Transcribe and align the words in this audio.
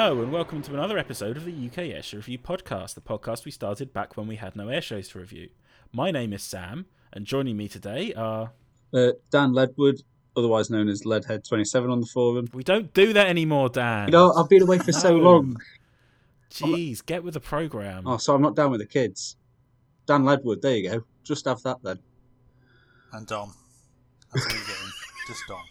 Hello 0.00 0.22
and 0.22 0.30
welcome 0.30 0.62
to 0.62 0.74
another 0.74 0.96
episode 0.96 1.36
of 1.36 1.44
the 1.44 1.50
UK 1.50 1.92
Airshow 1.92 2.14
Review 2.14 2.38
podcast, 2.38 2.94
the 2.94 3.00
podcast 3.00 3.44
we 3.44 3.50
started 3.50 3.92
back 3.92 4.16
when 4.16 4.28
we 4.28 4.36
had 4.36 4.54
no 4.54 4.66
airshows 4.66 5.10
to 5.10 5.18
review. 5.18 5.48
My 5.92 6.12
name 6.12 6.32
is 6.32 6.40
Sam, 6.40 6.86
and 7.12 7.26
joining 7.26 7.56
me 7.56 7.66
today 7.66 8.14
are 8.14 8.52
Uh, 8.94 9.14
Dan 9.32 9.54
Ledwood, 9.54 10.04
otherwise 10.36 10.70
known 10.70 10.88
as 10.88 11.02
Leadhead27 11.02 11.90
on 11.90 12.00
the 12.00 12.06
forum. 12.06 12.46
we 12.54 12.62
don't 12.62 12.94
do 12.94 13.12
that 13.12 13.26
anymore, 13.26 13.70
Dan. 13.70 14.06
You 14.06 14.12
know, 14.12 14.32
I've 14.34 14.48
been 14.48 14.62
away 14.62 14.78
for 14.78 14.92
so 14.92 15.16
long. 15.16 15.56
Jeez, 16.48 17.04
get 17.04 17.24
with 17.24 17.34
the 17.34 17.40
program. 17.40 18.06
Oh, 18.06 18.18
so 18.18 18.36
I'm 18.36 18.40
not 18.40 18.54
down 18.54 18.70
with 18.70 18.80
the 18.80 18.86
kids. 18.86 19.36
Dan 20.06 20.22
Ledwood, 20.22 20.60
there 20.62 20.76
you 20.76 20.90
go. 20.90 21.04
Just 21.24 21.44
have 21.46 21.60
that 21.64 21.82
then. 21.82 21.98
And 23.14 23.26
Dom. 23.26 23.52
That's 24.32 24.46
all 24.46 24.52
you're 24.52 24.64
getting. 24.64 24.92
Just 25.26 25.42
Dom. 25.48 25.64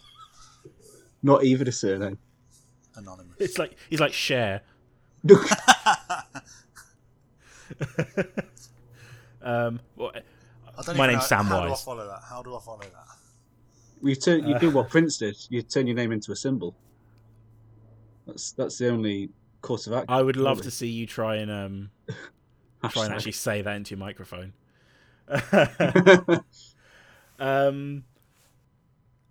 Not 1.23 1.45
even 1.45 1.69
a 1.69 1.71
surname. 1.71 2.19
Anonymous. 2.97 3.35
It's 3.39 3.57
like 3.57 3.75
he's 3.89 3.99
like 3.99 4.13
Cher. 4.13 4.61
Um, 9.41 9.79
well, 9.95 10.11
My 10.95 11.07
name's 11.07 11.29
know- 11.31 11.37
How 11.43 11.65
do 11.67 11.71
I 11.71 11.75
follow 11.75 12.07
that? 12.07 12.21
How 12.27 12.43
do 12.43 12.55
I 12.55 12.59
follow 12.59 12.79
that? 12.81 13.05
you 14.01 14.15
turn, 14.15 14.47
you 14.47 14.55
Uh. 14.55 14.59
do 14.59 14.69
what 14.71 14.89
Prince 14.89 15.17
did. 15.17 15.35
You 15.49 15.61
turn 15.61 15.87
your 15.87 15.95
name 15.95 16.11
into 16.11 16.31
a 16.31 16.35
symbol. 16.35 16.75
That's 18.25 18.51
that's 18.51 18.77
the 18.77 18.89
only 18.89 19.29
course 19.61 19.87
of 19.87 19.93
action. 19.93 20.05
I 20.09 20.21
would 20.21 20.35
love 20.35 20.61
to 20.63 20.71
see 20.71 20.87
you 20.89 21.05
try 21.07 21.37
and 21.37 21.49
um 21.49 21.89
try 22.89 23.05
and 23.05 23.13
actually 23.13 23.31
say 23.31 23.61
that 23.61 23.75
into 23.75 23.91
your 23.95 23.99
microphone. 23.99 24.53
um, 27.39 28.03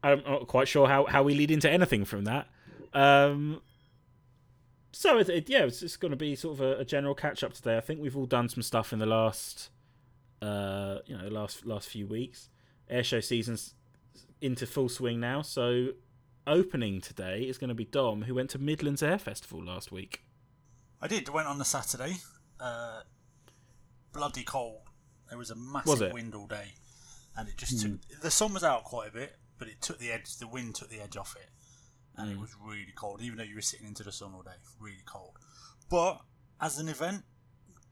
I'm 0.03 0.23
not 0.25 0.47
quite 0.47 0.69
sure 0.69 0.86
how, 0.89 1.05
how 1.06 1.23
we 1.23 1.34
lead 1.34 1.51
into 1.51 1.70
anything 1.70 2.05
from 2.05 2.25
that. 2.25 2.48
Um, 2.97 3.61
so 4.92 5.19
it, 5.19 5.28
it, 5.28 5.50
yeah, 5.50 5.64
it's 5.64 5.80
just 5.80 6.00
going 6.00 6.11
to 6.11 6.16
be 6.16 6.34
sort 6.34 6.55
of 6.55 6.61
a, 6.62 6.80
a 6.80 6.84
general 6.84 7.14
catch 7.14 7.44
up 7.44 7.52
today. 7.52 7.77
I 7.77 7.80
think 7.80 8.00
we've 8.00 8.16
all 8.16 8.25
done 8.25 8.48
some 8.48 8.62
stuff 8.62 8.92
in 8.92 8.98
the 8.98 9.06
last, 9.06 9.69
uh, 10.41 10.98
you 11.05 11.17
know, 11.17 11.28
last 11.28 11.67
last 11.67 11.89
few 11.91 12.06
weeks. 12.06 12.48
Airshow 12.91 13.22
season's 13.22 13.74
into 14.41 14.67
full 14.67 14.89
swing 14.89 15.20
now. 15.20 15.42
So 15.42 15.89
opening 16.47 17.02
today 17.02 17.42
is 17.42 17.58
going 17.58 17.69
to 17.69 17.74
be 17.74 17.84
Dom, 17.84 18.22
who 18.22 18.34
went 18.34 18.48
to 18.50 18.58
Midlands 18.58 19.02
Air 19.02 19.19
Festival 19.19 19.62
last 19.62 19.92
week. 19.92 20.22
I 21.02 21.06
did. 21.06 21.28
I 21.28 21.33
went 21.33 21.48
on 21.48 21.58
the 21.58 21.64
Saturday. 21.67 22.17
Uh, 22.58 23.02
bloody 24.14 24.44
cold. 24.44 24.80
There 25.28 25.36
was 25.36 25.50
a 25.50 25.56
massive 25.56 26.00
it? 26.00 26.14
wind 26.14 26.34
all 26.34 26.47
day, 26.47 26.72
and 27.36 27.48
it 27.48 27.58
just 27.58 27.83
took. 27.83 28.00
The 28.22 28.30
sun 28.30 28.55
was 28.55 28.64
out 28.64 28.84
quite 28.84 29.11
a 29.11 29.12
bit, 29.12 29.36
but 29.58 29.69
it 29.69 29.83
took 29.83 29.98
the 29.98 30.11
edge. 30.11 30.36
The 30.39 30.48
wind 30.48 30.77
took 30.77 30.89
the 30.89 31.02
edge 31.02 31.19
off 31.19 31.36
it, 31.36 31.50
and 32.17 32.31
it 32.31 32.39
was 32.39 32.50
really 32.64 32.92
cold. 32.95 33.20
Even 33.22 33.39
though 33.39 33.45
you 33.45 33.55
were 33.55 33.61
sitting 33.62 33.86
into 33.86 34.03
the 34.03 34.12
sun 34.12 34.33
all 34.34 34.42
day, 34.42 34.59
really 34.81 35.03
cold. 35.06 35.33
But 35.91 36.20
as 36.61 36.78
an 36.78 36.89
event, 36.89 37.23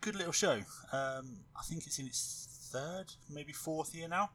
good 0.01 0.15
little 0.17 0.33
show. 0.33 0.61
Um, 0.93 1.41
I 1.57 1.63
think 1.69 1.87
it's 1.87 1.99
in 1.99 2.07
its 2.07 2.71
third, 2.73 3.07
maybe 3.31 3.53
fourth 3.53 3.95
year 3.95 4.09
now. 4.09 4.31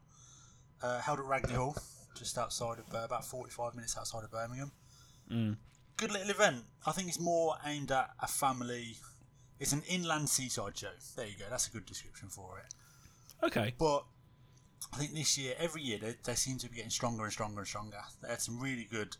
Uh, 0.82 1.00
held 1.00 1.18
at 1.18 1.26
Ragley 1.26 1.54
Hall, 1.54 1.76
just 2.16 2.38
outside 2.38 2.78
of 2.78 2.94
uh, 2.94 3.04
about 3.04 3.24
forty-five 3.24 3.74
minutes 3.74 3.96
outside 3.98 4.24
of 4.24 4.30
Birmingham 4.30 4.72
Mm. 5.30 5.56
good 5.96 6.10
little 6.10 6.30
event. 6.30 6.64
I 6.86 6.92
think 6.92 7.06
it's 7.08 7.20
more 7.20 7.56
aimed 7.64 7.92
at 7.92 8.10
a 8.20 8.26
family. 8.26 8.96
It's 9.60 9.72
an 9.72 9.82
inland 9.88 10.28
seaside 10.28 10.76
show. 10.76 10.88
There 11.16 11.26
you 11.26 11.34
go. 11.38 11.44
That's 11.50 11.68
a 11.68 11.70
good 11.70 11.86
description 11.86 12.28
for 12.30 12.58
it. 12.58 13.46
Okay. 13.46 13.74
But 13.78 14.04
I 14.92 14.96
think 14.96 15.12
this 15.14 15.36
year, 15.38 15.54
every 15.58 15.82
year, 15.82 15.98
they, 15.98 16.14
they 16.24 16.34
seem 16.34 16.58
to 16.58 16.68
be 16.68 16.76
getting 16.76 16.90
stronger 16.90 17.24
and 17.24 17.32
stronger 17.32 17.60
and 17.60 17.68
stronger. 17.68 18.00
They 18.22 18.28
had 18.30 18.40
some 18.40 18.58
really 18.58 18.88
good 18.90 19.16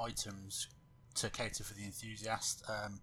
items 0.00 0.68
to 1.16 1.30
cater 1.30 1.64
for 1.64 1.74
the 1.74 1.84
enthusiast. 1.84 2.62
Um, 2.68 3.00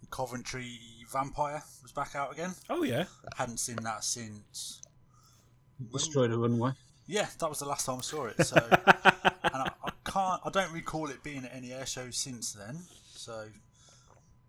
the 0.00 0.06
Coventry 0.06 0.78
Vampire 1.10 1.62
was 1.82 1.92
back 1.92 2.14
out 2.14 2.32
again. 2.32 2.54
Oh 2.68 2.82
yeah. 2.82 3.04
Hadn't 3.36 3.58
seen 3.58 3.76
that 3.82 4.04
since. 4.04 4.82
Destroyed 5.92 6.30
a 6.32 6.38
runway. 6.38 6.72
Yeah, 7.06 7.26
that 7.38 7.48
was 7.48 7.58
the 7.58 7.64
last 7.66 7.86
time 7.86 7.98
I 7.98 8.02
saw 8.02 8.26
it. 8.26 8.44
So, 8.44 8.56
and 8.70 8.82
I, 9.42 9.70
I 9.84 9.90
can't, 10.04 10.40
I 10.44 10.50
don't 10.50 10.72
recall 10.72 11.08
it 11.08 11.22
being 11.22 11.44
at 11.44 11.54
any 11.54 11.72
air 11.72 11.86
shows 11.86 12.16
since 12.16 12.52
then. 12.52 12.78
So, 13.14 13.46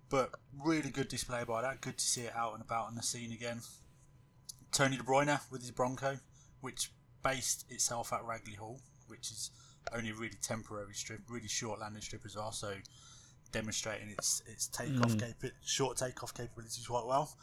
but 0.09 0.31
really 0.63 0.91
good 0.91 1.07
display 1.07 1.43
by 1.43 1.61
that. 1.63 1.81
Good 1.81 1.97
to 1.97 2.05
see 2.05 2.21
it 2.21 2.33
out 2.35 2.53
and 2.53 2.61
about 2.61 2.87
on 2.87 2.95
the 2.95 3.01
scene 3.01 3.31
again. 3.31 3.61
Tony 4.71 4.97
De 4.97 5.03
Bruyn 5.03 5.39
with 5.49 5.61
his 5.61 5.71
Bronco, 5.71 6.19
which 6.61 6.91
based 7.23 7.65
itself 7.69 8.13
at 8.13 8.21
Ragley 8.21 8.57
Hall, 8.57 8.79
which 9.07 9.31
is 9.31 9.51
only 9.93 10.11
a 10.11 10.13
really 10.13 10.37
temporary 10.41 10.93
strip, 10.93 11.21
really 11.29 11.47
short 11.47 11.79
landing 11.79 12.01
strip 12.01 12.25
as 12.25 12.35
well. 12.35 12.51
So, 12.51 12.73
demonstrating 13.51 14.09
its 14.09 14.41
its 14.47 14.67
takeoff 14.67 15.17
capa- 15.17 15.55
short 15.63 15.97
takeoff 15.97 16.33
capabilities 16.33 16.87
quite 16.87 17.05
well. 17.05 17.35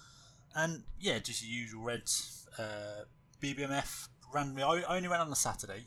And 0.55 0.85
yeah, 0.99 1.19
just 1.19 1.43
the 1.43 1.49
usual 1.49 1.83
Reds. 1.83 2.47
Uh, 2.59 3.05
BBMF 3.43 4.09
randomly. 4.33 4.63
I 4.63 4.83
I 4.89 4.97
only 4.97 5.09
went 5.09 5.21
on 5.21 5.31
the 5.31 5.37
Saturday. 5.37 5.87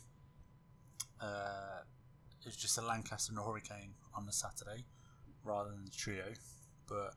Uh, 1.19 1.81
it 2.39 2.45
was 2.45 2.55
just 2.55 2.77
a 2.77 2.81
Lancaster 2.81 3.31
and 3.31 3.39
a 3.39 3.43
Hurricane 3.43 3.93
on 4.15 4.25
the 4.25 4.31
Saturday, 4.31 4.85
rather 5.43 5.69
than 5.69 5.85
the 5.85 5.91
trio. 5.91 6.23
But 6.87 7.13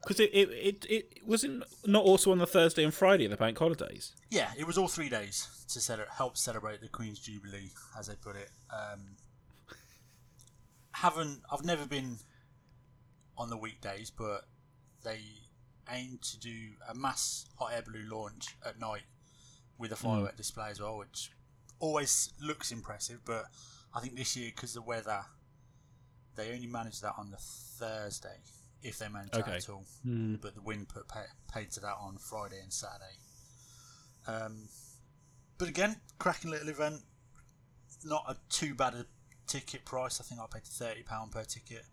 Because 0.00 0.20
it, 0.20 0.30
it, 0.32 0.50
it, 0.50 0.86
it 0.88 1.18
wasn't 1.26 1.64
not 1.84 2.04
also 2.04 2.30
on 2.32 2.38
the 2.38 2.46
Thursday 2.46 2.84
and 2.84 2.94
Friday 2.94 3.24
of 3.24 3.30
the 3.30 3.36
bank 3.36 3.58
holidays. 3.58 4.12
yeah, 4.30 4.50
it 4.58 4.66
was 4.66 4.78
all 4.78 4.88
three 4.88 5.08
days 5.08 5.48
to 5.72 5.80
cele- 5.80 6.06
help 6.16 6.36
celebrate 6.36 6.80
the 6.80 6.88
Queen's 6.88 7.18
Jubilee, 7.18 7.70
as 7.98 8.06
they 8.06 8.14
put 8.14 8.36
it. 8.36 8.50
Um, 8.72 9.16
haven't 10.92 11.40
I've 11.52 11.64
never 11.64 11.86
been 11.86 12.18
on 13.36 13.50
the 13.50 13.56
weekdays, 13.56 14.10
but 14.10 14.42
they 15.04 15.20
aim 15.90 16.18
to 16.22 16.38
do 16.38 16.54
a 16.88 16.94
mass 16.94 17.46
hot 17.58 17.72
air 17.74 17.82
balloon 17.82 18.08
launch 18.08 18.56
at 18.64 18.78
night 18.80 19.02
with 19.78 19.92
a 19.92 19.96
firework 19.96 20.36
display 20.36 20.70
as 20.70 20.80
well, 20.80 20.96
which 20.96 21.30
always 21.80 22.32
looks 22.40 22.72
impressive. 22.72 23.20
But 23.24 23.44
I 23.94 24.00
think 24.00 24.16
this 24.16 24.36
year, 24.36 24.50
because 24.54 24.72
the 24.72 24.82
weather, 24.82 25.20
they 26.34 26.52
only 26.52 26.66
managed 26.66 27.02
that 27.02 27.14
on 27.18 27.30
the 27.30 27.36
Thursday, 27.36 28.38
if 28.86 28.98
they 28.98 29.08
managed 29.08 29.34
Okay. 29.34 29.50
that 29.52 29.56
at 29.64 29.68
all. 29.68 29.84
But 30.04 30.54
the 30.54 30.62
wind 30.62 30.88
put 30.88 31.08
pay, 31.08 31.24
paid 31.52 31.70
to 31.72 31.80
that 31.80 31.96
on 32.00 32.16
Friday 32.18 32.60
and 32.62 32.72
Saturday. 32.72 33.16
Um, 34.26 34.68
but 35.58 35.68
again, 35.68 35.96
cracking 36.18 36.50
little 36.50 36.68
event. 36.68 37.02
Not 38.04 38.24
a 38.28 38.36
too 38.50 38.74
bad 38.74 38.94
a 38.94 39.06
ticket 39.46 39.84
price. 39.84 40.20
I 40.20 40.24
think 40.24 40.40
I 40.40 40.46
paid 40.52 40.64
thirty 40.64 41.02
pound 41.02 41.32
per 41.32 41.44
ticket, 41.44 41.84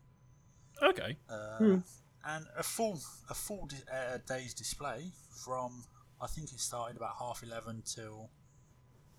Okay. 0.81 1.17
uh, 1.29 1.77
and 2.25 2.45
a 2.57 2.63
full 2.63 2.99
a 3.29 3.33
full 3.33 3.67
di- 3.67 3.77
uh, 3.91 4.17
day's 4.27 4.53
display 4.53 5.11
from 5.43 5.85
I 6.21 6.27
think 6.27 6.51
it 6.51 6.59
started 6.59 6.97
about 6.97 7.15
half 7.19 7.41
eleven 7.43 7.83
till 7.85 8.29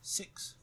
six. 0.03 0.55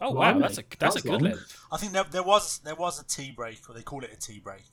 Oh 0.00 0.12
wow, 0.12 0.32
Blimey, 0.32 0.40
that's 0.42 0.58
a 0.58 0.64
that's, 0.78 0.96
a 0.96 1.02
good 1.02 1.10
long. 1.12 1.20
length. 1.22 1.58
I 1.72 1.76
think 1.76 1.92
there, 1.92 2.04
there 2.04 2.22
was 2.22 2.58
there 2.60 2.76
was 2.76 3.00
a 3.00 3.04
tea 3.04 3.32
break, 3.32 3.68
or 3.68 3.74
they 3.74 3.82
call 3.82 4.02
it 4.04 4.10
a 4.12 4.16
tea 4.16 4.38
break, 4.38 4.64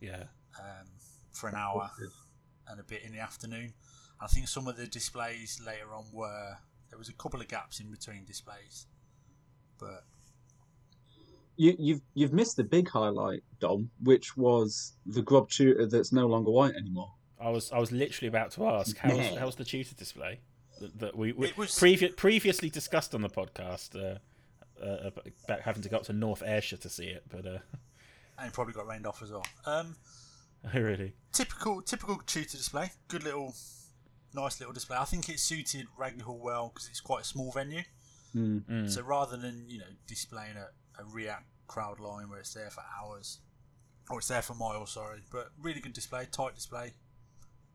Yeah. 0.00 0.24
Um, 0.58 0.86
for 1.32 1.48
an 1.48 1.54
hour 1.54 1.90
and 2.68 2.80
a 2.80 2.82
bit 2.82 3.02
in 3.02 3.12
the 3.12 3.20
afternoon. 3.20 3.72
I 4.20 4.26
think 4.26 4.48
some 4.48 4.66
of 4.68 4.76
the 4.76 4.86
displays 4.86 5.60
later 5.64 5.94
on 5.94 6.04
were 6.12 6.56
there 6.90 6.98
was 6.98 7.08
a 7.08 7.12
couple 7.14 7.40
of 7.40 7.48
gaps 7.48 7.80
in 7.80 7.90
between 7.90 8.24
displays, 8.24 8.86
but 9.78 10.04
You, 11.56 11.76
you've 11.78 12.00
you've 12.14 12.32
missed 12.32 12.56
the 12.56 12.64
big 12.64 12.88
highlight, 12.88 13.42
Dom, 13.60 13.90
which 14.02 14.36
was 14.36 14.94
the 15.06 15.22
Grob 15.22 15.48
tutor 15.48 15.86
that's 15.86 16.12
no 16.12 16.26
longer 16.26 16.50
white 16.50 16.74
anymore. 16.74 17.12
I 17.40 17.48
was 17.50 17.70
I 17.72 17.78
was 17.78 17.92
literally 17.92 18.28
about 18.28 18.50
to 18.52 18.66
ask 18.66 18.96
how's 18.98 19.16
Yeah. 19.16 19.38
how's 19.38 19.56
the 19.56 19.64
tutor 19.64 19.94
display 19.94 20.40
that, 20.80 20.98
that 20.98 21.16
we, 21.16 21.32
we 21.32 21.52
was- 21.56 21.70
previ- 21.78 22.14
previously 22.16 22.68
discussed 22.70 23.14
on 23.14 23.22
the 23.22 23.30
podcast 23.30 23.94
uh, 23.96 24.18
uh, 24.84 25.10
about 25.44 25.60
having 25.60 25.82
to 25.82 25.88
go 25.88 25.98
up 25.98 26.02
to 26.04 26.12
North 26.12 26.42
Ayrshire 26.44 26.78
to 26.78 26.88
see 26.90 27.06
it, 27.06 27.22
but 27.30 27.46
uh, 27.46 27.58
and 28.38 28.48
it 28.48 28.52
probably 28.52 28.74
got 28.74 28.86
rained 28.86 29.06
off 29.06 29.22
as 29.22 29.30
well. 29.30 29.46
Um, 29.64 29.96
really, 30.74 31.14
typical 31.32 31.82
typical 31.82 32.18
tutor 32.26 32.56
display. 32.56 32.92
Good 33.08 33.24
little, 33.24 33.54
nice 34.34 34.60
little 34.60 34.72
display. 34.74 34.96
I 34.98 35.04
think 35.04 35.28
it 35.28 35.38
suited 35.40 35.86
Ragley 35.98 36.22
Hall 36.22 36.40
well 36.42 36.70
because 36.72 36.88
it's 36.88 37.00
quite 37.00 37.22
a 37.22 37.24
small 37.24 37.50
venue. 37.52 37.82
Mm. 38.34 38.88
So 38.90 39.02
rather 39.02 39.36
than 39.36 39.64
you 39.68 39.78
know 39.78 39.86
displaying 40.06 40.56
a, 40.56 40.68
a 41.00 41.04
RIAT 41.04 41.42
crowd 41.66 41.98
line 42.00 42.28
where 42.30 42.38
it's 42.38 42.54
there 42.54 42.70
for 42.70 42.82
hours, 43.00 43.38
or 44.10 44.18
it's 44.18 44.28
there 44.28 44.42
for 44.42 44.54
miles, 44.54 44.92
sorry, 44.92 45.20
but 45.32 45.48
really 45.60 45.80
good 45.80 45.92
display, 45.92 46.26
tight 46.30 46.54
display. 46.54 46.92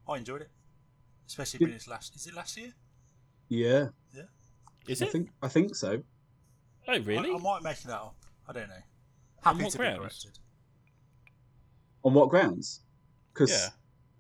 I 0.08 0.18
enjoyed 0.18 0.42
it, 0.42 0.52
especially 1.28 1.60
Did- 1.60 1.66
being 1.66 1.76
its 1.76 1.88
last. 1.88 2.16
Is 2.16 2.28
it 2.28 2.34
last 2.36 2.56
year? 2.58 2.72
Yeah, 3.50 3.88
Yeah. 4.14 4.24
is 4.88 5.02
I 5.02 5.06
it? 5.08 5.12
think 5.12 5.30
I 5.42 5.48
think 5.48 5.76
so. 5.76 6.04
Oh 6.88 7.00
really? 7.00 7.32
I, 7.32 7.36
I 7.36 7.40
might 7.40 7.64
make 7.64 7.80
that 7.82 7.94
up. 7.94 8.16
I 8.48 8.54
don't 8.54 8.70
know. 8.70 8.76
Happy 9.44 9.70
to 9.70 9.78
grounds? 9.78 9.96
be 9.96 10.00
corrected. 10.00 10.40
On 12.06 12.14
what 12.14 12.30
grounds? 12.30 12.82
Because 13.34 13.52
Yeah. 13.52 13.70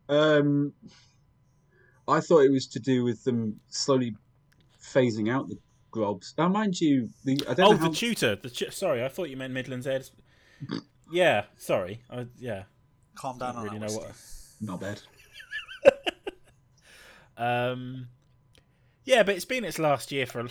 um, 0.09 0.73
I 2.07 2.19
thought 2.19 2.39
it 2.41 2.51
was 2.51 2.67
to 2.67 2.79
do 2.79 3.03
with 3.05 3.23
them 3.23 3.59
slowly 3.69 4.15
phasing 4.81 5.31
out 5.31 5.47
the 5.47 5.57
grobs. 5.91 6.33
Now, 6.37 6.49
mind 6.49 6.81
you, 6.81 7.09
the 7.23 7.39
I 7.47 7.53
don't 7.53 7.59
Oh, 7.67 7.71
know 7.71 7.77
how, 7.77 7.89
the 7.89 7.95
tutor. 7.95 8.35
The 8.35 8.49
tu- 8.49 8.71
sorry, 8.71 9.03
I 9.03 9.07
thought 9.07 9.29
you 9.29 9.37
meant 9.37 9.53
Midlands 9.53 9.87
Ed. 9.87 10.09
yeah, 11.11 11.45
sorry. 11.57 12.01
I, 12.09 12.25
yeah. 12.37 12.63
Calm 13.15 13.37
down 13.37 13.53
Don't 13.53 13.57
on 13.59 13.63
really 13.65 13.79
that 13.79 13.87
know 13.91 13.97
whiskey. 13.99 14.11
what. 14.65 14.69
Not 14.69 14.79
bad. 14.81 15.01
Um, 17.37 18.07
yeah, 19.03 19.23
but 19.23 19.35
it's 19.35 19.45
been 19.45 19.65
its 19.65 19.77
last 19.79 20.11
year 20.11 20.25
for 20.25 20.47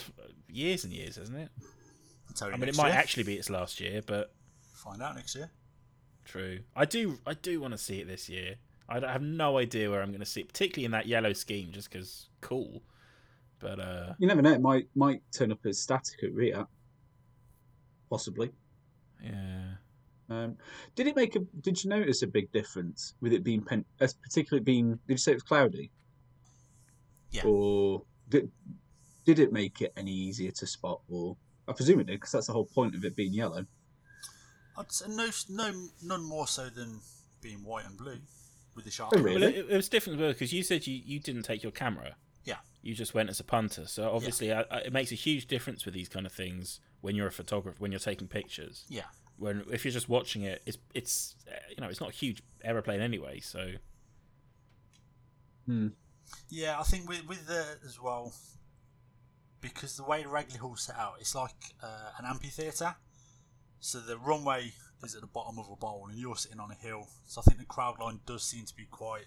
years 0.48 0.84
and 0.84 0.92
years, 0.92 1.16
hasn't 1.16 1.38
it? 1.38 1.48
I'll 2.28 2.34
tell 2.34 2.50
you 2.50 2.58
mean, 2.58 2.68
it 2.68 2.76
might 2.76 2.88
year. 2.88 2.96
actually 2.98 3.22
be 3.22 3.34
its 3.36 3.48
last 3.50 3.80
year, 3.80 4.02
but 4.06 4.34
find 4.74 5.02
out 5.02 5.16
next 5.16 5.34
year. 5.34 5.50
True. 6.24 6.60
I 6.74 6.84
do, 6.84 7.18
I 7.26 7.34
do 7.34 7.60
want 7.60 7.72
to 7.72 7.78
see 7.78 8.00
it 8.00 8.06
this 8.08 8.28
year. 8.28 8.56
I 8.88 9.00
don't- 9.00 9.10
have 9.10 9.22
no 9.22 9.58
idea 9.58 9.90
where 9.90 10.02
I'm 10.02 10.10
going 10.10 10.20
to 10.20 10.26
see 10.26 10.40
it, 10.42 10.48
particularly 10.48 10.84
in 10.84 10.90
that 10.92 11.06
yellow 11.06 11.32
scheme, 11.32 11.70
just 11.72 11.90
because 11.90 12.28
cool. 12.40 12.82
But 13.60 13.80
uh, 13.80 14.12
You 14.18 14.26
never 14.28 14.42
know. 14.42 14.52
It 14.52 14.60
might 14.60 14.88
might 14.94 15.22
turn 15.32 15.50
up 15.52 15.64
as 15.64 15.78
static 15.80 16.22
at 16.22 16.34
RIAT. 16.34 16.66
Possibly. 18.10 18.50
yeah, 19.22 19.74
Um, 20.28 20.56
did 20.94 21.06
it 21.06 21.16
make 21.16 21.34
a? 21.36 21.40
Did 21.62 21.82
you 21.82 21.88
notice 21.90 22.22
a 22.22 22.26
big 22.26 22.52
difference 22.52 23.14
with 23.20 23.32
it 23.32 23.42
being 23.42 23.62
pen, 23.62 23.84
as 24.00 24.14
particularly 24.14 24.62
being? 24.64 24.90
Did 25.06 25.14
you 25.14 25.16
say 25.16 25.32
it 25.32 25.36
was 25.36 25.42
cloudy? 25.44 25.90
Yeah. 27.30 27.42
Or 27.46 28.02
did 28.28 28.50
did 29.24 29.38
it 29.38 29.52
make 29.52 29.80
it 29.80 29.92
any 29.96 30.12
easier 30.12 30.50
to 30.50 30.66
spot? 30.66 31.00
Or 31.08 31.36
I 31.66 31.72
presume 31.72 32.00
it 32.00 32.06
did 32.06 32.16
because 32.20 32.32
that's 32.32 32.46
the 32.48 32.52
whole 32.52 32.66
point 32.66 32.94
of 32.94 33.04
it 33.04 33.16
being 33.16 33.32
yellow. 33.32 33.64
I'd 34.76 34.92
say 34.92 35.06
no, 35.08 35.30
no, 35.48 35.88
none 36.02 36.22
more 36.22 36.46
so 36.46 36.68
than 36.68 37.00
being 37.40 37.64
white 37.64 37.86
and 37.86 37.96
blue 37.96 38.18
with 38.74 38.84
the 38.84 38.90
sharp. 38.90 39.12
Oh, 39.16 39.20
really? 39.20 39.40
well, 39.40 39.48
it, 39.48 39.66
it 39.70 39.76
was 39.76 39.88
different 39.88 40.18
because 40.18 40.52
you 40.52 40.62
said 40.62 40.86
you, 40.86 41.00
you 41.04 41.20
didn't 41.20 41.42
take 41.42 41.62
your 41.62 41.72
camera. 41.72 42.16
Yeah. 42.44 42.56
You 42.82 42.94
just 42.94 43.14
went 43.14 43.30
as 43.30 43.40
a 43.40 43.44
punter, 43.44 43.86
so 43.86 44.10
obviously 44.10 44.52
I, 44.52 44.64
I, 44.70 44.78
it 44.78 44.92
makes 44.92 45.12
a 45.12 45.16
huge 45.16 45.46
difference 45.46 45.84
with 45.84 45.94
these 45.94 46.08
kind 46.08 46.26
of 46.26 46.32
things 46.32 46.80
when 47.00 47.14
you're 47.14 47.26
a 47.26 47.32
photographer 47.32 47.76
when 47.78 47.92
you're 47.92 47.98
taking 48.00 48.28
pictures. 48.28 48.84
Yeah. 48.88 49.04
When 49.38 49.64
if 49.70 49.84
you're 49.84 49.92
just 49.92 50.08
watching 50.08 50.42
it, 50.42 50.62
it's 50.66 50.78
it's 50.92 51.36
uh, 51.50 51.54
you 51.70 51.80
know 51.80 51.88
it's 51.88 52.00
not 52.00 52.10
a 52.10 52.12
huge 52.12 52.42
aeroplane 52.62 53.00
anyway, 53.00 53.40
so 53.40 53.72
Hmm. 55.66 55.88
Yeah, 56.48 56.78
I 56.78 56.82
think 56.82 57.08
with 57.08 57.26
with 57.26 57.46
the 57.46 57.64
as 57.84 58.00
well 58.00 58.32
because 59.60 59.96
the 59.96 60.04
way 60.04 60.22
the 60.22 60.28
Ragley 60.28 60.58
Hall's 60.58 60.82
set 60.82 60.96
out, 60.96 61.14
it's 61.20 61.34
like 61.34 61.74
uh, 61.82 62.10
an 62.18 62.26
amphitheatre. 62.26 62.94
So 63.84 64.00
the 64.00 64.16
runway 64.16 64.72
is 65.02 65.14
at 65.14 65.20
the 65.20 65.26
bottom 65.26 65.58
of 65.58 65.68
a 65.70 65.76
bowl, 65.76 66.06
and 66.08 66.18
you're 66.18 66.36
sitting 66.36 66.58
on 66.58 66.70
a 66.70 66.74
hill. 66.74 67.06
So 67.26 67.42
I 67.42 67.44
think 67.44 67.58
the 67.58 67.66
crowd 67.66 67.98
line 68.00 68.20
does 68.24 68.42
seem 68.42 68.64
to 68.64 68.74
be 68.74 68.86
quite 68.90 69.26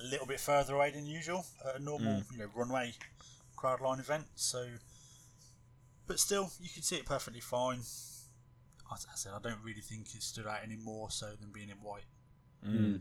a 0.00 0.04
little 0.04 0.26
bit 0.26 0.40
further 0.40 0.74
away 0.76 0.92
than 0.92 1.04
usual 1.04 1.44
at 1.68 1.76
a 1.76 1.78
normal, 1.78 2.22
you 2.32 2.38
know, 2.38 2.48
runway 2.54 2.94
crowd 3.54 3.82
line 3.82 3.98
event. 4.00 4.24
So, 4.34 4.66
but 6.06 6.18
still, 6.18 6.50
you 6.58 6.70
can 6.72 6.82
see 6.82 6.96
it 6.96 7.04
perfectly 7.04 7.40
fine. 7.42 7.80
As 7.80 9.06
I 9.10 9.14
said, 9.14 9.32
I 9.36 9.40
don't 9.46 9.62
really 9.62 9.82
think 9.82 10.06
it 10.14 10.22
stood 10.22 10.46
out 10.46 10.60
any 10.64 10.76
more 10.76 11.10
so 11.10 11.26
than 11.38 11.50
being 11.52 11.68
in 11.68 11.76
white. 11.76 12.04
Mm. 12.66 13.00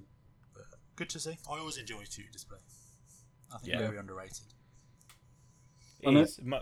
But 0.54 0.64
good 0.98 1.10
to 1.12 1.22
see. 1.22 1.38
I 1.50 1.58
always 1.58 1.78
enjoy 1.78 2.04
two 2.10 2.24
display. 2.34 2.60
I 3.54 3.60
think 3.60 3.74
Yeah. 3.76 3.80
very 3.80 3.98
underrated. 3.98 4.48
it 6.02 6.08
I 6.10 6.12
know- 6.12 6.22
is 6.22 6.38
mu- 6.42 6.58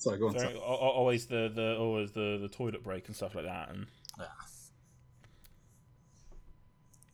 Sorry, 0.00 0.18
go 0.18 0.26
on. 0.28 0.32
very, 0.34 0.48
Sam. 0.48 0.56
al- 0.56 0.62
al- 0.62 0.78
always 1.00 1.26
the, 1.26 1.50
the 1.54 1.76
always 1.76 2.10
the, 2.12 2.38
the 2.40 2.48
toilet 2.48 2.82
break 2.82 3.06
and 3.06 3.14
stuff 3.16 3.34
like 3.34 3.44
that, 3.44 3.70
and 3.70 3.86
Yeah. 4.18 4.24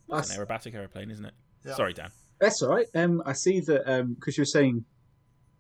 That's, 0.09 0.35
an 0.37 0.41
aerobatic 0.45 0.75
aeroplane, 0.75 1.11
isn't 1.11 1.25
it? 1.25 1.35
Yeah. 1.65 1.75
Sorry, 1.75 1.93
Dan. 1.93 2.11
that's 2.41 2.63
all 2.63 2.69
right. 2.71 2.87
Um, 2.95 3.23
I 3.27 3.33
see 3.33 3.61
that 3.61 4.07
because 4.17 4.37
you 4.39 4.43
were 4.43 4.47
saying, 4.47 4.85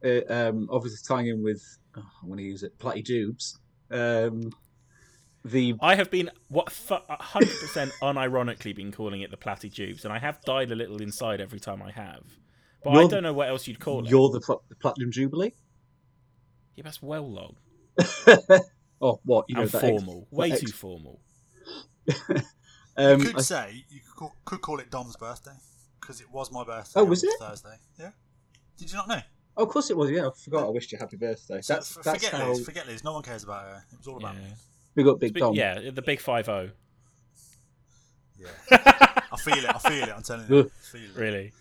uh, 0.04 0.20
um, 0.32 0.68
obviously 0.70 0.98
tying 1.06 1.26
in 1.28 1.42
with. 1.42 1.60
Oh, 1.96 2.02
I 2.22 2.26
want 2.26 2.38
to 2.38 2.44
use 2.44 2.62
it. 2.62 2.78
Platty 2.78 3.02
Joobs. 3.04 3.54
Um, 3.90 4.52
the 5.44 5.74
I 5.80 5.94
have 5.96 6.10
been 6.10 6.30
what 6.48 6.72
hundred 7.08 7.58
percent 7.60 7.90
unironically 8.02 8.74
been 8.74 8.92
calling 8.92 9.22
it 9.22 9.30
the 9.30 9.36
platitubes, 9.36 10.04
and 10.04 10.12
I 10.12 10.18
have 10.18 10.40
died 10.42 10.70
a 10.70 10.76
little 10.76 11.02
inside 11.02 11.40
every 11.40 11.58
time 11.60 11.82
I 11.82 11.90
have. 11.90 12.22
But 12.84 12.90
I 12.90 12.94
You're- 12.94 13.08
don't 13.08 13.22
know 13.24 13.32
what 13.32 13.48
else 13.48 13.66
you'd 13.66 13.80
call 13.80 14.04
it. 14.04 14.10
you're 14.10 14.30
the, 14.30 14.40
pl- 14.40 14.62
the 14.68 14.76
Platinum 14.76 15.10
Jubilee. 15.10 15.54
Yeah, 16.76 16.82
that's 16.84 17.02
well 17.02 17.28
long 17.30 17.56
oh, 19.00 19.20
what 19.24 19.46
you 19.48 19.54
know 19.56 19.62
and 19.62 19.70
that 19.70 19.82
ex- 19.84 19.90
formal, 20.04 20.28
way 20.30 20.50
that 20.50 20.60
too 20.60 20.72
formal. 20.72 21.20
Um, 22.98 23.20
You 23.20 23.26
could 23.26 23.36
I- 23.38 23.42
say 23.42 23.84
you 23.90 24.00
could 24.00 24.14
call, 24.16 24.34
could 24.46 24.60
call 24.62 24.78
it 24.80 24.90
Dom's 24.90 25.16
birthday 25.16 25.52
because 26.00 26.20
it 26.22 26.30
was 26.32 26.50
my 26.50 26.64
birthday. 26.64 27.00
Oh, 27.00 27.02
on 27.02 27.10
was 27.10 27.22
it? 27.24 27.30
Thursday? 27.38 27.76
Yeah. 27.98 28.10
Did 28.78 28.90
you 28.90 28.96
not 28.96 29.08
know? 29.08 29.20
oh, 29.58 29.64
of 29.64 29.68
course 29.68 29.90
it 29.90 29.96
was. 29.96 30.10
Yeah, 30.10 30.28
I 30.28 30.30
forgot. 30.42 30.64
I 30.64 30.68
wished 30.70 30.92
you 30.92 30.98
happy 30.98 31.16
birthday. 31.18 31.60
So 31.60 31.74
That's 31.74 31.96
f- 31.98 32.04
that's 32.04 32.24
forget 32.24 32.40
how 32.40 32.48
Liz. 32.50 32.64
Forget 32.64 32.86
Liz. 32.86 33.04
No 33.04 33.12
one 33.14 33.22
cares 33.22 33.44
about 33.44 33.64
her. 33.64 33.84
It 33.92 33.98
was 33.98 34.06
all 34.06 34.18
Yeah, 34.20 34.30
about 34.30 34.36
me. 34.42 34.48
big 34.94 35.06
up 35.08 35.20
Big 35.20 35.34
Big- 35.34 35.40
Dom. 35.42 35.54
yeah, 35.54 35.90
the 35.90 36.00
big 36.02 36.20
five 36.20 36.46
zero. 36.46 36.70
Yeah. 38.38 38.46
I 39.32 39.36
feel 39.38 39.56
it. 39.56 39.74
I 39.74 39.78
feel 39.78 40.02
it. 40.04 40.12
I'm 40.16 40.22
telling 40.22 40.46
you. 40.48 40.60
I 40.60 40.84
feel 40.86 41.02
it. 41.10 41.16
Really? 41.16 41.52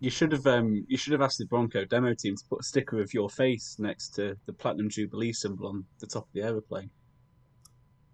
You 0.00 0.10
should 0.10 0.30
have 0.32 0.46
um 0.46 0.84
you 0.88 0.96
should 0.96 1.12
have 1.12 1.22
asked 1.22 1.38
the 1.38 1.46
Bronco 1.46 1.84
demo 1.84 2.14
team 2.14 2.36
to 2.36 2.44
put 2.48 2.60
a 2.60 2.62
sticker 2.62 3.00
of 3.00 3.12
your 3.12 3.28
face 3.28 3.76
next 3.78 4.10
to 4.14 4.36
the 4.46 4.52
Platinum 4.52 4.88
Jubilee 4.88 5.32
symbol 5.32 5.66
on 5.66 5.84
the 5.98 6.06
top 6.06 6.24
of 6.24 6.32
the 6.32 6.42
aeroplane. 6.42 6.90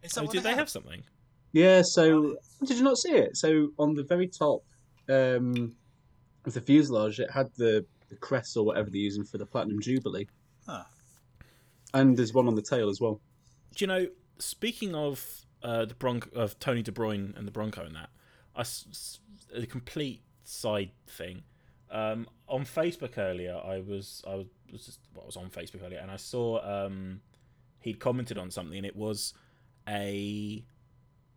Is 0.03 0.17
Oh, 0.17 0.23
what 0.23 0.33
did 0.33 0.43
they 0.43 0.51
have? 0.51 0.59
have 0.61 0.71
something? 0.71 1.03
Yeah, 1.53 1.83
so 1.83 2.37
did 2.65 2.79
you 2.79 2.85
not 2.85 2.97
see 2.99 3.13
it? 3.13 3.37
So 3.37 3.69
on 3.79 3.95
the 3.95 4.03
very 4.03 4.29
top 4.29 4.63
um 5.11 5.77
of 6.47 6.55
the 6.55 6.61
fuselage 6.61 7.21
it 7.21 7.31
had 7.31 7.49
the, 7.57 7.85
the 8.09 8.17
crest 8.17 8.57
or 8.57 8.65
whatever 8.65 8.89
they're 8.91 9.01
using 9.01 9.25
for 9.25 9.39
the 9.39 9.47
Platinum 9.47 9.81
Jubilee. 9.81 10.27
Huh. 10.67 10.85
And 11.93 12.17
there's 12.17 12.33
one 12.35 12.49
on 12.49 12.55
the 12.55 12.63
tail 12.63 12.89
as 12.89 13.01
well. 13.01 13.21
Do 13.77 13.83
you 13.83 13.87
know? 13.87 14.07
Speaking 14.39 14.95
of 14.95 15.45
uh, 15.63 15.85
the 15.85 15.95
Bronco 15.95 16.29
of 16.35 16.59
Tony 16.59 16.83
De 16.83 16.91
Bruyn 16.93 17.37
and 17.39 17.47
the 17.47 17.53
Bronco 17.53 17.85
and 17.85 17.95
that, 17.95 18.11
I 18.57 18.61
s- 18.63 18.87
s- 18.91 19.21
a 19.55 19.65
complete 19.67 20.23
side 20.43 20.91
thing. 21.07 21.45
Um, 21.94 22.26
on 22.49 22.64
Facebook 22.64 23.17
earlier, 23.17 23.56
I 23.64 23.81
was 23.81 24.23
I 24.26 24.35
was, 24.35 24.46
just 24.85 24.99
well, 25.14 25.23
I 25.23 25.26
was 25.26 25.37
on 25.37 25.49
Facebook 25.49 25.85
earlier, 25.85 26.00
and 26.00 26.11
I 26.11 26.17
saw 26.17 26.61
um, 26.87 27.20
he'd 27.81 28.00
commented 28.00 28.37
on 28.37 28.50
something, 28.50 28.76
and 28.76 28.85
it 28.85 28.96
was 28.96 29.32
a 29.88 30.64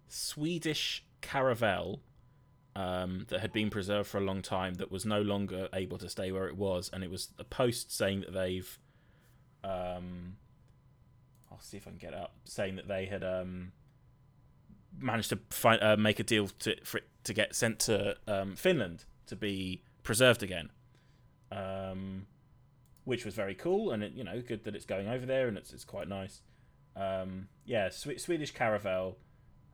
Swedish 0.08 1.06
Caravelle 1.22 2.00
um, 2.76 3.28
that 3.30 3.40
had 3.40 3.54
been 3.54 3.70
preserved 3.70 4.10
for 4.10 4.18
a 4.18 4.22
long 4.22 4.42
time 4.42 4.74
that 4.76 4.92
was 4.92 5.06
no 5.06 5.22
longer 5.22 5.70
able 5.74 6.00
to 6.00 6.10
stay 6.10 6.32
where 6.32 6.48
it 6.48 6.58
was, 6.58 6.90
and 6.92 7.04
it 7.04 7.12
was 7.12 7.30
a 7.38 7.44
post 7.44 7.96
saying 7.96 8.22
that 8.22 8.34
they've 8.34 8.80
um, 9.64 10.38
I'll 11.52 11.60
see 11.60 11.78
if 11.78 11.88
I 11.88 11.92
can 11.92 12.00
get 12.00 12.14
up. 12.14 12.34
Saying 12.46 12.78
that 12.78 12.88
they 12.88 13.06
had 13.06 13.24
um, 13.24 13.74
managed 15.00 15.30
to 15.30 15.40
find 15.50 15.82
uh, 15.84 15.98
make 15.98 16.20
a 16.20 16.24
deal 16.24 16.48
to 16.60 16.76
for 16.84 16.98
it 16.98 17.08
to 17.26 17.34
get 17.34 17.56
sent 17.56 17.80
to 17.82 18.16
um, 18.28 18.56
Finland 18.56 19.06
to 19.28 19.36
be 19.36 19.84
preserved 20.08 20.42
again, 20.42 20.70
um, 21.52 22.26
which 23.04 23.26
was 23.26 23.36
very 23.36 23.54
cool 23.54 23.92
and 23.92 24.02
it, 24.02 24.14
you 24.14 24.24
know 24.24 24.42
good 24.42 24.64
that 24.64 24.74
it's 24.74 24.86
going 24.86 25.10
over 25.10 25.26
there 25.26 25.50
and 25.50 25.58
it's 25.58 25.74
it's 25.74 25.84
quite 25.84 26.08
nice. 26.08 26.42
Um, 26.96 27.50
yeah, 27.66 27.90
Swe- 27.90 28.18
Swedish 28.18 28.54
Caravelle, 28.54 29.16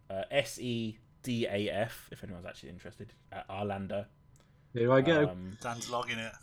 uh, 0.09 0.23
S 0.31 0.59
E 0.59 0.97
D 1.21 1.45
A 1.45 1.69
F. 1.69 2.09
If 2.11 2.23
anyone's 2.23 2.47
actually 2.47 2.69
interested, 2.69 3.13
at 3.31 3.47
Arlanda. 3.47 4.07
Here 4.73 4.91
I 4.91 5.01
go. 5.01 5.29
Um, 5.29 5.55
Dan's 5.61 5.89
logging 5.91 6.17
it. 6.17 6.33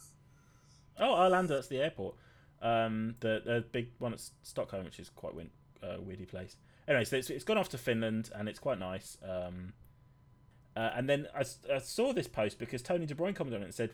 Oh, 0.96 1.14
Arlanda, 1.16 1.48
that's 1.48 1.66
the 1.66 1.82
airport. 1.82 2.14
Um, 2.62 3.16
the 3.18 3.42
the 3.44 3.64
big 3.72 3.88
one 3.98 4.12
at 4.12 4.22
Stockholm, 4.42 4.84
which 4.84 5.00
is 5.00 5.10
quite 5.10 5.34
win- 5.34 5.50
uh, 5.82 5.96
weirdy 5.96 6.28
place. 6.28 6.56
Anyway, 6.86 7.04
so 7.04 7.16
it's, 7.16 7.28
it's 7.28 7.44
gone 7.44 7.58
off 7.58 7.68
to 7.70 7.78
Finland, 7.78 8.30
and 8.36 8.48
it's 8.48 8.60
quite 8.60 8.78
nice. 8.78 9.18
Um, 9.28 9.72
uh, 10.76 10.90
and 10.94 11.08
then 11.08 11.26
I 11.34 11.42
saw 11.78 12.12
this 12.12 12.28
post 12.28 12.58
because 12.58 12.82
Tony 12.82 13.06
De 13.06 13.14
Bruyn 13.14 13.34
commented 13.34 13.56
on 13.56 13.62
it 13.62 13.66
and 13.66 13.74
said, 13.74 13.90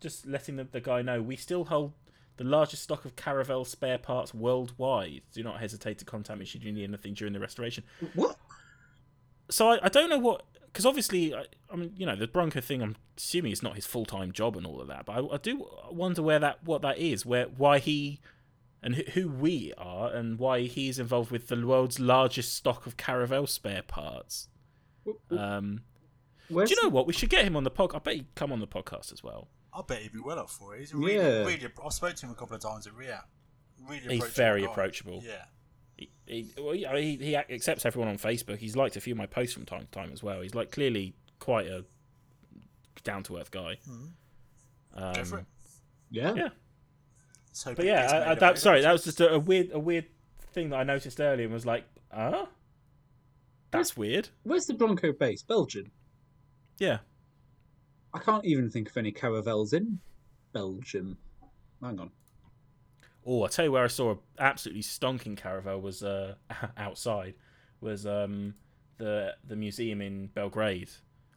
just 0.00 0.26
letting 0.26 0.56
the, 0.56 0.64
the 0.64 0.80
guy 0.80 1.02
know, 1.02 1.22
we 1.22 1.36
still 1.36 1.64
hold 1.64 1.92
the 2.36 2.44
largest 2.44 2.84
stock 2.84 3.04
of 3.04 3.16
Caravelle 3.16 3.66
spare 3.66 3.98
parts 3.98 4.32
worldwide. 4.32 5.22
Do 5.32 5.42
not 5.42 5.60
hesitate 5.60 5.98
to 5.98 6.04
contact 6.04 6.38
me 6.38 6.44
should 6.44 6.62
you 6.62 6.72
need 6.72 6.84
anything 6.84 7.14
during 7.14 7.32
the 7.32 7.40
restoration 7.40 7.82
what? 8.14 8.36
so 9.50 9.70
I, 9.70 9.78
I 9.82 9.88
don't 9.88 10.08
know 10.08 10.18
what 10.18 10.44
because 10.66 10.86
obviously 10.86 11.34
I, 11.34 11.46
I 11.72 11.74
mean 11.74 11.92
you 11.96 12.06
know 12.06 12.14
the 12.14 12.28
Bronco 12.28 12.60
thing 12.60 12.80
I'm 12.80 12.94
assuming 13.16 13.50
it's 13.50 13.62
not 13.62 13.74
his 13.74 13.86
full 13.86 14.04
time 14.04 14.30
job 14.30 14.56
and 14.56 14.64
all 14.64 14.80
of 14.80 14.86
that 14.86 15.06
but 15.06 15.12
I, 15.12 15.34
I 15.34 15.36
do 15.38 15.66
wonder 15.90 16.22
where 16.22 16.38
that 16.38 16.62
what 16.62 16.82
that 16.82 16.98
is 16.98 17.26
where 17.26 17.46
why 17.46 17.80
he 17.80 18.20
and 18.82 18.94
who, 18.94 19.28
we 19.28 19.72
are 19.76 20.12
and 20.12 20.38
why 20.38 20.62
he's 20.62 20.98
involved 20.98 21.30
with 21.30 21.48
the 21.48 21.66
world's 21.66 21.98
largest 21.98 22.54
stock 22.54 22.86
of 22.86 22.96
Caravelle 22.96 23.48
spare 23.48 23.82
parts. 23.82 24.48
Um, 25.30 25.82
Where's 26.48 26.70
do 26.70 26.76
you 26.76 26.82
know 26.82 26.88
what 26.88 27.06
we 27.06 27.12
should 27.12 27.30
get 27.30 27.44
him 27.44 27.56
on 27.56 27.64
the 27.64 27.70
pod? 27.70 27.90
I 27.94 27.98
bet 27.98 28.14
he'd 28.14 28.34
come 28.34 28.52
on 28.52 28.60
the 28.60 28.66
podcast 28.66 29.12
as 29.12 29.22
well. 29.22 29.48
I 29.72 29.82
bet 29.86 30.02
he'd 30.02 30.12
be 30.12 30.20
well 30.20 30.38
up 30.38 30.50
for 30.50 30.74
it. 30.74 30.80
He's 30.80 30.92
a 30.92 30.96
really, 30.96 31.14
Yeah. 31.14 31.44
really. 31.44 31.68
I 31.84 31.88
spoke 31.90 32.14
to 32.16 32.26
him 32.26 32.32
a 32.32 32.34
couple 32.34 32.56
of 32.56 32.62
times 32.62 32.86
at 32.86 32.94
RIAT. 32.94 33.20
Really, 33.86 34.00
He's 34.00 34.06
approachable 34.18 34.28
very 34.34 34.62
guy. 34.62 34.70
approachable. 34.70 35.22
Yeah. 35.24 35.44
He, 35.96 36.10
he, 36.26 36.50
well, 36.58 36.74
yeah, 36.74 36.96
he 36.96 37.16
he 37.16 37.36
accepts 37.36 37.84
everyone 37.84 38.08
on 38.08 38.18
Facebook. 38.18 38.58
He's 38.58 38.76
liked 38.76 38.96
a 38.96 39.00
few 39.00 39.12
of 39.14 39.18
my 39.18 39.26
posts 39.26 39.54
from 39.54 39.64
time 39.66 39.80
to 39.80 39.86
time 39.88 40.10
as 40.12 40.22
well. 40.22 40.40
He's 40.40 40.54
like 40.54 40.70
clearly 40.70 41.14
quite 41.38 41.66
a 41.66 41.84
down 43.04 43.22
to 43.24 43.36
earth 43.38 43.50
guy. 43.50 43.78
Um, 44.94 45.12
Go 45.14 45.24
for 45.24 45.38
it. 45.40 45.46
Yeah. 46.10 46.34
Yeah. 46.34 46.48
Let's 47.48 47.62
hope 47.62 47.76
But 47.76 47.84
it 47.84 47.88
yeah, 47.88 48.00
gets 48.02 48.12
I, 48.12 48.16
made 48.18 48.22
I, 48.22 48.24
that, 48.28 48.36
available. 48.38 48.60
sorry, 48.60 48.80
that 48.82 48.92
was 48.92 49.04
just 49.04 49.20
a, 49.20 49.32
a 49.34 49.38
weird, 49.38 49.70
a 49.72 49.78
weird 49.78 50.06
thing 50.52 50.70
that 50.70 50.76
I 50.76 50.84
noticed 50.84 51.20
earlier 51.20 51.44
and 51.46 51.52
was 51.54 51.66
like, 51.66 51.84
ah, 52.12 52.48
that's 53.70 53.96
weird. 53.96 54.28
Where's 54.44 54.66
the 54.66 54.74
Bronco 54.74 55.12
base? 55.12 55.42
Belgium. 55.42 55.90
Yeah. 56.78 56.98
I 58.14 58.18
can't 58.18 58.44
even 58.44 58.70
think 58.70 58.88
of 58.88 58.96
any 58.96 59.12
Caravelles 59.12 59.72
in 59.74 59.98
Belgium. 60.52 61.18
Hang 61.82 62.00
on. 62.00 62.10
Oh, 63.26 63.44
I 63.44 63.48
tell 63.48 63.66
you 63.66 63.72
where 63.72 63.84
I 63.84 63.88
saw 63.88 64.12
a 64.12 64.16
absolutely 64.38 64.82
stonking 64.82 65.38
Caravelle 65.38 65.82
was 65.82 66.02
uh, 66.02 66.34
outside 66.76 67.34
was 67.80 68.06
um, 68.06 68.54
the 68.96 69.34
the 69.46 69.56
museum 69.56 70.00
in 70.00 70.28
Belgrade. 70.28 70.90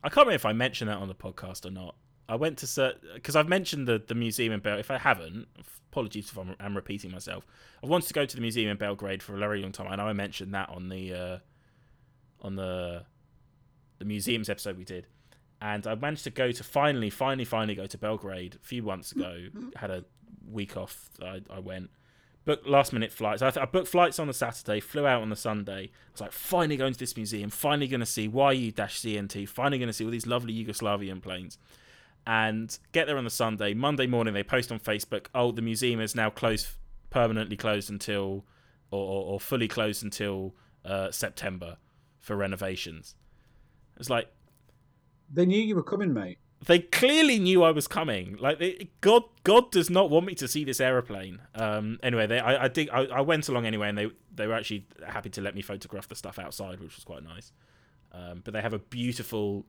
I 0.03 0.09
can't 0.09 0.25
remember 0.25 0.35
if 0.35 0.45
I 0.45 0.53
mentioned 0.53 0.89
that 0.89 0.97
on 0.97 1.07
the 1.07 1.15
podcast 1.15 1.65
or 1.65 1.71
not. 1.71 1.95
I 2.27 2.35
went 2.35 2.57
to 2.59 2.95
because 3.13 3.35
I've 3.35 3.49
mentioned 3.49 3.87
the 3.87 4.01
the 4.05 4.15
museum 4.15 4.53
in 4.53 4.61
Bel. 4.61 4.79
If 4.79 4.89
I 4.89 4.97
haven't, 4.97 5.47
apologies 5.91 6.29
if 6.29 6.37
I'm, 6.37 6.55
I'm, 6.59 6.75
repeating 6.75 7.11
myself. 7.11 7.45
I 7.83 7.87
wanted 7.87 8.07
to 8.07 8.13
go 8.13 8.25
to 8.25 8.35
the 8.35 8.41
museum 8.41 8.71
in 8.71 8.77
Belgrade 8.77 9.21
for 9.21 9.35
a 9.35 9.37
very 9.37 9.61
long 9.61 9.73
time. 9.73 9.87
I 9.89 9.97
know 9.97 10.07
I 10.07 10.13
mentioned 10.13 10.53
that 10.53 10.69
on 10.69 10.87
the 10.87 11.13
uh, 11.13 11.37
on 12.41 12.55
the 12.55 13.05
the 13.99 14.05
museums 14.05 14.49
episode 14.49 14.77
we 14.77 14.85
did, 14.85 15.07
and 15.61 15.85
I 15.85 15.93
managed 15.95 16.23
to 16.23 16.31
go 16.31 16.51
to 16.51 16.63
finally, 16.63 17.11
finally, 17.11 17.45
finally 17.45 17.75
go 17.75 17.85
to 17.85 17.97
Belgrade 17.97 18.55
a 18.55 18.65
few 18.65 18.81
months 18.81 19.11
ago. 19.11 19.47
Had 19.75 19.91
a 19.91 20.03
week 20.49 20.75
off. 20.75 21.09
I, 21.21 21.41
I 21.49 21.59
went 21.59 21.91
booked 22.45 22.67
last 22.67 22.93
minute 22.93 23.11
flights. 23.11 23.43
I, 23.43 23.51
th- 23.51 23.61
I, 23.61 23.65
booked 23.65 23.87
flights 23.87 24.17
on 24.17 24.25
the 24.25 24.33
Saturday, 24.33 24.79
flew 24.79 25.05
out 25.05 25.21
on 25.21 25.29
the 25.29 25.35
Sunday. 25.35 25.83
I 25.83 26.11
was 26.11 26.21
like, 26.21 26.31
finally 26.31 26.77
going 26.77 26.93
to 26.93 26.99
this 26.99 27.15
museum, 27.15 27.51
finally 27.51 27.87
going 27.87 27.99
to 27.99 28.05
see 28.05 28.23
YU 28.23 28.71
CNT, 28.71 29.47
finally 29.47 29.77
going 29.77 29.87
to 29.87 29.93
see 29.93 30.03
all 30.03 30.11
these 30.11 30.25
lovely 30.25 30.53
Yugoslavian 30.53 31.21
planes. 31.21 31.59
And 32.25 32.77
get 32.91 33.07
there 33.07 33.17
on 33.17 33.23
the 33.23 33.29
Sunday. 33.29 33.73
Monday 33.73 34.07
morning, 34.07 34.33
they 34.33 34.43
post 34.43 34.71
on 34.71 34.79
Facebook, 34.79 35.27
oh, 35.33 35.51
the 35.51 35.61
museum 35.61 35.99
is 35.99 36.15
now 36.15 36.29
closed, 36.29 36.67
permanently 37.09 37.57
closed 37.57 37.89
until, 37.89 38.45
or, 38.89 38.99
or, 38.99 39.33
or 39.33 39.39
fully 39.39 39.67
closed 39.67 40.03
until 40.03 40.55
uh, 40.85 41.11
September 41.11 41.77
for 42.19 42.35
renovations. 42.35 43.15
It's 43.99 44.09
like. 44.09 44.27
They 45.33 45.45
knew 45.45 45.61
you 45.61 45.75
were 45.75 45.83
coming, 45.83 46.13
mate. 46.13 46.37
They 46.65 46.79
clearly 46.79 47.39
knew 47.39 47.63
I 47.63 47.71
was 47.71 47.87
coming. 47.87 48.37
Like 48.39 48.59
they, 48.59 48.89
God, 49.01 49.23
God 49.43 49.71
does 49.71 49.89
not 49.89 50.11
want 50.11 50.27
me 50.27 50.35
to 50.35 50.47
see 50.47 50.63
this 50.63 50.79
aeroplane. 50.79 51.41
Um, 51.55 51.99
anyway, 52.03 52.27
they, 52.27 52.39
I, 52.39 52.65
I 52.65 52.67
did, 52.67 52.89
I, 52.91 53.05
I, 53.05 53.21
went 53.21 53.49
along 53.49 53.65
anyway, 53.65 53.89
and 53.89 53.97
they, 53.97 54.11
they 54.35 54.45
were 54.45 54.53
actually 54.53 54.85
happy 55.07 55.31
to 55.31 55.41
let 55.41 55.55
me 55.55 55.63
photograph 55.63 56.07
the 56.07 56.15
stuff 56.15 56.37
outside, 56.37 56.79
which 56.79 56.95
was 56.95 57.03
quite 57.03 57.23
nice. 57.23 57.51
Um, 58.11 58.41
but 58.43 58.53
they 58.53 58.61
have 58.61 58.73
a 58.73 58.79
beautiful 58.79 59.65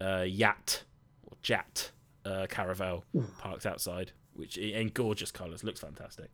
uh, 0.00 0.24
yacht 0.26 0.84
or 1.24 1.36
jet 1.42 1.92
uh, 2.24 2.46
Caravelle 2.48 3.02
parked 3.38 3.66
outside, 3.66 4.10
which 4.32 4.56
in 4.58 4.88
gorgeous 4.88 5.30
colours 5.30 5.62
looks 5.62 5.80
fantastic. 5.80 6.30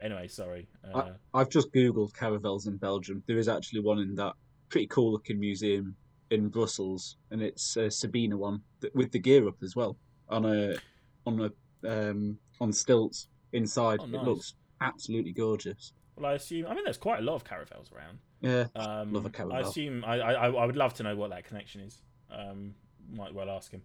Anyway, 0.00 0.28
sorry. 0.28 0.68
Uh, 0.94 1.12
I, 1.34 1.40
I've 1.40 1.48
just 1.50 1.72
googled 1.72 2.12
Caravelles 2.12 2.66
in 2.66 2.76
Belgium. 2.76 3.22
There 3.26 3.36
is 3.36 3.48
actually 3.48 3.80
one 3.80 3.98
in 3.98 4.14
that 4.14 4.34
pretty 4.70 4.86
cool 4.86 5.12
looking 5.12 5.40
museum 5.40 5.96
in 6.30 6.48
Brussels, 6.48 7.16
and 7.30 7.42
it's 7.42 7.76
a 7.76 7.86
Sabena 7.88 8.34
one 8.34 8.62
with 8.94 9.12
the 9.12 9.18
gear 9.18 9.48
up 9.48 9.62
as 9.62 9.74
well 9.74 9.96
on 10.28 10.44
a 10.44 10.76
on 11.26 11.40
a 11.40 11.50
um, 11.88 12.38
on 12.60 12.72
stilts 12.72 13.28
inside. 13.52 14.00
Oh, 14.02 14.06
nice. 14.06 14.20
It 14.20 14.24
looks 14.24 14.54
absolutely 14.80 15.32
gorgeous. 15.32 15.92
Well, 16.16 16.30
I 16.30 16.34
assume. 16.34 16.66
I 16.66 16.74
mean, 16.74 16.84
there's 16.84 16.98
quite 16.98 17.20
a 17.20 17.22
lot 17.22 17.34
of 17.34 17.44
Caravelles 17.44 17.92
around. 17.92 18.18
Yeah, 18.40 18.66
um, 18.76 19.12
love 19.12 19.26
a 19.26 19.30
Caravelle. 19.30 19.54
I 19.54 19.60
assume. 19.60 20.04
I, 20.04 20.20
I 20.20 20.48
I 20.48 20.64
would 20.66 20.76
love 20.76 20.94
to 20.94 21.02
know 21.02 21.16
what 21.16 21.30
that 21.30 21.44
connection 21.44 21.80
is. 21.82 22.02
Um, 22.30 22.74
might 23.10 23.34
well 23.34 23.50
ask 23.50 23.70
him. 23.70 23.82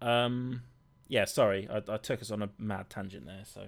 Um, 0.00 0.62
yeah, 1.08 1.24
sorry, 1.24 1.68
I, 1.70 1.82
I 1.88 1.96
took 1.98 2.20
us 2.20 2.30
on 2.30 2.42
a 2.42 2.50
mad 2.58 2.90
tangent 2.90 3.26
there. 3.26 3.44
So, 3.44 3.66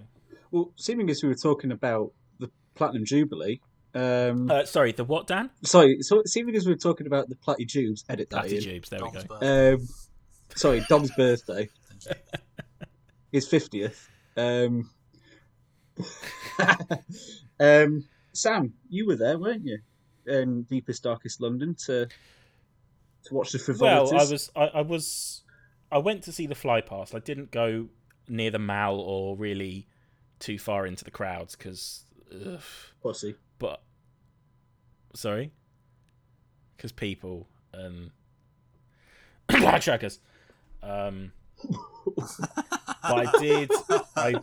well, 0.50 0.72
seeming 0.76 1.10
as 1.10 1.22
we 1.22 1.28
were 1.28 1.34
talking 1.34 1.72
about 1.72 2.12
the 2.38 2.50
Platinum 2.74 3.04
Jubilee, 3.04 3.60
um, 3.94 4.50
uh, 4.50 4.64
sorry, 4.64 4.92
the 4.92 5.04
what, 5.04 5.26
Dan? 5.26 5.50
Sorry, 5.64 5.98
so 6.02 6.22
see 6.26 6.42
because 6.42 6.66
we 6.66 6.72
are 6.72 6.76
talking 6.76 7.06
about 7.06 7.28
the 7.28 7.34
Platty 7.34 7.66
Joobs, 7.66 8.04
edit 8.08 8.30
that. 8.30 8.44
Platty 8.44 8.88
there 8.88 9.00
Dom's 9.00 9.16
we 9.16 9.22
go. 9.40 9.74
Um, 9.74 9.88
sorry, 10.54 10.84
Dom's 10.88 11.10
birthday. 11.12 11.68
His 13.32 13.48
fiftieth. 13.48 14.08
Um, 14.36 14.90
um, 17.60 18.04
Sam, 18.32 18.74
you 18.88 19.06
were 19.06 19.16
there, 19.16 19.38
weren't 19.38 19.64
you? 19.64 19.78
In 20.26 20.62
deepest, 20.64 21.02
darkest 21.02 21.40
London 21.40 21.74
to 21.86 22.06
to 23.24 23.34
watch 23.34 23.52
the 23.52 23.58
frivolities. 23.58 24.12
Well, 24.12 24.20
I 24.20 24.30
was, 24.30 24.50
I, 24.54 24.64
I 24.78 24.82
was, 24.82 25.42
I 25.90 25.98
went 25.98 26.24
to 26.24 26.32
see 26.32 26.46
the 26.46 26.54
fly 26.54 26.82
past. 26.82 27.14
I 27.14 27.20
didn't 27.20 27.50
go 27.50 27.88
near 28.28 28.50
the 28.50 28.58
mall 28.58 29.00
or 29.00 29.36
really 29.36 29.88
too 30.38 30.58
far 30.58 30.86
into 30.86 31.04
the 31.04 31.10
crowds 31.10 31.56
because. 31.56 32.04
Pussy 33.02 33.34
but 33.58 33.82
sorry, 35.14 35.52
because 36.76 36.92
people 36.92 37.48
and 37.72 38.10
trackers. 39.80 40.20
Um, 40.82 41.32
I 43.02 43.26
did, 43.40 43.70
I, 44.16 44.34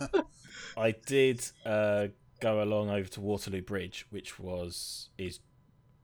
I 0.77 0.91
did 1.05 1.45
uh, 1.65 2.07
go 2.41 2.61
along 2.61 2.89
over 2.89 3.07
to 3.09 3.21
Waterloo 3.21 3.61
Bridge, 3.61 4.05
which 4.09 4.39
was 4.39 5.09
is 5.17 5.39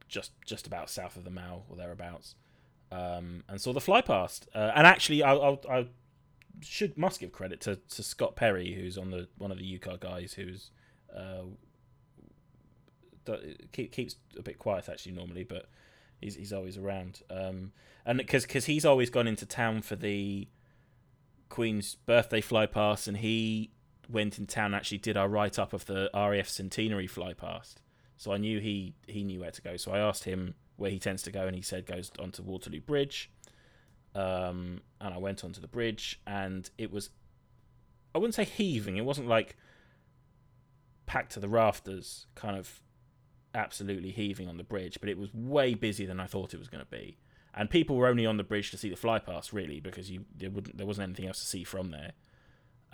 just 0.08 0.32
just 0.46 0.66
about 0.66 0.90
south 0.90 1.16
of 1.16 1.24
the 1.24 1.30
Mall 1.30 1.66
or 1.68 1.76
thereabouts, 1.76 2.34
um, 2.90 3.44
and 3.48 3.60
saw 3.60 3.72
the 3.72 3.80
fly 3.80 4.00
past. 4.00 4.48
Uh, 4.54 4.72
and 4.74 4.86
actually, 4.86 5.22
I, 5.22 5.34
I, 5.34 5.58
I 5.70 5.86
should 6.60 6.96
must 6.96 7.20
give 7.20 7.32
credit 7.32 7.60
to, 7.62 7.76
to 7.76 8.02
Scott 8.02 8.36
Perry, 8.36 8.72
who's 8.72 8.96
on 8.96 9.10
the 9.10 9.28
one 9.38 9.50
of 9.50 9.58
the 9.58 9.78
UKAR 9.78 10.00
guys, 10.00 10.34
who's 10.34 10.70
uh, 11.14 11.42
keep, 13.72 13.92
keeps 13.92 14.16
a 14.38 14.42
bit 14.42 14.58
quiet 14.58 14.88
actually 14.88 15.12
normally, 15.12 15.44
but 15.44 15.68
he's 16.20 16.36
he's 16.36 16.52
always 16.52 16.78
around. 16.78 17.22
Um, 17.30 17.72
and 18.04 18.18
because 18.18 18.44
because 18.44 18.66
he's 18.66 18.84
always 18.84 19.10
gone 19.10 19.26
into 19.26 19.46
town 19.46 19.82
for 19.82 19.96
the 19.96 20.48
Queen's 21.48 21.96
birthday 22.06 22.40
fly 22.40 22.66
past, 22.66 23.06
and 23.06 23.18
he 23.18 23.70
went 24.08 24.38
in 24.38 24.46
town 24.46 24.74
actually 24.74 24.98
did 24.98 25.16
our 25.16 25.28
write 25.28 25.58
up 25.58 25.72
of 25.72 25.86
the 25.86 26.10
RAF 26.14 26.48
centenary 26.48 27.06
fly 27.06 27.32
past. 27.32 27.80
So 28.16 28.32
I 28.32 28.38
knew 28.38 28.60
he 28.60 28.94
he 29.06 29.24
knew 29.24 29.40
where 29.40 29.50
to 29.50 29.62
go. 29.62 29.76
So 29.76 29.92
I 29.92 29.98
asked 29.98 30.24
him 30.24 30.54
where 30.76 30.90
he 30.90 30.98
tends 30.98 31.22
to 31.24 31.30
go, 31.30 31.46
and 31.46 31.54
he 31.54 31.62
said 31.62 31.86
goes 31.86 32.10
onto 32.18 32.42
Waterloo 32.42 32.80
Bridge. 32.80 33.30
Um, 34.14 34.82
and 35.00 35.14
I 35.14 35.18
went 35.18 35.42
onto 35.42 35.60
the 35.60 35.68
bridge, 35.68 36.20
and 36.26 36.68
it 36.76 36.92
was 36.92 37.10
I 38.14 38.18
wouldn't 38.18 38.34
say 38.34 38.44
heaving. 38.44 38.96
It 38.96 39.04
wasn't 39.04 39.28
like 39.28 39.56
packed 41.06 41.32
to 41.32 41.40
the 41.40 41.48
rafters, 41.48 42.26
kind 42.34 42.56
of 42.56 42.80
absolutely 43.54 44.10
heaving 44.10 44.48
on 44.48 44.56
the 44.56 44.64
bridge, 44.64 44.98
but 45.00 45.08
it 45.08 45.18
was 45.18 45.32
way 45.34 45.74
busier 45.74 46.06
than 46.06 46.20
I 46.20 46.26
thought 46.26 46.54
it 46.54 46.58
was 46.58 46.68
going 46.68 46.84
to 46.84 46.90
be. 46.90 47.18
And 47.54 47.68
people 47.68 47.96
were 47.96 48.08
only 48.08 48.24
on 48.24 48.38
the 48.38 48.44
bridge 48.44 48.70
to 48.70 48.78
see 48.78 48.88
the 48.88 48.96
flypast, 48.96 49.52
really, 49.52 49.80
because 49.80 50.10
you 50.10 50.24
there, 50.34 50.50
there 50.74 50.86
wasn't 50.86 51.04
anything 51.04 51.26
else 51.26 51.40
to 51.40 51.46
see 51.46 51.64
from 51.64 51.90
there. 51.90 52.12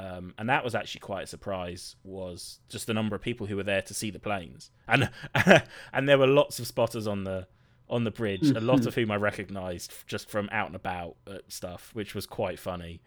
Um, 0.01 0.35
and 0.39 0.49
that 0.49 0.65
was 0.65 0.75
actually 0.75 1.01
quite 1.01 1.25
a 1.25 1.29
surprise. 1.29 1.97
Was 2.03 2.61
just 2.69 2.87
the 2.87 2.95
number 2.95 3.15
of 3.17 3.23
people 3.23 3.47
who 3.47 3.57
were 3.57 3.63
there 3.63 3.83
to 3.83 3.95
see 3.95 4.11
the 4.11 4.19
planes, 4.19 4.71
and 4.87 5.11
and 5.93 6.09
there 6.09 6.19
were 6.19 6.27
lots 6.27 6.59
of 6.59 6.67
spotters 6.67 7.07
on 7.07 7.25
the 7.25 7.47
on 7.89 8.05
the 8.05 8.11
bridge, 8.11 8.51
a 8.51 8.61
lot 8.61 8.87
of 8.87 8.95
whom 8.95 9.11
I 9.11 9.17
recognised 9.17 9.93
just 10.07 10.29
from 10.29 10.49
out 10.53 10.67
and 10.67 10.77
about 10.77 11.17
stuff, 11.49 11.91
which 11.95 12.15
was 12.15 12.27
quite 12.27 12.59
funny. 12.59 13.01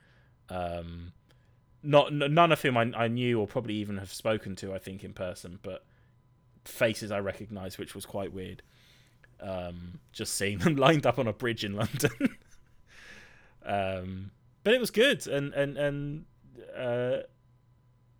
Um, 0.49 1.13
not 1.83 2.13
none 2.13 2.51
of 2.51 2.61
whom 2.61 2.77
I, 2.77 2.91
I 2.95 3.07
knew 3.07 3.39
or 3.39 3.47
probably 3.47 3.75
even 3.75 3.97
have 3.97 4.11
spoken 4.11 4.55
to, 4.57 4.73
I 4.73 4.79
think, 4.79 5.03
in 5.03 5.13
person, 5.13 5.59
but 5.61 5.85
faces 6.65 7.11
I 7.11 7.19
recognised, 7.19 7.77
which 7.77 7.95
was 7.95 8.05
quite 8.05 8.33
weird. 8.33 8.61
Um, 9.39 9.99
just 10.11 10.35
seeing 10.35 10.59
them 10.59 10.75
lined 10.77 11.05
up 11.05 11.19
on 11.19 11.27
a 11.27 11.33
bridge 11.33 11.63
in 11.63 11.73
London. 11.73 12.11
um, 13.65 14.31
but 14.63 14.73
it 14.73 14.79
was 14.79 14.91
good, 14.91 15.25
and 15.27 15.53
and 15.53 15.77
and 15.77 16.25
uh, 16.77 17.17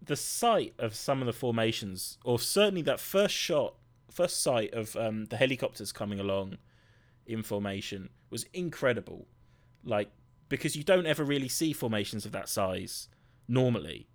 the 0.01 0.15
sight 0.15 0.73
of 0.79 0.95
some 0.95 1.21
of 1.21 1.27
the 1.27 1.33
formations, 1.33 2.17
or 2.23 2.39
certainly 2.39 2.81
that 2.83 2.99
first 2.99 3.35
shot, 3.35 3.75
first 4.09 4.41
sight 4.41 4.73
of 4.73 4.95
um, 4.95 5.25
the 5.25 5.37
helicopters 5.37 5.91
coming 5.91 6.19
along 6.19 6.57
in 7.25 7.43
formation, 7.43 8.09
was 8.29 8.45
incredible. 8.53 9.27
Like 9.83 10.11
because 10.51 10.75
you 10.75 10.83
don't 10.83 11.07
ever 11.07 11.23
really 11.23 11.47
see 11.47 11.71
formations 11.71 12.25
of 12.25 12.33
that 12.33 12.49
size 12.49 13.07
normally. 13.47 14.09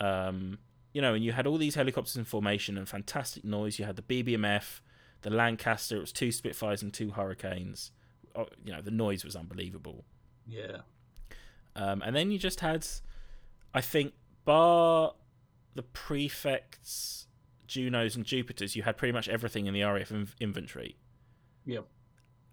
Um, 0.00 0.58
you 0.96 1.02
know, 1.02 1.12
and 1.12 1.22
you 1.22 1.32
had 1.32 1.46
all 1.46 1.58
these 1.58 1.74
helicopters 1.74 2.16
in 2.16 2.24
formation 2.24 2.78
and 2.78 2.88
fantastic 2.88 3.44
noise. 3.44 3.78
You 3.78 3.84
had 3.84 3.96
the 3.96 4.02
BBMF, 4.02 4.80
the 5.20 5.28
Lancaster. 5.28 5.98
It 5.98 6.00
was 6.00 6.10
two 6.10 6.32
Spitfires 6.32 6.80
and 6.80 6.90
two 6.90 7.10
Hurricanes. 7.10 7.92
Oh, 8.34 8.46
you 8.64 8.72
know, 8.72 8.80
the 8.80 8.90
noise 8.90 9.22
was 9.22 9.36
unbelievable. 9.36 10.06
Yeah. 10.46 10.78
Um, 11.74 12.00
and 12.00 12.16
then 12.16 12.30
you 12.30 12.38
just 12.38 12.60
had, 12.60 12.86
I 13.74 13.82
think, 13.82 14.14
bar 14.46 15.12
the 15.74 15.82
prefects, 15.82 17.26
Junos, 17.66 18.16
and 18.16 18.24
Jupiters, 18.24 18.74
you 18.74 18.82
had 18.82 18.96
pretty 18.96 19.12
much 19.12 19.28
everything 19.28 19.66
in 19.66 19.74
the 19.74 19.82
RAF 19.82 20.08
inv- 20.08 20.40
inventory. 20.40 20.96
Yep. 21.66 21.86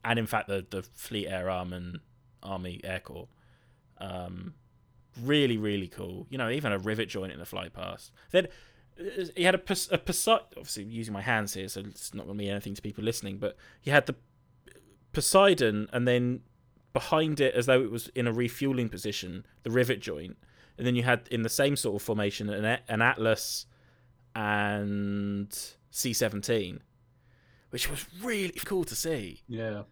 And 0.03 0.19
in 0.19 0.25
fact, 0.25 0.49
the 0.49 0.65
the 0.69 0.83
Fleet 0.83 1.27
Air 1.27 1.49
Arm 1.49 1.71
and 1.71 2.01
Army 2.41 2.81
Air 2.83 2.99
Corps. 2.99 3.29
Um, 3.99 4.55
really 5.21 5.57
really 5.57 5.87
cool. 5.87 6.27
You 6.29 6.37
know, 6.37 6.49
even 6.49 6.71
a 6.71 6.77
rivet 6.77 7.09
joint 7.09 7.31
in 7.31 7.39
the 7.39 7.45
fly 7.45 7.69
past. 7.69 8.11
Then 8.31 8.47
uh, 8.99 9.25
he 9.35 9.43
had 9.43 9.55
a, 9.55 9.61
a 9.91 9.97
Poseidon. 9.97 10.47
Obviously, 10.57 10.83
using 10.83 11.13
my 11.13 11.21
hands 11.21 11.53
here, 11.53 11.67
so 11.67 11.81
it's 11.81 12.13
not 12.13 12.25
going 12.25 12.37
to 12.37 12.43
mean 12.43 12.51
anything 12.51 12.75
to 12.75 12.81
people 12.81 13.03
listening. 13.03 13.37
But 13.37 13.55
he 13.81 13.91
had 13.91 14.05
the 14.05 14.15
Poseidon, 15.11 15.89
and 15.93 16.07
then 16.07 16.41
behind 16.93 17.39
it 17.39 17.55
as 17.55 17.65
though 17.65 17.81
it 17.81 17.91
was 17.91 18.09
in 18.09 18.27
a 18.27 18.31
refueling 18.31 18.89
position, 18.89 19.45
the 19.63 19.71
rivet 19.71 19.99
joint, 19.99 20.37
and 20.77 20.85
then 20.85 20.95
you 20.95 21.03
had 21.03 21.27
in 21.29 21.41
the 21.41 21.49
same 21.49 21.75
sort 21.75 21.95
of 21.95 22.01
formation 22.01 22.49
an, 22.49 22.79
an 22.87 23.01
Atlas 23.01 23.65
and 24.35 25.49
C17, 25.91 26.79
which 27.71 27.89
was 27.89 28.05
really 28.21 28.59
cool 28.65 28.83
to 28.85 28.95
see. 28.95 29.41
Yeah. 29.47 29.83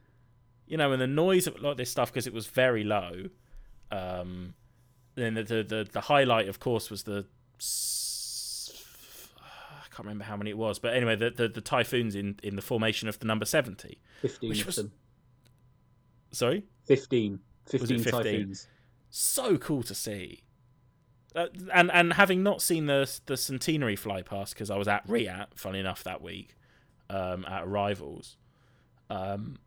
You 0.67 0.77
know, 0.77 0.91
and 0.91 1.01
the 1.01 1.07
noise 1.07 1.47
of 1.47 1.59
like 1.61 1.77
this 1.77 1.91
stuff 1.91 2.11
because 2.11 2.27
it 2.27 2.33
was 2.33 2.47
very 2.47 2.83
low. 2.83 3.25
Um, 3.91 4.53
then 5.15 5.33
the, 5.35 5.43
the 5.43 5.63
the 5.63 5.87
the 5.91 6.01
highlight, 6.01 6.47
of 6.47 6.59
course, 6.59 6.89
was 6.89 7.03
the 7.03 7.25
I 9.39 9.93
can't 9.93 10.05
remember 10.05 10.23
how 10.23 10.37
many 10.37 10.49
it 10.51 10.57
was, 10.57 10.79
but 10.79 10.93
anyway, 10.93 11.15
the 11.15 11.29
the, 11.31 11.47
the 11.47 11.61
typhoons 11.61 12.15
in 12.15 12.37
in 12.43 12.55
the 12.55 12.61
formation 12.61 13.07
of 13.09 13.19
the 13.19 13.25
number 13.25 13.45
seventy. 13.45 13.99
15 14.21 14.49
Which 14.49 14.61
of 14.61 14.67
was- 14.67 14.75
them. 14.77 14.91
Sorry. 16.33 16.63
15. 16.85 17.39
15, 17.69 17.81
Was 17.81 17.91
it 17.91 18.03
15? 18.11 18.11
typhoons. 18.23 18.67
so 19.09 19.57
cool 19.57 19.83
to 19.83 19.93
see. 19.93 20.43
Uh, 21.35 21.47
and 21.73 21.91
and 21.91 22.13
having 22.13 22.41
not 22.43 22.61
seen 22.61 22.85
the 22.85 23.09
the 23.25 23.35
centenary 23.37 23.95
fly 23.95 24.21
past 24.21 24.53
because 24.53 24.69
I 24.69 24.77
was 24.77 24.87
at 24.87 25.05
Riat, 25.07 25.47
funny 25.55 25.79
enough, 25.79 26.03
that 26.03 26.21
week 26.21 26.55
um, 27.09 27.45
at 27.45 27.63
Arrivals, 27.63 28.37
um, 29.09 29.57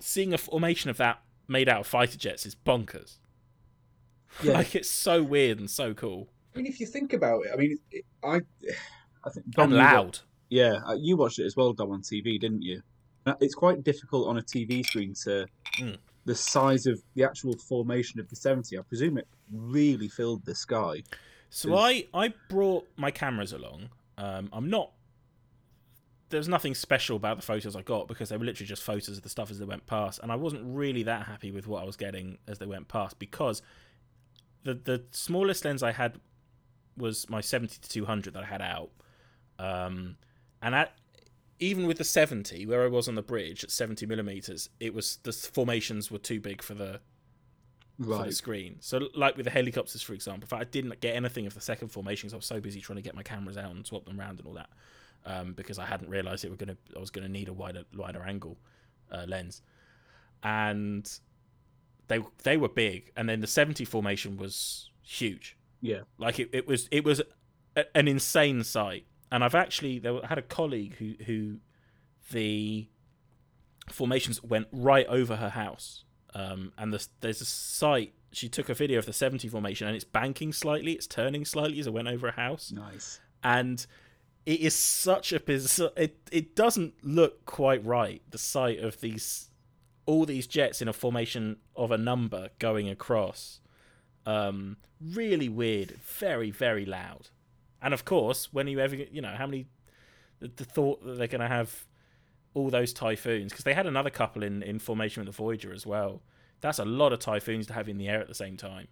seeing 0.00 0.32
a 0.34 0.38
formation 0.38 0.90
of 0.90 0.96
that 0.98 1.20
made 1.48 1.68
out 1.68 1.80
of 1.80 1.86
fighter 1.86 2.18
jets 2.18 2.46
is 2.46 2.54
bonkers. 2.54 3.18
Yeah. 4.42 4.52
like 4.58 4.74
it's 4.74 4.90
so 4.90 5.22
weird 5.22 5.58
and 5.60 5.70
so 5.70 5.94
cool 5.94 6.28
I 6.54 6.58
mean, 6.58 6.66
if 6.66 6.78
you 6.78 6.86
think 6.86 7.12
about 7.14 7.40
it, 7.46 7.50
I 7.52 7.56
mean, 7.56 7.78
it, 7.90 8.04
I, 8.22 8.40
I 9.24 9.30
think 9.30 9.46
and 9.58 9.72
you 9.72 9.76
wa- 9.76 9.82
loud. 9.84 10.18
Yeah, 10.50 10.78
uh, 10.88 10.94
you 10.94 11.16
watched 11.16 11.40
it 11.40 11.44
as 11.46 11.56
well, 11.56 11.72
Dom, 11.72 11.90
on 11.90 12.00
TV, 12.00 12.38
didn't 12.38 12.62
you? 12.62 12.80
Uh, 13.26 13.34
It's 13.40 13.56
quite 13.56 13.82
difficult 13.82 14.28
on 14.28 14.38
a 14.38 14.42
TV 14.42 14.84
screen 14.86 15.14
to 15.24 15.46
Mm. 15.80 15.96
the 16.26 16.34
size 16.36 16.86
of 16.86 17.02
the 17.16 17.24
actual 17.24 17.56
formation 17.58 18.20
of 18.20 18.28
the 18.28 18.36
seventy. 18.36 18.78
I 18.78 18.82
presume 18.82 19.18
it 19.18 19.26
really 19.52 20.06
filled 20.08 20.44
the 20.44 20.54
sky. 20.54 21.02
So 21.50 21.74
I 21.76 22.06
I 22.14 22.32
brought 22.48 22.86
my 22.96 23.10
cameras 23.10 23.52
along. 23.52 23.88
Um, 24.16 24.48
I'm 24.52 24.70
not. 24.70 24.92
There's 26.30 26.48
nothing 26.48 26.74
special 26.74 27.16
about 27.16 27.36
the 27.36 27.42
photos 27.42 27.76
I 27.76 27.82
got 27.82 28.08
because 28.08 28.28
they 28.28 28.36
were 28.36 28.44
literally 28.44 28.66
just 28.66 28.82
photos 28.82 29.16
of 29.16 29.22
the 29.22 29.28
stuff 29.28 29.50
as 29.50 29.58
they 29.58 29.64
went 29.64 29.86
past, 29.86 30.20
and 30.22 30.32
I 30.32 30.36
wasn't 30.36 30.62
really 30.64 31.02
that 31.04 31.26
happy 31.26 31.50
with 31.50 31.66
what 31.66 31.82
I 31.82 31.84
was 31.84 31.96
getting 31.96 32.38
as 32.48 32.58
they 32.58 32.66
went 32.66 32.88
past 32.88 33.18
because 33.18 33.60
the 34.64 34.74
the 34.74 35.04
smallest 35.12 35.64
lens 35.64 35.82
I 35.82 35.92
had 35.92 36.20
was 36.96 37.28
my 37.28 37.40
70 37.40 37.78
to 37.80 37.88
200 37.88 38.34
that 38.34 38.42
I 38.44 38.46
had 38.46 38.62
out, 38.62 38.90
um, 39.58 40.16
and 40.62 40.74
at 40.74 40.96
even 41.60 41.86
with 41.86 41.98
the 41.98 42.04
70 42.04 42.66
where 42.66 42.82
I 42.82 42.88
was 42.88 43.08
on 43.08 43.14
the 43.14 43.22
bridge 43.22 43.62
at 43.64 43.70
70 43.70 44.06
millimeters, 44.06 44.68
it 44.80 44.92
was 44.94 45.16
the 45.22 45.32
formations 45.32 46.10
were 46.10 46.18
too 46.18 46.40
big 46.40 46.62
for 46.62 46.74
the 46.74 47.00
for 48.08 48.22
the 48.22 48.30
Right. 48.30 48.32
screen. 48.32 48.76
So, 48.80 49.08
like 49.14 49.36
with 49.36 49.44
the 49.44 49.50
helicopters, 49.50 50.02
for 50.02 50.14
example, 50.14 50.44
if 50.44 50.52
I 50.52 50.64
didn't 50.64 51.00
get 51.00 51.16
anything 51.16 51.46
of 51.46 51.54
the 51.54 51.60
second 51.60 51.88
formation, 51.88 52.28
'cause 52.28 52.34
I 52.34 52.36
was 52.36 52.46
so 52.46 52.60
busy 52.60 52.80
trying 52.80 52.96
to 52.96 53.02
get 53.02 53.14
my 53.14 53.22
cameras 53.22 53.56
out 53.56 53.70
and 53.74 53.86
swap 53.86 54.04
them 54.04 54.20
around 54.20 54.38
and 54.38 54.46
all 54.46 54.54
that, 54.54 54.70
um, 55.24 55.52
because 55.54 55.78
I 55.78 55.86
hadn't 55.86 56.10
realised 56.10 56.44
it 56.44 56.50
were 56.50 56.56
gonna, 56.56 56.76
I 56.94 56.98
was 56.98 57.10
gonna 57.10 57.28
need 57.28 57.48
a 57.48 57.52
wider, 57.52 57.84
wider 57.94 58.22
angle 58.22 58.58
uh, 59.10 59.24
lens, 59.28 59.62
and 60.42 61.10
they 62.08 62.20
they 62.42 62.56
were 62.56 62.68
big, 62.68 63.12
and 63.16 63.28
then 63.28 63.40
the 63.40 63.46
seventy 63.46 63.84
formation 63.84 64.36
was 64.36 64.90
huge. 65.02 65.56
Yeah. 65.80 66.00
Like 66.18 66.38
it, 66.38 66.50
it 66.52 66.66
was 66.66 66.88
it 66.90 67.04
was 67.04 67.20
a, 67.76 67.84
an 67.96 68.08
insane 68.08 68.64
sight, 68.64 69.06
and 69.30 69.44
I've 69.44 69.54
actually 69.54 69.98
there, 69.98 70.22
I 70.24 70.26
had 70.28 70.38
a 70.38 70.42
colleague 70.42 70.96
who 70.96 71.14
who 71.24 71.58
the 72.30 72.88
formations 73.90 74.42
went 74.42 74.66
right 74.72 75.06
over 75.08 75.36
her 75.36 75.50
house 75.50 76.04
um, 76.34 76.72
and 76.76 76.92
the, 76.92 77.06
there's 77.20 77.40
a 77.40 77.44
site. 77.44 78.12
She 78.32 78.48
took 78.48 78.68
a 78.68 78.74
video 78.74 78.98
of 78.98 79.06
the 79.06 79.12
70 79.12 79.48
formation, 79.48 79.86
and 79.86 79.94
it's 79.94 80.04
banking 80.04 80.52
slightly, 80.52 80.92
it's 80.92 81.06
turning 81.06 81.44
slightly 81.44 81.78
as 81.78 81.86
it 81.86 81.92
went 81.92 82.08
over 82.08 82.26
a 82.28 82.32
house, 82.32 82.72
Nice. 82.72 83.20
and 83.44 83.86
it 84.44 84.60
is 84.60 84.74
such 84.74 85.32
a 85.32 85.38
bizarre. 85.38 85.90
It 85.96 86.18
it 86.32 86.56
doesn't 86.56 86.94
look 87.04 87.46
quite 87.46 87.84
right. 87.84 88.20
The 88.28 88.38
sight 88.38 88.80
of 88.80 89.00
these 89.00 89.50
all 90.06 90.24
these 90.26 90.46
jets 90.46 90.82
in 90.82 90.88
a 90.88 90.92
formation 90.92 91.56
of 91.76 91.90
a 91.90 91.98
number 91.98 92.50
going 92.58 92.88
across, 92.88 93.60
um, 94.26 94.76
really 95.00 95.48
weird, 95.48 95.92
very 96.02 96.50
very 96.50 96.84
loud, 96.84 97.28
and 97.82 97.94
of 97.94 98.04
course, 98.04 98.52
when 98.52 98.66
you 98.66 98.80
ever 98.80 98.94
you 98.96 99.20
know 99.20 99.34
how 99.36 99.46
many, 99.46 99.66
the, 100.40 100.48
the 100.48 100.64
thought 100.64 101.04
that 101.04 101.18
they're 101.18 101.26
going 101.26 101.40
to 101.40 101.48
have 101.48 101.86
all 102.54 102.70
those 102.70 102.92
typhoons 102.92 103.52
because 103.52 103.64
they 103.64 103.74
had 103.74 103.86
another 103.86 104.10
couple 104.10 104.42
in 104.42 104.62
in 104.62 104.78
formation 104.78 105.24
with 105.24 105.34
the 105.34 105.36
Voyager 105.36 105.72
as 105.72 105.86
well. 105.86 106.22
That's 106.60 106.78
a 106.78 106.84
lot 106.84 107.12
of 107.12 107.18
typhoons 107.18 107.66
to 107.66 107.74
have 107.74 107.88
in 107.88 107.98
the 107.98 108.08
air 108.08 108.20
at 108.20 108.28
the 108.28 108.34
same 108.34 108.56
time. 108.56 108.88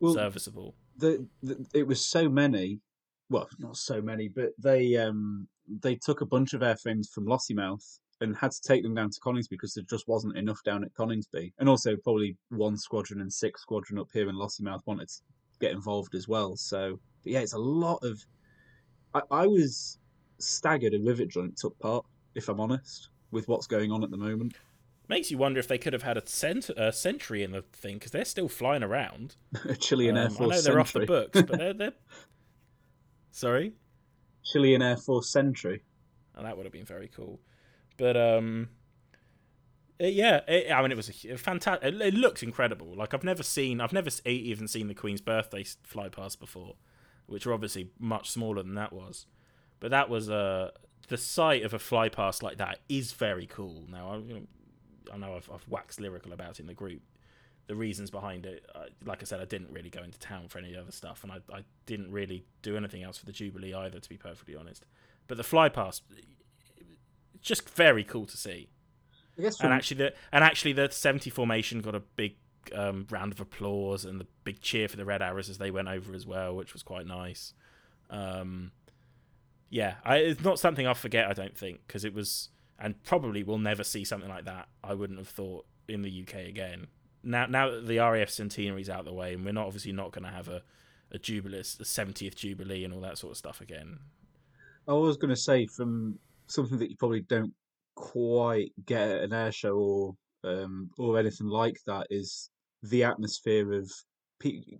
Well, 0.00 0.14
Serviceable. 0.14 0.74
the, 0.98 1.26
the 1.42 1.64
it 1.72 1.86
was 1.86 2.04
so 2.04 2.28
many. 2.28 2.80
Well, 3.30 3.48
not 3.58 3.76
so 3.76 4.02
many, 4.02 4.28
but 4.28 4.50
they 4.58 4.96
um 4.96 5.48
they 5.80 5.94
took 5.94 6.20
a 6.20 6.26
bunch 6.26 6.52
of 6.52 6.60
airframes 6.60 7.08
from 7.08 7.26
Lossiemouth 7.26 7.98
and 8.24 8.36
had 8.36 8.50
to 8.50 8.60
take 8.62 8.82
them 8.82 8.94
down 8.94 9.10
to 9.10 9.20
Coningsby 9.20 9.50
because 9.50 9.74
there 9.74 9.84
just 9.88 10.08
wasn't 10.08 10.36
enough 10.36 10.62
down 10.64 10.82
at 10.84 10.94
Coningsby, 10.94 11.52
and 11.58 11.68
also 11.68 11.96
probably 11.96 12.36
one 12.50 12.76
squadron 12.76 13.20
and 13.20 13.32
six 13.32 13.62
squadron 13.62 13.98
up 13.98 14.08
here 14.12 14.28
in 14.28 14.36
Lossiemouth 14.36 14.82
wanted 14.86 15.08
to 15.08 15.20
get 15.60 15.72
involved 15.72 16.14
as 16.14 16.26
well. 16.26 16.56
So 16.56 16.98
but 17.24 17.32
yeah, 17.32 17.40
it's 17.40 17.54
a 17.54 17.58
lot 17.58 17.98
of. 18.02 18.24
I, 19.14 19.22
I 19.30 19.46
was 19.46 19.98
staggered 20.38 20.94
a 20.94 21.00
rivet 21.00 21.30
joint 21.30 21.56
took 21.56 21.78
part, 21.78 22.04
if 22.34 22.48
I'm 22.48 22.60
honest, 22.60 23.08
with 23.30 23.48
what's 23.48 23.66
going 23.66 23.90
on 23.90 24.04
at 24.04 24.10
the 24.10 24.16
moment. 24.16 24.54
Makes 25.08 25.30
you 25.30 25.38
wonder 25.38 25.60
if 25.60 25.68
they 25.68 25.78
could 25.78 25.92
have 25.92 26.02
had 26.02 26.16
a 26.16 26.26
cent- 26.26 26.70
uh, 26.70 26.90
sentry 26.90 27.42
in 27.42 27.50
the 27.50 27.62
thing 27.72 27.94
because 27.94 28.12
they're 28.12 28.24
still 28.24 28.48
flying 28.48 28.82
around. 28.82 29.36
a 29.68 29.74
Chilean 29.74 30.16
Air 30.16 30.30
Force. 30.30 30.52
I 30.52 30.56
know 30.56 30.62
they're 30.62 30.80
off 30.80 30.92
the 30.92 31.06
books, 31.06 31.42
but 31.42 31.58
they're 31.58 31.74
they're. 31.74 31.92
Sorry, 33.30 33.72
Chilean 34.44 34.82
Air 34.82 34.96
Force 34.96 35.30
sentry. 35.30 35.82
oh, 36.36 36.42
that 36.42 36.56
would 36.56 36.66
have 36.66 36.72
been 36.72 36.84
very 36.84 37.08
cool, 37.08 37.40
but 37.96 38.16
um, 38.16 38.68
it- 39.98 40.14
yeah, 40.14 40.40
it, 40.48 40.70
I 40.72 40.82
mean 40.82 40.90
it 40.92 40.96
was 40.96 41.08
a, 41.24 41.36
fantastic. 41.36 41.94
It, 41.94 42.00
it 42.00 42.14
looks 42.14 42.42
incredible. 42.42 42.94
Like 42.94 43.14
I've 43.14 43.24
never 43.24 43.42
seen, 43.42 43.80
I've 43.80 43.92
never 43.92 44.10
even 44.24 44.68
seen 44.68 44.88
the 44.88 44.94
Queen's 44.94 45.20
birthday 45.20 45.64
fly 45.82 46.08
past 46.08 46.40
before, 46.40 46.74
which 47.26 47.46
are 47.46 47.52
obviously 47.52 47.90
much 47.98 48.30
smaller 48.30 48.62
than 48.62 48.74
that 48.74 48.92
was, 48.92 49.26
but 49.80 49.90
that 49.90 50.08
was 50.08 50.28
uh, 50.30 50.70
the 51.08 51.16
sight 51.16 51.62
of 51.62 51.74
a 51.74 51.78
fly 51.78 52.08
past 52.08 52.42
like 52.42 52.58
that 52.58 52.80
is 52.88 53.12
very 53.12 53.46
cool. 53.46 53.84
Now 53.90 54.10
I, 54.12 54.16
you 54.18 54.34
know, 54.34 54.42
I 55.12 55.16
know 55.16 55.36
I've, 55.36 55.50
I've 55.52 55.68
waxed 55.68 56.00
lyrical 56.00 56.32
about 56.32 56.52
it 56.52 56.60
in 56.60 56.66
the 56.66 56.74
group. 56.74 57.02
The 57.66 57.74
reasons 57.74 58.10
behind 58.10 58.44
it, 58.44 58.66
uh, 58.74 58.84
like 59.06 59.22
I 59.22 59.24
said, 59.24 59.40
I 59.40 59.46
didn't 59.46 59.70
really 59.72 59.88
go 59.88 60.02
into 60.02 60.18
town 60.18 60.48
for 60.48 60.58
any 60.58 60.76
other 60.76 60.92
stuff, 60.92 61.22
and 61.24 61.32
I, 61.32 61.36
I 61.50 61.62
didn't 61.86 62.12
really 62.12 62.44
do 62.60 62.76
anything 62.76 63.02
else 63.02 63.16
for 63.16 63.24
the 63.24 63.32
Jubilee 63.32 63.72
either, 63.72 63.98
to 64.00 64.08
be 64.10 64.18
perfectly 64.18 64.54
honest. 64.54 64.84
But 65.28 65.38
the 65.38 65.44
fly 65.44 65.70
past, 65.70 66.02
just 67.44 67.68
very 67.70 68.02
cool 68.02 68.26
to 68.26 68.36
see. 68.36 68.68
I 69.38 69.42
guess 69.42 69.60
And 69.60 69.72
actually, 69.72 69.98
the 69.98 70.14
and 70.32 70.42
actually 70.42 70.72
the 70.72 70.90
seventy 70.90 71.30
formation 71.30 71.80
got 71.80 71.94
a 71.94 72.00
big 72.00 72.36
um, 72.74 73.06
round 73.10 73.32
of 73.32 73.40
applause 73.40 74.04
and 74.04 74.20
the 74.20 74.26
big 74.42 74.60
cheer 74.60 74.88
for 74.88 74.96
the 74.96 75.04
Red 75.04 75.22
Arrows 75.22 75.48
as 75.48 75.58
they 75.58 75.70
went 75.70 75.88
over 75.88 76.14
as 76.14 76.26
well, 76.26 76.56
which 76.56 76.72
was 76.72 76.82
quite 76.82 77.06
nice. 77.06 77.52
Um, 78.10 78.72
yeah, 79.70 79.94
I, 80.04 80.16
it's 80.16 80.42
not 80.42 80.58
something 80.58 80.86
I'll 80.86 80.94
forget. 80.94 81.28
I 81.28 81.32
don't 81.32 81.56
think 81.56 81.80
because 81.86 82.04
it 82.04 82.14
was, 82.14 82.48
and 82.78 83.02
probably 83.04 83.42
we'll 83.42 83.58
never 83.58 83.84
see 83.84 84.04
something 84.04 84.28
like 84.28 84.46
that. 84.46 84.68
I 84.82 84.94
wouldn't 84.94 85.18
have 85.18 85.28
thought 85.28 85.66
in 85.88 86.02
the 86.02 86.22
UK 86.22 86.46
again. 86.46 86.86
Now, 87.22 87.46
now 87.46 87.70
that 87.70 87.86
the 87.86 87.98
RAF 87.98 88.30
centenary's 88.30 88.90
out 88.90 89.00
of 89.00 89.06
the 89.06 89.12
way, 89.12 89.34
and 89.34 89.44
we're 89.44 89.52
not 89.52 89.66
obviously 89.66 89.92
not 89.92 90.12
going 90.12 90.24
to 90.24 90.30
have 90.30 90.48
a 90.48 90.62
a 91.12 91.18
jubilee, 91.18 91.58
a 91.58 91.64
seventieth 91.64 92.36
jubilee, 92.36 92.84
and 92.84 92.94
all 92.94 93.00
that 93.00 93.18
sort 93.18 93.32
of 93.32 93.36
stuff 93.36 93.60
again. 93.60 93.98
I 94.86 94.92
was 94.92 95.16
going 95.16 95.30
to 95.30 95.36
say 95.36 95.66
from 95.66 96.18
something 96.46 96.78
that 96.78 96.90
you 96.90 96.96
probably 96.96 97.22
don't 97.22 97.54
quite 97.94 98.72
get 98.86 99.08
at 99.08 99.22
an 99.22 99.32
air 99.32 99.52
show 99.52 99.76
or 99.76 100.16
um, 100.44 100.90
or 100.98 101.18
anything 101.18 101.46
like 101.46 101.78
that 101.86 102.06
is 102.10 102.50
the 102.82 103.04
atmosphere 103.04 103.72
of 103.72 103.90
people 104.38 104.78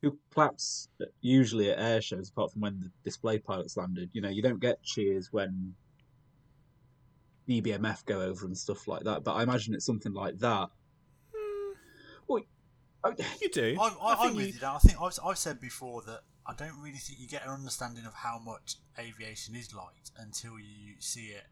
who 0.00 0.18
claps 0.32 0.88
usually 1.20 1.70
at 1.70 1.78
air 1.78 2.00
shows, 2.00 2.30
apart 2.30 2.52
from 2.52 2.62
when 2.62 2.78
the 2.80 2.90
display 3.04 3.38
pilots 3.38 3.76
landed. 3.76 4.10
You 4.12 4.20
know, 4.20 4.28
you 4.28 4.42
don't 4.42 4.60
get 4.60 4.82
cheers 4.82 5.32
when 5.32 5.74
the 7.46 7.60
BBMF 7.62 8.04
go 8.04 8.20
over 8.20 8.46
and 8.46 8.56
stuff 8.56 8.86
like 8.88 9.04
that. 9.04 9.24
But 9.24 9.34
I 9.34 9.42
imagine 9.44 9.74
it's 9.74 9.86
something 9.86 10.12
like 10.12 10.38
that. 10.38 10.68
Well, 12.26 12.42
I, 13.04 13.12
You 13.40 13.48
do. 13.48 13.76
I, 13.80 13.84
I, 13.84 13.88
think 13.88 14.00
I'm 14.02 14.34
with 14.36 14.46
you- 14.46 14.52
you. 14.54 14.58
Dan. 14.60 14.70
I 14.74 14.78
think 14.78 15.00
I've, 15.00 15.18
I've 15.24 15.38
said 15.38 15.60
before 15.60 16.02
that 16.02 16.20
I 16.46 16.54
don't 16.54 16.78
really 16.80 16.98
think 16.98 17.20
you 17.20 17.28
get 17.28 17.44
an 17.44 17.50
understanding 17.50 18.04
of 18.04 18.14
how 18.14 18.38
much 18.38 18.76
aviation 18.98 19.54
is 19.54 19.72
like 19.74 19.94
until 20.18 20.58
you 20.58 20.94
see 20.98 21.26
it 21.26 21.44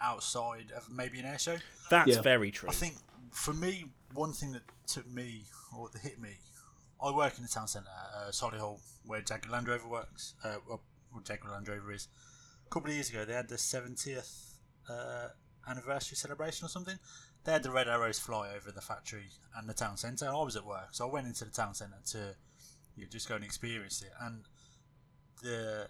outside 0.00 0.72
of 0.76 0.88
maybe 0.90 1.18
an 1.18 1.26
air 1.26 1.38
show. 1.38 1.58
That's 1.90 2.08
Yeah. 2.10 2.20
very 2.22 2.50
true. 2.50 2.68
I 2.68 2.72
think 2.72 2.96
for 3.32 3.52
me, 3.52 3.90
one 4.14 4.32
thing 4.32 4.52
that 4.52 4.62
took 4.86 5.06
me 5.06 5.46
or 5.76 5.88
that 5.90 6.00
hit 6.02 6.20
me, 6.20 6.38
I 7.02 7.10
work 7.10 7.36
in 7.38 7.42
the 7.42 7.48
town 7.48 7.66
centre, 7.68 7.88
uh, 8.14 8.30
Solihull, 8.30 8.80
where 9.04 9.20
Jaguar 9.22 9.52
Land 9.52 9.68
Rover 9.68 9.88
works. 9.88 10.34
Uh, 10.44 10.58
well, 10.68 10.82
where 11.10 11.22
Jaguar 11.22 11.52
Land 11.52 11.68
Rover 11.68 11.92
is. 11.92 12.08
A 12.66 12.70
couple 12.70 12.90
of 12.90 12.94
years 12.94 13.10
ago, 13.10 13.24
they 13.24 13.32
had 13.32 13.48
the 13.48 13.56
70th 13.56 14.54
uh, 14.88 15.28
anniversary 15.66 16.16
celebration 16.16 16.64
or 16.66 16.68
something, 16.68 16.98
they 17.44 17.52
had 17.52 17.62
the 17.62 17.70
red 17.70 17.88
arrows 17.88 18.18
fly 18.18 18.50
over 18.54 18.70
the 18.70 18.80
factory 18.80 19.30
and 19.56 19.68
the 19.68 19.74
town 19.74 19.96
centre. 19.96 20.28
I 20.28 20.42
was 20.42 20.56
at 20.56 20.64
work, 20.66 20.88
so 20.92 21.08
I 21.08 21.12
went 21.12 21.26
into 21.26 21.44
the 21.44 21.50
town 21.50 21.74
centre 21.74 21.98
to 22.08 22.36
you 23.00 23.06
just 23.06 23.28
go 23.28 23.34
and 23.36 23.44
experience 23.44 24.02
it. 24.02 24.12
And 24.20 24.44
the 25.42 25.88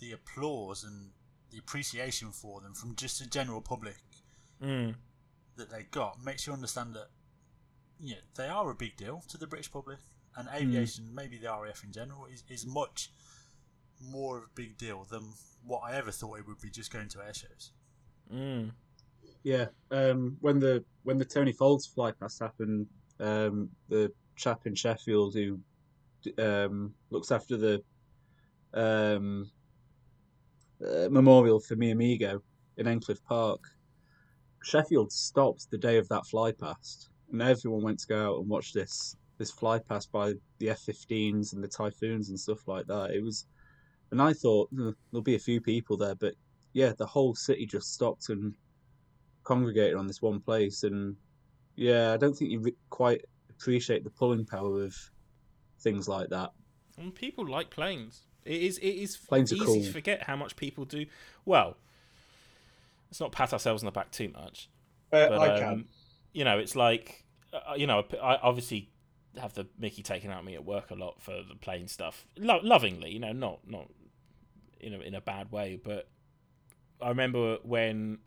the 0.00 0.12
applause 0.12 0.84
and 0.84 1.10
the 1.50 1.58
appreciation 1.58 2.32
for 2.32 2.60
them 2.60 2.74
from 2.74 2.94
just 2.96 3.18
the 3.18 3.26
general 3.26 3.60
public 3.60 3.96
Mm. 4.62 4.94
that 5.56 5.70
they 5.70 5.82
got 5.90 6.22
makes 6.24 6.46
you 6.46 6.52
understand 6.54 6.94
that 6.94 7.08
you 8.00 8.14
know, 8.14 8.20
they 8.36 8.48
are 8.48 8.70
a 8.70 8.74
big 8.74 8.96
deal 8.96 9.22
to 9.28 9.38
the 9.38 9.46
British 9.46 9.70
public, 9.70 9.98
and 10.36 10.48
aviation, 10.54 11.14
maybe 11.14 11.38
the 11.38 11.48
RAF 11.48 11.82
in 11.84 11.92
general, 11.92 12.26
is, 12.26 12.44
is 12.48 12.66
much 12.66 13.10
more 14.02 14.38
of 14.38 14.44
a 14.44 14.48
big 14.54 14.76
deal 14.76 15.06
than 15.10 15.32
what 15.64 15.80
I 15.84 15.96
ever 15.96 16.10
thought 16.10 16.38
it 16.38 16.46
would 16.46 16.60
be 16.60 16.70
just 16.70 16.92
going 16.92 17.08
to 17.08 17.20
air 17.20 17.34
shows. 17.34 17.72
Mm. 18.32 18.72
Yeah, 19.42 19.66
um, 19.90 20.36
when 20.40 20.58
the 20.58 20.84
when 21.04 21.18
the 21.18 21.24
Tony 21.24 21.52
Foulds 21.52 21.86
fly 21.92 22.12
past 22.12 22.40
happened, 22.40 22.86
um, 23.20 23.70
the 23.88 24.12
chap 24.36 24.66
in 24.66 24.74
Sheffield 24.74 25.34
who 25.34 25.58
um, 26.38 26.94
looks 27.10 27.30
after 27.30 27.56
the 27.56 27.82
um, 28.74 29.50
uh, 30.84 31.08
memorial 31.10 31.60
for 31.60 31.76
Mi 31.76 31.90
Amigo 31.90 32.42
in 32.76 32.86
Endcliffe 32.86 33.22
Park, 33.24 33.60
Sheffield 34.62 35.12
stopped 35.12 35.70
the 35.70 35.78
day 35.78 35.96
of 35.96 36.08
that 36.08 36.26
fly 36.26 36.52
past, 36.52 37.10
and 37.30 37.40
everyone 37.40 37.82
went 37.82 38.00
to 38.00 38.06
go 38.06 38.32
out 38.32 38.40
and 38.40 38.48
watch 38.48 38.72
this 38.72 39.16
this 39.38 39.50
fly 39.50 39.78
past 39.78 40.10
by 40.10 40.32
the 40.58 40.70
F-15s 40.70 41.52
and 41.52 41.62
the 41.62 41.68
Typhoons 41.68 42.30
and 42.30 42.40
stuff 42.40 42.66
like 42.66 42.86
that. 42.86 43.10
It 43.10 43.22
was, 43.22 43.46
and 44.10 44.20
I 44.20 44.32
thought 44.32 44.70
"Hmm, 44.70 44.90
there'll 45.10 45.22
be 45.22 45.34
a 45.34 45.38
few 45.38 45.60
people 45.60 45.96
there, 45.96 46.14
but 46.14 46.34
yeah, 46.72 46.92
the 46.96 47.06
whole 47.06 47.34
city 47.34 47.66
just 47.66 47.92
stopped 47.92 48.28
and 48.30 48.54
congregated 49.44 49.96
on 49.96 50.06
this 50.06 50.22
one 50.22 50.40
place, 50.40 50.82
and 50.82 51.16
yeah, 51.76 52.12
I 52.12 52.16
don't 52.16 52.34
think 52.34 52.50
you 52.50 52.60
re- 52.60 52.76
quite 52.90 53.22
appreciate 53.50 54.04
the 54.04 54.10
pulling 54.10 54.46
power 54.46 54.82
of 54.82 54.94
things 55.86 56.08
like 56.08 56.30
that. 56.30 56.52
And 56.98 57.14
people 57.14 57.46
like 57.46 57.70
planes. 57.70 58.22
It 58.44 58.62
is 58.62 58.78
it 58.78 58.88
is 58.88 59.16
Planes 59.16 59.52
are 59.52 59.56
easy 59.56 59.64
cool. 59.64 59.82
to 59.82 59.92
forget 59.92 60.22
how 60.24 60.36
much 60.36 60.56
people 60.56 60.84
do. 60.84 61.06
Well, 61.44 61.76
let's 63.08 63.20
not 63.20 63.32
pat 63.32 63.52
ourselves 63.52 63.82
on 63.82 63.86
the 63.86 63.92
back 63.92 64.10
too 64.10 64.28
much. 64.30 64.68
Uh, 65.12 65.28
But, 65.28 65.62
um, 65.62 65.86
You 66.32 66.44
know, 66.44 66.58
it's 66.58 66.74
like, 66.76 67.24
uh, 67.52 67.74
you 67.76 67.86
know, 67.86 68.04
I 68.22 68.36
obviously 68.36 68.90
have 69.40 69.52
the 69.54 69.66
Mickey 69.78 70.02
taken 70.02 70.30
out 70.30 70.40
of 70.40 70.44
me 70.44 70.54
at 70.54 70.64
work 70.64 70.90
a 70.90 70.94
lot 70.94 71.20
for 71.22 71.42
the 71.48 71.54
plane 71.56 71.88
stuff, 71.88 72.26
Lo- 72.36 72.60
lovingly, 72.62 73.10
you 73.10 73.20
know, 73.20 73.32
not 73.32 73.60
not 73.68 73.88
in 74.80 74.94
a 74.94 75.00
in 75.00 75.14
a 75.14 75.20
bad 75.20 75.52
way. 75.52 75.78
But 75.82 76.08
I 77.00 77.08
remember 77.10 77.58
when 77.62 78.18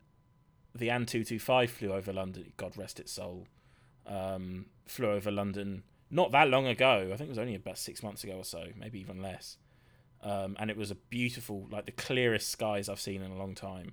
the 0.74 0.88
An 0.90 1.06
two 1.06 1.24
two 1.24 1.38
five 1.38 1.70
flew 1.70 1.92
over 1.92 2.12
London. 2.12 2.52
God 2.56 2.76
rest 2.76 3.00
its 3.00 3.12
soul. 3.12 3.46
Um, 4.06 4.66
flew 4.86 5.10
over 5.10 5.30
London 5.30 5.82
not 6.10 6.32
that 6.32 6.48
long 6.48 6.66
ago. 6.66 7.10
I 7.12 7.16
think 7.16 7.28
it 7.28 7.28
was 7.28 7.38
only 7.38 7.54
about 7.54 7.78
six 7.78 8.02
months 8.02 8.24
ago 8.24 8.34
or 8.34 8.44
so, 8.44 8.66
maybe 8.76 9.00
even 9.00 9.22
less. 9.22 9.56
Um, 10.22 10.56
and 10.58 10.70
it 10.70 10.76
was 10.76 10.90
a 10.90 10.94
beautiful, 10.94 11.66
like 11.70 11.86
the 11.86 11.92
clearest 11.92 12.50
skies 12.50 12.88
I've 12.88 13.00
seen 13.00 13.22
in 13.22 13.30
a 13.30 13.36
long 13.36 13.54
time 13.54 13.92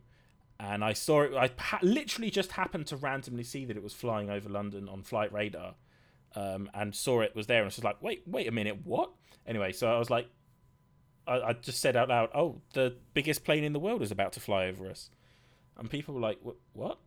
and 0.60 0.84
I 0.84 0.94
saw 0.94 1.22
it. 1.22 1.34
I 1.34 1.50
ha- 1.58 1.80
literally 1.82 2.30
just 2.30 2.54
happened 2.54 2.88
to 2.88 2.96
randomly 2.96 3.44
see 3.44 3.66
that 3.66 3.78
it 3.78 3.84
was 3.84 3.94
flying 3.94 4.30
over 4.30 4.50
London 4.50 4.90
on 4.90 5.04
flight 5.04 5.32
radar, 5.32 5.76
um, 6.36 6.70
and 6.74 6.96
saw 6.96 7.22
it 7.22 7.36
was 7.36 7.48
there, 7.48 7.60
and 7.60 7.66
I 7.66 7.68
was 7.68 7.84
like, 7.84 8.02
"Wait, 8.02 8.24
wait 8.26 8.48
a 8.48 8.52
minute, 8.52 8.80
what?" 8.84 9.12
Anyway, 9.46 9.72
so 9.72 9.88
I 9.88 10.00
was 10.00 10.10
like, 10.10 10.28
I, 11.28 11.42
I 11.42 11.54
just 11.54 11.80
said 11.80 11.96
out 11.96 12.10
loud, 12.10 12.30
"Oh, 12.34 12.62
the 12.74 12.96
biggest 13.14 13.44
plane 13.44 13.64
in 13.64 13.74
the 13.74 13.80
world 13.80 14.02
is 14.02 14.12
about 14.12 14.34
to 14.34 14.40
fly 14.40 14.66
over 14.66 14.90
us," 14.90 15.10
and 15.78 15.90
people 15.90 16.16
were 16.16 16.22
like, 16.22 16.40
"What?" 16.42 16.56
what? 16.74 16.98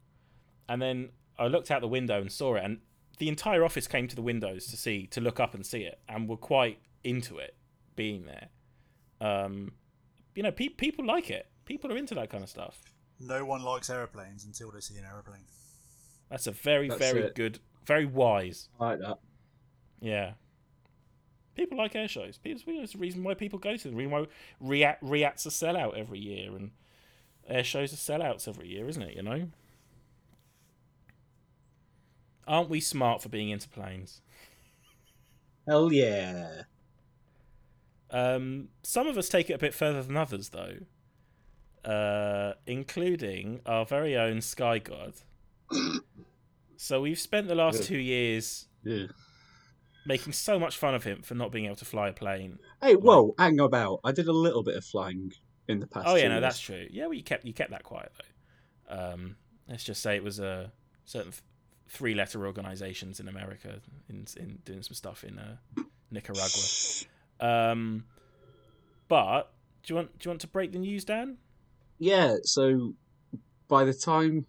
And 0.68 0.81
then 0.81 1.11
I 1.38 1.49
looked 1.49 1.70
out 1.70 1.81
the 1.81 1.88
window 1.88 2.20
and 2.20 2.31
saw 2.31 2.55
it, 2.55 2.64
and 2.64 2.79
the 3.20 3.28
entire 3.28 3.62
office 3.62 3.87
came 3.87 4.09
to 4.09 4.16
the 4.16 4.22
windows 4.22 4.66
to 4.66 4.78
see, 4.78 5.06
to 5.09 5.20
look 5.20 5.38
up 5.38 5.54
and 5.54 5.64
see 5.64 5.83
it, 5.83 6.00
and 6.09 6.26
were 6.26 6.38
quite 6.38 6.78
into 7.04 7.37
it 7.37 7.54
being 7.94 8.24
there. 8.24 8.48
Um, 9.20 9.72
you 10.35 10.42
know, 10.42 10.50
pe- 10.50 10.70
people 10.70 11.04
like 11.04 11.30
it. 11.30 11.46
People 11.66 11.92
are 11.92 11.98
into 11.98 12.14
that 12.14 12.30
kind 12.30 12.42
of 12.42 12.48
stuff. 12.48 12.80
No 13.20 13.44
one 13.44 13.62
likes 13.62 13.90
aeroplanes 13.90 14.46
until 14.46 14.70
they 14.70 14.80
see 14.80 14.96
an 14.96 15.04
aeroplane. 15.04 15.44
That's 16.30 16.46
a 16.46 16.52
very, 16.52 16.88
That's 16.88 16.98
very 16.98 17.24
it. 17.24 17.35
good, 17.35 17.59
very 17.85 18.06
wise. 18.06 18.70
I 18.80 18.85
like 18.85 19.00
that. 19.00 19.18
Yeah. 20.00 20.33
People 21.54 21.76
like 21.76 21.94
air 21.94 22.09
shows. 22.09 22.38
People, 22.38 22.62
it's 22.83 22.94
the 22.94 22.98
reason 22.98 23.22
why 23.22 23.35
people 23.35 23.59
go 23.59 23.76
to 23.76 23.83
them. 23.83 23.92
The 23.92 23.98
reason 23.98 24.12
why 24.12 24.26
RIAT, 24.62 24.96
RIAT's 25.02 25.44
a 25.44 25.50
sellout 25.50 25.94
every 25.94 26.20
year, 26.20 26.56
and 26.56 26.70
air 27.46 27.64
shows 27.64 27.92
are 27.92 27.96
sellouts 27.96 28.48
every 28.48 28.68
year, 28.68 28.88
isn't 28.88 29.02
it? 29.02 29.14
You 29.14 29.22
know. 29.22 29.48
Aren't 32.46 32.68
we 32.70 32.81
smart 32.81 33.22
for 33.22 33.29
being 33.29 33.50
into 33.50 33.68
planes? 33.68 34.22
Hell 35.68 35.92
yeah. 35.92 36.62
Um, 38.11 38.68
some 38.83 39.07
of 39.07 39.16
us 39.16 39.29
take 39.29 39.50
it 39.50 39.55
a 39.55 39.59
bit 39.59 39.72
further 39.74 40.03
than 40.03 40.16
others, 40.16 40.48
though, 40.50 40.79
uh, 41.88 42.55
including 42.66 43.61
our 43.66 43.85
very 43.87 44.16
own 44.16 44.40
Sky 44.40 44.79
God. 44.79 45.14
so 46.76 47.00
we've 47.03 47.18
spent 47.20 47.46
the 47.46 47.55
last 47.55 47.79
Good. 47.79 47.87
two 47.87 47.98
years 47.98 48.66
Yeah. 48.83 49.07
making 50.07 50.33
so 50.33 50.59
much 50.59 50.76
fun 50.76 50.94
of 50.94 51.05
him 51.05 51.22
for 51.22 51.35
not 51.35 51.53
being 51.53 51.66
able 51.66 51.76
to 51.76 51.85
fly 51.85 52.09
a 52.09 52.12
plane. 52.12 52.59
Hey, 52.83 52.94
whoa, 52.96 53.35
hang 53.38 53.61
about. 53.61 54.00
I 54.03 54.11
did 54.12 54.26
a 54.26 54.33
little 54.33 54.64
bit 54.64 54.76
of 54.76 54.85
flying 54.85 55.33
in 55.68 55.79
the 55.79 55.87
past. 55.87 56.09
Oh 56.09 56.16
yeah, 56.16 56.26
no, 56.29 56.35
years. 56.35 56.42
that's 56.42 56.61
true. 56.61 56.87
Yeah, 56.90 57.05
well, 57.05 57.14
you 57.14 57.22
kept 57.22 57.44
you 57.44 57.53
kept 57.53 57.70
that 57.70 57.85
quiet 57.85 58.11
though. 58.18 58.96
Um, 59.12 59.37
let's 59.68 59.85
just 59.85 60.03
say 60.03 60.16
it 60.16 60.24
was 60.24 60.40
a 60.40 60.72
certain 61.05 61.33
th- 61.90 61.98
three-letter 61.98 62.46
organizations 62.46 63.20
in 63.20 63.29
America 63.29 63.81
in 64.09 64.26
in 64.37 64.59
doing 64.64 64.83
some 64.83 64.94
stuff 64.94 65.24
in 65.24 65.38
uh, 65.38 65.57
Nicaragua. 66.11 66.62
Um, 67.40 68.05
but 69.09 69.53
do 69.83 69.92
you 69.92 69.96
want 69.96 70.18
do 70.18 70.26
you 70.26 70.31
want 70.31 70.40
to 70.42 70.48
break 70.48 70.72
the 70.72 70.79
news, 70.79 71.05
Dan? 71.05 71.38
Yeah, 71.98 72.37
so 72.44 72.94
by 73.68 73.85
the 73.85 73.94
time 73.94 74.46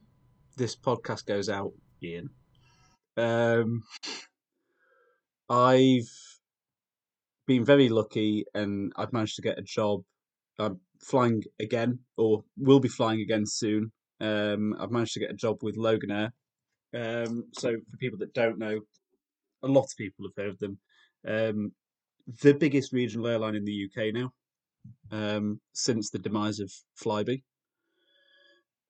this 0.57 0.75
podcast 0.75 1.25
goes 1.25 1.49
out, 1.49 1.73
Ian, 2.01 2.29
um, 3.17 3.83
I've 5.49 6.09
been 7.45 7.65
very 7.65 7.89
lucky 7.89 8.45
and 8.53 8.93
I've 8.95 9.13
managed 9.13 9.35
to 9.35 9.41
get 9.41 9.59
a 9.59 9.63
job. 9.63 10.01
I'm 10.59 10.79
flying 11.01 11.43
again, 11.59 11.99
or 12.17 12.43
will 12.57 12.79
be 12.79 12.87
flying 12.87 13.21
again 13.21 13.45
soon. 13.45 13.91
Um, 14.19 14.75
I've 14.79 14.91
managed 14.91 15.13
to 15.13 15.19
get 15.19 15.31
a 15.31 15.35
job 15.35 15.57
with 15.61 15.75
Loganair. 15.75 16.29
Um, 16.93 17.45
so, 17.53 17.77
for 17.89 17.97
people 17.97 18.19
that 18.19 18.33
don't 18.33 18.59
know, 18.59 18.81
a 19.63 19.67
lot 19.67 19.83
of 19.83 19.97
people 19.97 20.25
have 20.25 20.43
heard 20.43 20.53
of 20.53 20.59
them. 20.59 20.77
Um, 21.27 21.71
the 22.41 22.53
biggest 22.53 22.93
regional 22.93 23.27
airline 23.27 23.55
in 23.55 23.65
the 23.65 23.85
UK 23.85 24.13
now 24.13 24.33
um, 25.11 25.59
since 25.73 26.09
the 26.09 26.19
demise 26.19 26.59
of 26.59 26.71
Flybe. 27.01 27.41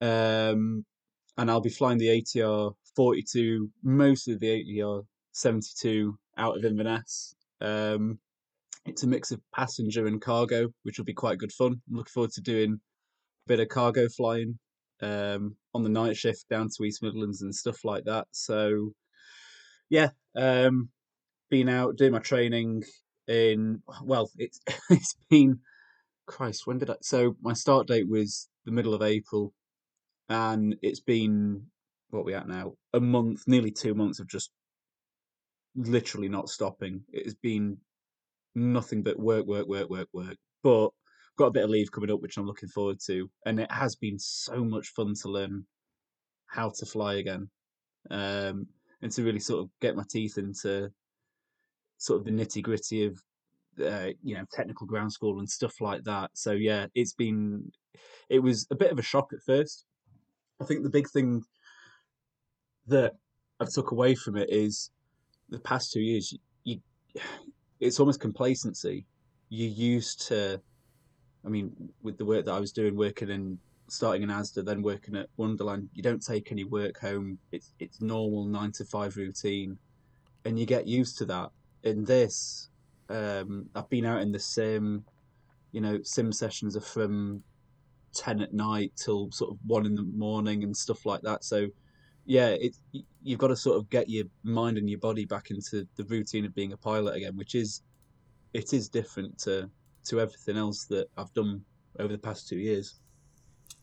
Um, 0.01 0.85
and 1.37 1.49
I'll 1.49 1.61
be 1.61 1.69
flying 1.69 1.97
the 1.97 2.21
ATR 2.21 2.73
42, 2.95 3.69
mostly 3.83 4.35
the 4.35 4.47
ATR 4.47 5.03
72 5.31 6.17
out 6.37 6.57
of 6.57 6.65
Inverness. 6.65 7.35
Um, 7.61 8.19
it's 8.85 9.03
a 9.03 9.07
mix 9.07 9.31
of 9.31 9.41
passenger 9.53 10.07
and 10.07 10.21
cargo, 10.21 10.69
which 10.83 10.97
will 10.97 11.05
be 11.05 11.13
quite 11.13 11.37
good 11.37 11.51
fun. 11.51 11.81
I'm 11.89 11.95
looking 11.95 12.11
forward 12.11 12.31
to 12.33 12.41
doing 12.41 12.73
a 12.73 13.47
bit 13.47 13.59
of 13.59 13.69
cargo 13.69 14.07
flying 14.09 14.57
um, 15.01 15.55
on 15.73 15.83
the 15.83 15.89
night 15.89 16.17
shift 16.17 16.45
down 16.49 16.69
to 16.69 16.83
East 16.83 17.01
Midlands 17.01 17.41
and 17.41 17.53
stuff 17.53 17.83
like 17.83 18.03
that. 18.05 18.27
So, 18.31 18.93
yeah, 19.89 20.09
um, 20.35 20.89
been 21.49 21.69
out 21.69 21.97
doing 21.97 22.11
my 22.11 22.19
training 22.19 22.83
in 23.27 23.81
well, 24.03 24.29
it's 24.37 24.59
it's 24.89 25.15
been 25.29 25.59
Christ, 26.25 26.65
when 26.65 26.77
did 26.77 26.89
I? 26.89 26.95
So 27.01 27.35
my 27.41 27.53
start 27.53 27.87
date 27.87 28.09
was 28.09 28.49
the 28.65 28.71
middle 28.71 28.93
of 28.93 29.01
April, 29.01 29.53
and 30.29 30.75
it's 30.81 31.01
been 31.01 31.63
what 32.11 32.25
we 32.25 32.33
at 32.33 32.47
now? 32.47 32.73
A 32.93 32.99
month, 32.99 33.43
nearly 33.47 33.71
two 33.71 33.93
months 33.93 34.19
of 34.19 34.27
just 34.27 34.51
literally 35.75 36.29
not 36.29 36.49
stopping. 36.49 37.01
It 37.11 37.25
has 37.25 37.35
been 37.35 37.77
nothing 38.53 39.01
but 39.01 39.19
work, 39.19 39.45
work, 39.45 39.67
work, 39.67 39.89
work, 39.89 40.09
work. 40.13 40.37
But 40.63 40.89
got 41.41 41.47
a 41.47 41.51
bit 41.51 41.63
of 41.63 41.69
leave 41.69 41.91
coming 41.91 42.11
up, 42.11 42.21
which 42.21 42.37
I'm 42.37 42.45
looking 42.45 42.69
forward 42.69 42.99
to, 43.07 43.29
and 43.45 43.59
it 43.59 43.71
has 43.71 43.95
been 43.95 44.19
so 44.19 44.63
much 44.63 44.89
fun 44.89 45.13
to 45.21 45.29
learn 45.29 45.65
how 46.47 46.71
to 46.77 46.85
fly 46.85 47.15
again, 47.15 47.49
um, 48.09 48.67
and 49.01 49.11
to 49.11 49.23
really 49.23 49.39
sort 49.39 49.61
of 49.61 49.69
get 49.81 49.95
my 49.95 50.03
teeth 50.09 50.37
into 50.37 50.91
sort 51.97 52.19
of 52.19 52.25
the 52.25 52.31
nitty 52.31 52.61
gritty 52.61 53.05
of 53.05 53.19
uh, 53.83 54.09
you 54.23 54.35
know 54.35 54.43
technical 54.51 54.85
ground 54.85 55.11
school 55.11 55.39
and 55.39 55.49
stuff 55.49 55.73
like 55.81 56.03
that. 56.03 56.31
So 56.33 56.51
yeah, 56.51 56.87
it's 56.93 57.13
been 57.13 57.71
it 58.29 58.39
was 58.39 58.67
a 58.71 58.75
bit 58.75 58.91
of 58.91 58.99
a 58.99 59.03
shock 59.03 59.31
at 59.33 59.41
first. 59.45 59.85
I 60.61 60.65
think 60.65 60.83
the 60.83 60.89
big 60.89 61.09
thing 61.09 61.43
that 62.87 63.13
I've 63.59 63.69
took 63.71 63.91
away 63.91 64.15
from 64.15 64.37
it 64.37 64.49
is 64.49 64.91
the 65.49 65.59
past 65.59 65.91
two 65.91 66.01
years. 66.01 66.35
You, 66.63 66.79
it's 67.79 67.99
almost 67.99 68.19
complacency. 68.19 69.05
You 69.49 69.67
used 69.67 70.27
to, 70.27 70.61
I 71.45 71.49
mean, 71.49 71.71
with 72.01 72.17
the 72.17 72.25
work 72.25 72.45
that 72.45 72.53
I 72.53 72.59
was 72.59 72.71
doing, 72.71 72.95
working 72.95 73.29
in 73.29 73.57
starting 73.87 74.23
in 74.23 74.29
Asda, 74.29 74.63
then 74.63 74.81
working 74.81 75.15
at 75.17 75.27
Wonderland, 75.37 75.89
you 75.93 76.01
don't 76.01 76.23
take 76.25 76.51
any 76.51 76.63
work 76.63 76.99
home. 76.99 77.37
It's 77.51 77.73
it's 77.79 78.01
normal 78.01 78.45
nine 78.45 78.71
to 78.73 78.85
five 78.85 79.17
routine, 79.17 79.77
and 80.45 80.59
you 80.59 80.65
get 80.65 80.87
used 80.87 81.17
to 81.17 81.25
that. 81.25 81.49
In 81.83 82.05
this, 82.05 82.69
um, 83.09 83.69
I've 83.75 83.89
been 83.89 84.05
out 84.05 84.21
in 84.21 84.31
the 84.31 84.39
sim. 84.39 85.03
You 85.71 85.81
know, 85.81 85.99
sim 86.03 86.31
sessions 86.31 86.75
are 86.75 86.81
from 86.81 87.43
ten 88.13 88.41
at 88.41 88.53
night 88.53 88.93
till 88.95 89.31
sort 89.31 89.51
of 89.51 89.57
one 89.65 89.85
in 89.85 89.95
the 89.95 90.03
morning 90.03 90.63
and 90.63 90.75
stuff 90.75 91.05
like 91.05 91.21
that. 91.21 91.43
So, 91.43 91.67
yeah, 92.25 92.49
it 92.49 92.75
you've 93.23 93.39
got 93.39 93.47
to 93.47 93.55
sort 93.55 93.77
of 93.77 93.89
get 93.89 94.09
your 94.09 94.25
mind 94.43 94.77
and 94.77 94.89
your 94.89 94.99
body 94.99 95.25
back 95.25 95.49
into 95.49 95.87
the 95.95 96.03
routine 96.05 96.45
of 96.45 96.53
being 96.53 96.73
a 96.73 96.77
pilot 96.77 97.15
again, 97.15 97.35
which 97.35 97.55
is 97.55 97.81
it 98.53 98.73
is 98.73 98.89
different 98.89 99.37
to 99.39 99.69
to 100.05 100.19
everything 100.19 100.57
else 100.57 100.85
that 100.85 101.07
I've 101.17 101.33
done 101.33 101.63
over 101.99 102.11
the 102.11 102.19
past 102.19 102.47
two 102.47 102.57
years. 102.57 102.95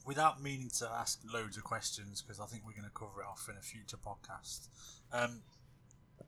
Without 0.07 0.43
meaning 0.43 0.71
to 0.79 0.89
ask 0.91 1.21
loads 1.33 1.57
of 1.57 1.65
questions, 1.65 2.23
because 2.23 2.41
I 2.41 2.47
think 2.47 2.63
we're 2.65 2.73
going 2.73 2.85
to 2.85 2.91
cover 2.91 3.21
it 3.21 3.27
off 3.31 3.47
in 3.51 3.57
a 3.57 3.61
future 3.61 3.99
podcast. 3.99 4.69
Um, 5.13 5.43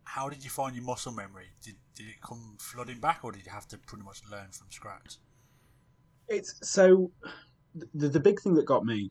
how 0.04 0.28
did 0.28 0.44
you 0.44 0.50
find 0.50 0.74
your 0.74 0.84
muscle 0.84 1.12
memory? 1.12 1.46
Did 1.62 1.76
did 1.94 2.08
it 2.08 2.20
come 2.20 2.56
flooding 2.58 3.00
back, 3.00 3.20
or 3.22 3.32
did 3.32 3.44
you 3.44 3.52
have 3.52 3.68
to 3.68 3.78
pretty 3.78 4.04
much 4.04 4.20
learn 4.30 4.48
from 4.50 4.66
scratch? 4.70 5.16
It's 6.28 6.54
so 6.62 7.10
the 7.94 8.08
the 8.08 8.20
big 8.20 8.40
thing 8.40 8.54
that 8.54 8.66
got 8.66 8.84
me 8.84 9.10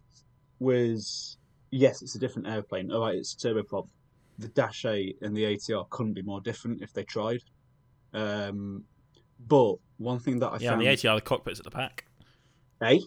was 0.59 1.37
yes, 1.71 2.01
it's 2.01 2.15
a 2.15 2.19
different 2.19 2.47
airplane. 2.47 2.91
All 2.91 3.01
right, 3.01 3.15
it's 3.15 3.35
turboprop. 3.35 3.87
The 4.37 4.47
Dash 4.49 4.85
8 4.85 5.17
and 5.21 5.35
the 5.35 5.43
ATR 5.43 5.89
couldn't 5.89 6.13
be 6.13 6.21
more 6.21 6.39
different 6.39 6.81
if 6.81 6.93
they 6.93 7.03
tried. 7.03 7.41
Um, 8.13 8.85
but 9.47 9.75
one 9.99 10.19
thing 10.19 10.39
that 10.39 10.47
I 10.51 10.57
Yeah, 10.57 10.71
found, 10.71 10.81
the 10.81 10.87
ATR 10.87 11.15
the 11.15 11.21
cockpit's 11.21 11.59
at 11.59 11.63
the 11.65 11.71
back. 11.71 12.05
Hey, 12.81 13.01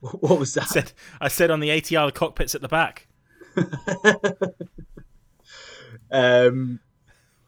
What 0.20 0.38
was 0.38 0.56
I 0.58 0.60
that? 0.60 0.64
said 0.64 0.92
I 1.20 1.28
said 1.28 1.50
on 1.50 1.60
the 1.60 1.68
ATR 1.68 2.06
the 2.06 2.12
cockpit's 2.12 2.54
at 2.54 2.60
the 2.62 2.68
back. 2.68 3.08
um, 6.10 6.80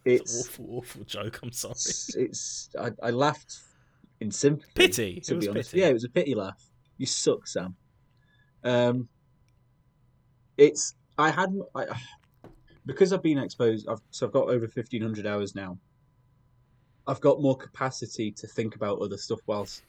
It's 0.04 0.22
it's 0.22 0.48
awful, 0.48 0.66
awful 0.70 1.04
joke. 1.04 1.40
I'm 1.42 1.52
sorry. 1.52 1.72
it's, 1.74 2.14
it's 2.16 2.70
I, 2.78 2.90
I 3.02 3.10
laughed 3.10 3.58
in 4.20 4.30
sympathy. 4.30 4.70
Pity. 4.74 5.20
to 5.22 5.34
It 5.34 5.40
be 5.40 5.48
honest. 5.48 5.70
pity. 5.70 5.80
Yeah, 5.80 5.88
it 5.88 5.92
was 5.94 6.04
a 6.04 6.10
pity 6.10 6.34
laugh. 6.34 6.62
You 6.98 7.06
suck, 7.06 7.46
Sam. 7.46 7.74
Um, 8.62 9.08
it's 10.56 10.94
I 11.18 11.30
had 11.30 11.54
I, 11.74 11.86
because 12.86 13.12
I've 13.12 13.22
been 13.22 13.38
exposed. 13.38 13.88
I've 13.88 14.00
so 14.10 14.26
I've 14.26 14.32
got 14.32 14.48
over 14.48 14.68
fifteen 14.68 15.02
hundred 15.02 15.26
hours 15.26 15.54
now. 15.54 15.78
I've 17.06 17.20
got 17.20 17.40
more 17.40 17.56
capacity 17.56 18.32
to 18.32 18.46
think 18.46 18.76
about 18.76 19.00
other 19.00 19.18
stuff 19.18 19.40
whilst 19.46 19.82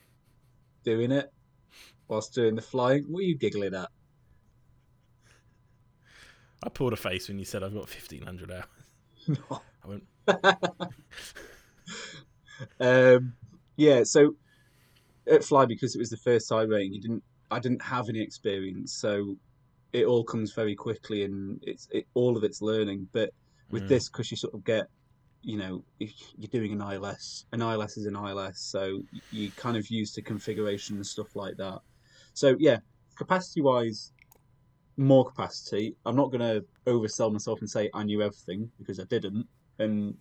doing 0.84 1.12
it, 1.12 1.32
whilst 2.08 2.34
doing 2.34 2.56
the 2.56 2.62
flying. 2.62 3.04
What 3.10 3.20
are 3.20 3.24
you 3.24 3.38
giggling 3.38 3.74
at? 3.74 3.90
I 6.64 6.70
pulled 6.70 6.94
a 6.94 6.98
face 6.98 7.28
when 7.28 7.40
you 7.40 7.46
said 7.46 7.64
I've 7.64 7.74
got 7.74 7.90
1500 7.90 8.52
hours. 8.52 8.64
No. 9.28 9.62
I 9.84 9.88
went, 9.88 10.04
um, 12.80 13.34
yeah, 13.78 14.04
so 14.04 14.36
at 15.30 15.44
Fly 15.44 15.66
because 15.66 15.96
it 15.96 16.00
was 16.00 16.10
the 16.10 16.18
first 16.18 16.50
time 16.50 16.70
rating, 16.70 16.94
you 16.94 17.02
didn't. 17.02 17.24
I 17.52 17.60
didn't 17.60 17.84
have 17.84 18.10
any 18.10 18.22
experience, 18.22 18.94
so 18.94 19.36
it 19.94 20.06
all 20.06 20.24
comes 20.24 20.54
very 20.54 20.76
quickly, 20.76 21.24
and 21.24 21.60
it's 21.62 21.88
it, 21.92 22.08
all 22.16 22.36
of 22.38 22.44
it's 22.44 22.62
learning. 22.62 23.08
But 23.14 23.32
with 23.70 23.84
Mm. 23.84 23.88
this, 23.90 24.10
because 24.10 24.32
you 24.32 24.38
sort 24.38 24.54
of 24.56 24.64
get, 24.64 24.88
you 25.46 25.58
know, 25.58 25.84
if 26.00 26.12
you're 26.38 26.50
doing 26.50 26.74
an 26.74 26.82
ILS, 26.82 27.46
an 27.52 27.62
ILS 27.62 27.98
is 27.98 28.08
an 28.08 28.16
ILS, 28.16 28.60
so 28.60 29.00
you 29.32 29.52
kind 29.52 29.78
of 29.78 29.88
use 29.90 30.12
the 30.14 30.22
configuration 30.22 30.96
and 30.96 31.06
stuff 31.06 31.36
like 31.36 31.56
that. 31.58 31.80
So 32.34 32.56
yeah, 32.58 32.80
capacity 33.16 33.62
wise, 33.62 34.12
more 34.98 35.24
capacity. 35.24 35.96
I'm 36.06 36.16
not 36.16 36.32
going 36.32 36.42
to 36.42 36.66
oversell 36.88 37.32
myself 37.32 37.60
and 37.60 37.70
say 37.70 37.92
I 37.94 38.04
knew 38.04 38.24
everything 38.24 38.72
because 38.80 39.00
I 39.00 39.04
didn't. 39.04 39.46
And 39.78 40.16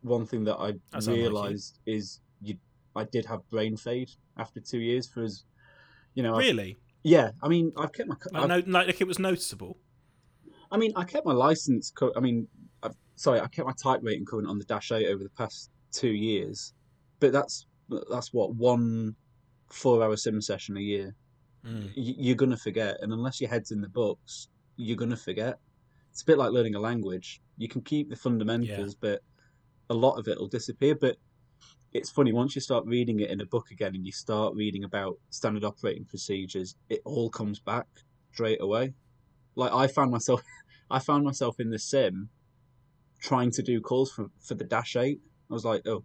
one 0.00 0.24
thing 0.24 0.44
that 0.44 0.56
I 0.56 0.72
That's 0.92 1.06
unlike 1.06 1.18
you. 1.18 1.28
realised 1.28 1.80
is 1.84 2.20
you, 2.40 2.56
I 2.94 3.04
did 3.04 3.26
have 3.26 3.46
brain 3.50 3.76
fade 3.76 4.10
after 4.38 4.60
two 4.60 4.78
years. 4.78 5.06
For 5.06 5.24
as 5.24 5.44
you 6.14 6.22
know, 6.22 6.38
really? 6.38 6.78
yeah. 7.02 7.32
I 7.42 7.48
mean, 7.48 7.70
I've 7.76 7.92
kept 7.92 8.08
my. 8.08 8.16
I've, 8.34 8.48
no, 8.48 8.56
like, 8.66 8.86
like 8.86 9.00
it 9.02 9.06
was 9.06 9.18
noticeable. 9.18 9.76
I 10.70 10.78
mean, 10.78 10.92
I 10.96 11.04
kept 11.04 11.26
my 11.26 11.32
license. 11.32 11.92
I 12.16 12.20
mean, 12.20 12.48
sorry, 13.16 13.40
I 13.40 13.48
kept 13.48 13.66
my 13.66 13.72
type 13.72 14.00
rating 14.02 14.24
current 14.24 14.48
on 14.48 14.58
the 14.58 14.64
Dash 14.64 14.92
Eight 14.92 15.08
over 15.08 15.22
the 15.22 15.30
past 15.30 15.70
two 15.92 16.12
years, 16.12 16.74
but 17.20 17.32
that's 17.32 17.66
that's 18.10 18.32
what 18.32 18.54
one 18.54 19.16
four-hour 19.68 20.16
sim 20.16 20.40
session 20.40 20.76
a 20.76 20.80
year. 20.80 21.14
Mm. 21.64 21.86
y- 21.96 22.14
you're 22.18 22.36
gonna 22.36 22.56
forget, 22.56 22.98
and 23.02 23.12
unless 23.12 23.40
your 23.40 23.50
head's 23.50 23.72
in 23.72 23.80
the 23.80 23.88
books, 23.88 24.48
you're 24.76 24.96
gonna 24.96 25.16
forget. 25.16 25.58
It's 26.10 26.22
a 26.22 26.26
bit 26.26 26.38
like 26.38 26.52
learning 26.52 26.74
a 26.76 26.80
language. 26.80 27.42
You 27.58 27.68
can 27.68 27.82
keep 27.82 28.08
the 28.08 28.16
fundamentals, 28.16 28.94
but 29.00 29.22
a 29.90 29.94
lot 29.94 30.18
of 30.18 30.28
it 30.28 30.38
will 30.38 30.48
disappear. 30.48 30.94
But 30.94 31.16
it's 31.92 32.10
funny 32.10 32.32
once 32.32 32.54
you 32.54 32.60
start 32.60 32.84
reading 32.86 33.20
it 33.20 33.30
in 33.30 33.40
a 33.40 33.46
book 33.46 33.70
again, 33.70 33.94
and 33.94 34.04
you 34.06 34.12
start 34.12 34.54
reading 34.54 34.84
about 34.84 35.18
standard 35.30 35.64
operating 35.64 36.04
procedures, 36.04 36.76
it 36.88 37.00
all 37.04 37.30
comes 37.30 37.58
back 37.60 37.86
straight 38.32 38.60
away. 38.60 38.94
Like 39.56 39.72
I 39.72 39.86
found 39.86 40.10
myself, 40.10 40.42
I 40.90 40.98
found 40.98 41.24
myself 41.24 41.58
in 41.60 41.70
the 41.70 41.78
sim 41.78 42.28
trying 43.20 43.50
to 43.52 43.62
do 43.62 43.80
calls 43.80 44.12
for 44.12 44.30
for 44.40 44.54
the 44.54 44.64
Dash 44.64 44.96
Eight. 44.96 45.20
I 45.50 45.54
was 45.54 45.64
like, 45.64 45.86
oh, 45.86 46.04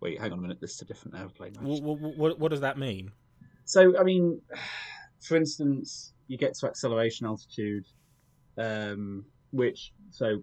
wait, 0.00 0.20
hang 0.20 0.32
on 0.32 0.38
a 0.38 0.42
minute, 0.42 0.60
this 0.60 0.74
is 0.74 0.82
a 0.82 0.84
different 0.84 1.18
airplane. 1.18 1.54
What, 1.60 1.82
what, 1.82 2.16
what, 2.18 2.38
what 2.38 2.50
does 2.50 2.60
that 2.60 2.78
mean? 2.78 3.10
So, 3.64 3.98
I 3.98 4.04
mean, 4.04 4.40
for 5.20 5.36
instance, 5.36 6.12
you 6.28 6.36
get 6.36 6.54
to 6.58 6.66
acceleration 6.66 7.26
altitude, 7.26 7.86
um, 8.58 9.24
which, 9.50 9.92
so 10.10 10.42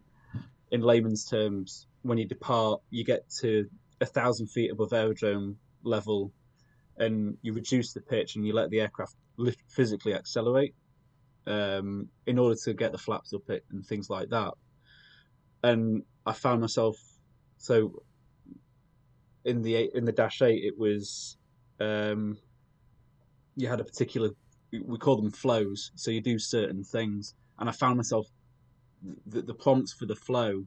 in 0.71 0.82
layman's 0.82 1.26
terms, 1.26 1.86
when 2.02 2.17
you 2.17 2.28
depart, 2.28 2.82
you 2.89 3.04
get 3.04 3.30
to 3.41 3.69
a 4.00 4.06
thousand 4.06 4.47
feet 4.47 4.71
above 4.71 4.93
aerodrome 4.93 5.58
level, 5.84 6.32
and 6.97 7.38
you 7.41 7.54
reduce 7.54 7.93
the 7.93 8.02
pitch 8.02 8.36
and 8.36 8.45
you 8.45 8.54
let 8.54 8.69
the 8.69 8.82
aircraft 8.82 9.15
physically 9.67 10.13
accelerate 10.13 10.76
um, 11.47 12.08
in 12.26 12.38
order 12.38 12.56
to 12.63 12.74
get 12.74 12.91
the 12.91 12.97
flaps 12.97 13.34
up 13.34 13.50
it 13.50 13.63
and 13.71 13.86
things 13.86 14.10
like 14.10 14.30
that. 14.30 14.54
And 15.63 16.04
I 16.26 16.34
found 16.34 16.62
myself 16.62 16.97
so 17.58 18.04
in 19.45 19.62
the 19.62 19.76
eight- 19.76 19.93
in 19.93 20.06
the 20.06 20.12
dash 20.12 20.41
eight, 20.41 20.63
it 20.63 20.78
was 20.78 21.38
um, 21.80 22.38
you 23.56 23.67
had 23.67 23.80
a 23.80 23.84
particular 23.84 24.30
we 24.86 24.97
call 24.97 25.17
them 25.17 25.32
flows 25.32 25.91
so 25.95 26.12
you 26.12 26.21
do 26.21 26.39
certain 26.39 26.84
things. 26.84 27.34
And 27.60 27.69
i 27.69 27.71
found 27.71 27.97
myself 27.97 28.28
the, 29.28 29.41
the 29.41 29.54
prompts 29.54 29.93
for 29.93 30.06
the 30.06 30.15
flow 30.15 30.65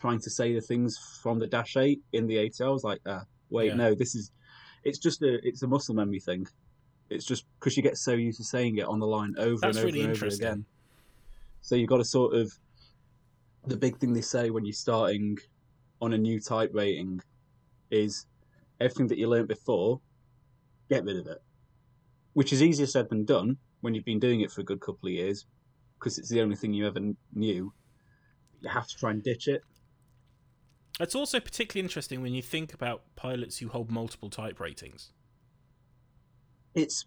trying 0.00 0.20
to 0.20 0.30
say 0.30 0.54
the 0.54 0.60
things 0.60 0.98
from 1.22 1.38
the 1.38 1.46
dash 1.46 1.76
8 1.76 2.00
in 2.12 2.26
the 2.26 2.36
8 2.36 2.56
i 2.62 2.68
was 2.68 2.84
like 2.84 3.00
ah 3.06 3.24
wait 3.50 3.68
Yeah. 3.68 3.74
no 3.74 3.94
this 3.94 4.14
is 4.14 4.30
it's 4.84 4.98
just 4.98 5.22
a 5.22 5.46
it's 5.46 5.62
a 5.62 5.66
muscle 5.66 5.94
memory 5.94 6.20
thing. 6.20 6.46
It's 7.10 7.24
just 7.24 7.44
because 7.58 7.76
you 7.76 7.82
get 7.82 7.96
so 7.98 8.12
used 8.12 8.38
to 8.38 8.44
saying 8.44 8.78
it 8.78 8.86
on 8.86 8.98
the 9.00 9.06
line 9.06 9.34
over 9.38 9.60
That's 9.60 9.76
and 9.76 9.78
over 9.78 9.86
really 9.86 10.02
and 10.02 10.10
over 10.16 10.26
again. 10.26 10.64
So 11.60 11.74
you've 11.74 11.88
got 11.88 11.98
to 11.98 12.04
sort 12.04 12.34
of 12.34 12.52
the 13.66 13.76
big 13.76 13.98
thing 13.98 14.12
they 14.12 14.20
say 14.20 14.50
when 14.50 14.64
you're 14.64 14.72
starting 14.72 15.38
on 16.00 16.12
a 16.12 16.18
new 16.18 16.40
type 16.40 16.70
rating 16.72 17.20
is 17.90 18.26
everything 18.80 19.06
that 19.08 19.18
you 19.18 19.28
learnt 19.28 19.48
before 19.48 20.00
get 20.88 21.04
rid 21.04 21.16
of 21.16 21.26
it 21.26 21.42
which 22.32 22.52
is 22.52 22.62
easier 22.62 22.86
said 22.86 23.08
than 23.08 23.24
done 23.24 23.56
when 23.80 23.94
you've 23.94 24.04
been 24.04 24.18
doing 24.18 24.40
it 24.40 24.50
for 24.50 24.60
a 24.60 24.64
good 24.64 24.80
couple 24.80 25.08
of 25.08 25.12
years 25.12 25.46
because 25.98 26.18
it's 26.18 26.28
the 26.28 26.40
only 26.40 26.56
thing 26.56 26.72
you 26.72 26.86
ever 26.86 27.00
knew. 27.34 27.72
You 28.60 28.68
have 28.68 28.88
to 28.88 28.96
try 28.96 29.10
and 29.10 29.22
ditch 29.22 29.48
it. 29.48 29.62
It's 30.98 31.14
also 31.14 31.40
particularly 31.40 31.84
interesting 31.84 32.22
when 32.22 32.34
you 32.34 32.42
think 32.42 32.74
about 32.74 33.02
pilots 33.16 33.58
who 33.58 33.68
hold 33.68 33.90
multiple 33.90 34.30
type 34.30 34.60
ratings. 34.60 35.12
It's 36.74 37.06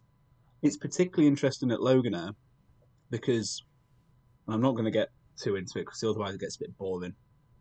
it's 0.62 0.78
particularly 0.78 1.28
interesting 1.28 1.72
at 1.72 1.80
Loganair 1.80 2.34
because 3.10 3.64
I'm 4.48 4.62
not 4.62 4.72
going 4.72 4.86
to 4.86 4.92
get 4.92 5.10
too 5.38 5.56
into 5.56 5.80
it 5.80 5.86
because 5.86 6.04
otherwise 6.04 6.36
it 6.36 6.42
gets 6.42 6.56
a 6.56 6.60
bit 6.60 6.78
boring. 6.78 7.14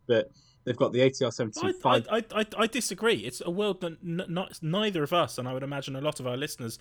But 0.07 0.29
they've 0.63 0.77
got 0.77 0.93
the 0.93 0.99
ATR 0.99 1.27
I, 1.27 1.29
75. 1.29 2.07
I, 2.09 2.17
I, 2.17 2.23
I, 2.41 2.45
I 2.57 2.67
disagree. 2.67 3.17
It's 3.17 3.41
a 3.45 3.51
world 3.51 3.81
that 3.81 3.97
n- 4.03 4.25
not, 4.27 4.59
neither 4.61 5.03
of 5.03 5.13
us, 5.13 5.37
and 5.37 5.47
I 5.47 5.53
would 5.53 5.63
imagine 5.63 5.95
a 5.95 6.01
lot 6.01 6.19
of 6.19 6.27
our 6.27 6.37
listeners, 6.37 6.79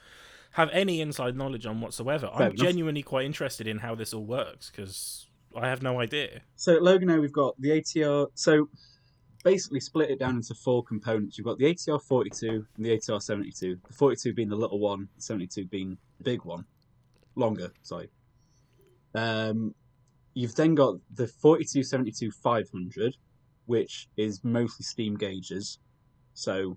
have 0.52 0.68
any 0.70 1.00
inside 1.00 1.37
knowledge 1.37 1.66
on 1.66 1.81
whatsoever. 1.81 2.26
Fair 2.37 2.48
I'm 2.48 2.52
enough. 2.52 2.66
genuinely 2.66 3.02
quite 3.02 3.24
interested 3.24 3.66
in 3.66 3.78
how 3.78 3.94
this 3.94 4.12
all 4.12 4.24
works 4.24 4.70
because 4.70 5.26
I 5.57 5.68
have 5.68 5.83
no 5.83 6.00
idea. 6.00 6.42
So 6.57 6.76
at 6.76 6.83
Loganair 6.83 7.20
we've 7.20 7.33
got 7.33 7.59
the 7.61 7.70
ATR. 7.70 8.28
So 8.35 8.68
basically 9.44 9.81
split 9.81 10.11
it 10.11 10.18
down 10.18 10.37
into 10.37 10.55
four 10.55 10.85
components. 10.85 11.38
You've 11.38 11.46
got 11.46 11.59
the 11.59 11.64
ATR 11.64 12.02
42 12.02 12.66
and 12.76 12.85
the 12.85 12.90
ATR 12.90 13.20
72. 13.20 13.78
The 13.87 13.94
42 13.94 14.35
being 14.35 14.48
the 14.48 14.57
little 14.57 14.78
one, 14.78 15.09
the 15.16 15.22
72 15.22 15.66
being 15.66 15.96
the 16.18 16.24
big 16.24 16.44
one, 16.44 16.64
longer. 17.35 17.72
Sorry. 17.83 18.09
Um, 19.14 19.74
you've 20.34 20.54
then 20.54 20.74
got 20.74 20.96
the 21.14 21.26
4272 21.26 22.30
500, 22.30 23.16
which 23.66 24.08
is 24.16 24.42
mostly 24.42 24.84
steam 24.84 25.16
gauges, 25.16 25.78
so 26.34 26.76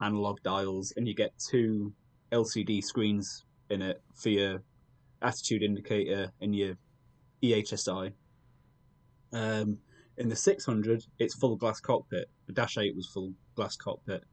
analog 0.00 0.42
dials, 0.42 0.92
and 0.96 1.06
you 1.06 1.14
get 1.14 1.32
two 1.38 1.92
LCD 2.32 2.82
screens 2.82 3.44
in 3.70 3.82
it 3.82 4.02
for 4.14 4.30
your 4.30 4.62
attitude 5.22 5.62
indicator 5.62 6.32
and 6.40 6.54
your 6.54 6.76
EHSI. 7.42 8.12
Um, 9.32 9.78
in 10.16 10.28
the 10.28 10.36
600, 10.36 11.04
it's 11.18 11.34
full 11.34 11.56
glass 11.56 11.80
cockpit. 11.80 12.28
The 12.46 12.52
Dash 12.52 12.76
8 12.76 12.96
was 12.96 13.06
full 13.06 13.32
glass 13.54 13.76
cockpit. 13.76 14.24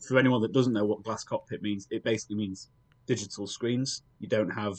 For 0.00 0.18
anyone 0.18 0.40
that 0.42 0.52
doesn't 0.52 0.72
know 0.72 0.86
what 0.86 1.02
glass 1.02 1.24
cockpit 1.24 1.60
means, 1.60 1.86
it 1.90 2.02
basically 2.02 2.36
means 2.36 2.70
digital 3.06 3.46
screens. 3.46 4.02
You 4.18 4.28
don't 4.28 4.50
have 4.50 4.78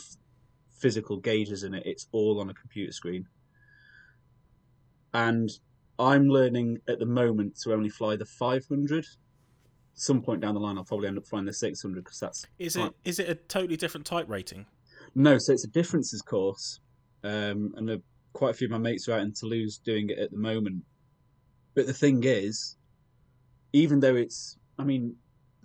physical 0.82 1.18
gauges 1.18 1.64
in 1.64 1.74
it, 1.74 1.84
it's 1.86 2.08
all 2.12 2.40
on 2.40 2.50
a 2.50 2.54
computer 2.54 2.92
screen. 2.92 3.28
And 5.14 5.50
I'm 6.00 6.28
learning 6.28 6.80
at 6.88 7.00
the 7.00 7.06
moment 7.06 7.60
to 7.62 7.74
only 7.74 7.90
fly 7.90 8.16
the 8.16 8.26
500. 8.26 9.06
Some 9.94 10.22
point 10.22 10.42
down 10.42 10.56
the 10.56 10.60
line, 10.60 10.78
I'll 10.78 10.84
probably 10.84 11.08
end 11.08 11.18
up 11.18 11.28
flying 11.28 11.46
the 11.46 11.54
600 11.54 12.04
because 12.04 12.20
that's 12.20 12.46
Is 12.58 12.76
it 12.76 12.94
is 13.06 13.20
it 13.20 13.30
a 13.30 13.36
totally 13.36 13.78
different 13.78 14.06
type 14.06 14.28
rating? 14.28 14.66
no, 15.14 15.38
so 15.38 15.52
it's 15.52 15.66
a 15.66 15.68
differences 15.68 16.22
course, 16.22 16.80
um, 17.24 17.74
and 17.76 17.90
uh 17.90 17.98
quite 18.34 18.52
a 18.52 18.54
few 18.54 18.68
of 18.68 18.72
my 18.72 18.78
mates 18.78 19.10
are 19.10 19.14
out 19.14 19.22
in 19.22 19.34
Toulouse 19.34 19.78
doing 19.84 20.10
it 20.10 20.18
at 20.18 20.32
the 20.32 20.38
moment. 20.38 20.84
But 21.76 21.86
the 21.86 21.94
thing 21.94 22.24
is, 22.24 22.78
even 23.74 24.00
though 24.00 24.16
it's, 24.16 24.58
I 24.80 24.86
mean, 24.86 25.16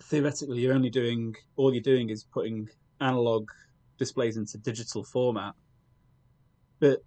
theoretically, 0.00 0.60
you're 0.60 0.74
only 0.74 0.90
doing 0.90 1.36
all 1.54 1.72
you're 1.72 1.80
doing 1.80 2.10
is 2.10 2.24
putting 2.24 2.68
analog 3.00 3.48
displays 3.98 4.36
into 4.36 4.58
digital 4.58 5.04
format. 5.04 5.54
But 6.80 7.00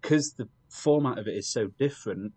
because 0.00 0.32
the 0.32 0.48
format 0.70 1.18
of 1.18 1.26
it 1.26 1.34
is 1.34 1.50
so 1.50 1.68
different, 1.78 2.32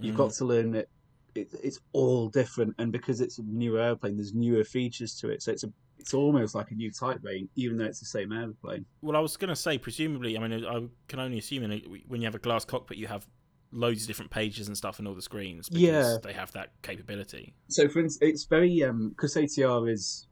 you've 0.00 0.16
got 0.16 0.32
to 0.34 0.44
learn 0.44 0.70
that 0.72 0.86
it, 1.34 1.48
it's 1.62 1.78
all 1.92 2.28
different, 2.28 2.74
and 2.78 2.92
because 2.92 3.20
it's 3.20 3.38
a 3.38 3.42
newer 3.46 3.80
airplane, 3.80 4.16
there's 4.16 4.34
newer 4.34 4.64
features 4.64 5.14
to 5.16 5.28
it. 5.30 5.42
So 5.42 5.52
it's 5.52 5.64
a 5.64 5.72
it's 5.98 6.14
almost 6.14 6.54
like 6.54 6.70
a 6.70 6.74
new 6.74 6.92
type 6.92 7.18
rating, 7.22 7.48
even 7.56 7.76
though 7.76 7.84
it's 7.84 7.98
the 7.98 8.06
same 8.06 8.32
airplane. 8.32 8.86
Well, 9.02 9.16
I 9.16 9.20
was 9.20 9.36
going 9.36 9.48
to 9.48 9.56
say, 9.56 9.78
presumably, 9.78 10.38
I 10.38 10.46
mean, 10.46 10.64
I 10.64 10.86
can 11.08 11.18
only 11.18 11.38
assume 11.38 11.64
in 11.64 11.82
when 12.06 12.20
you 12.20 12.26
have 12.26 12.36
a 12.36 12.40
glass 12.40 12.64
cockpit, 12.64 12.98
you 12.98 13.08
have 13.08 13.26
loads 13.72 14.02
of 14.02 14.06
different 14.06 14.30
pages 14.30 14.68
and 14.68 14.76
stuff 14.76 15.00
in 15.00 15.06
all 15.06 15.14
the 15.14 15.22
screens. 15.22 15.68
Because 15.68 15.82
Yeah. 15.82 16.16
they 16.22 16.32
have 16.32 16.52
that 16.52 16.70
capability. 16.82 17.54
So, 17.68 17.88
for 17.88 18.00
instance, 18.00 18.18
it's 18.30 18.44
very 18.44 18.82
um 18.84 19.10
because 19.10 19.34
ATR 19.34 19.90
is 19.90 20.28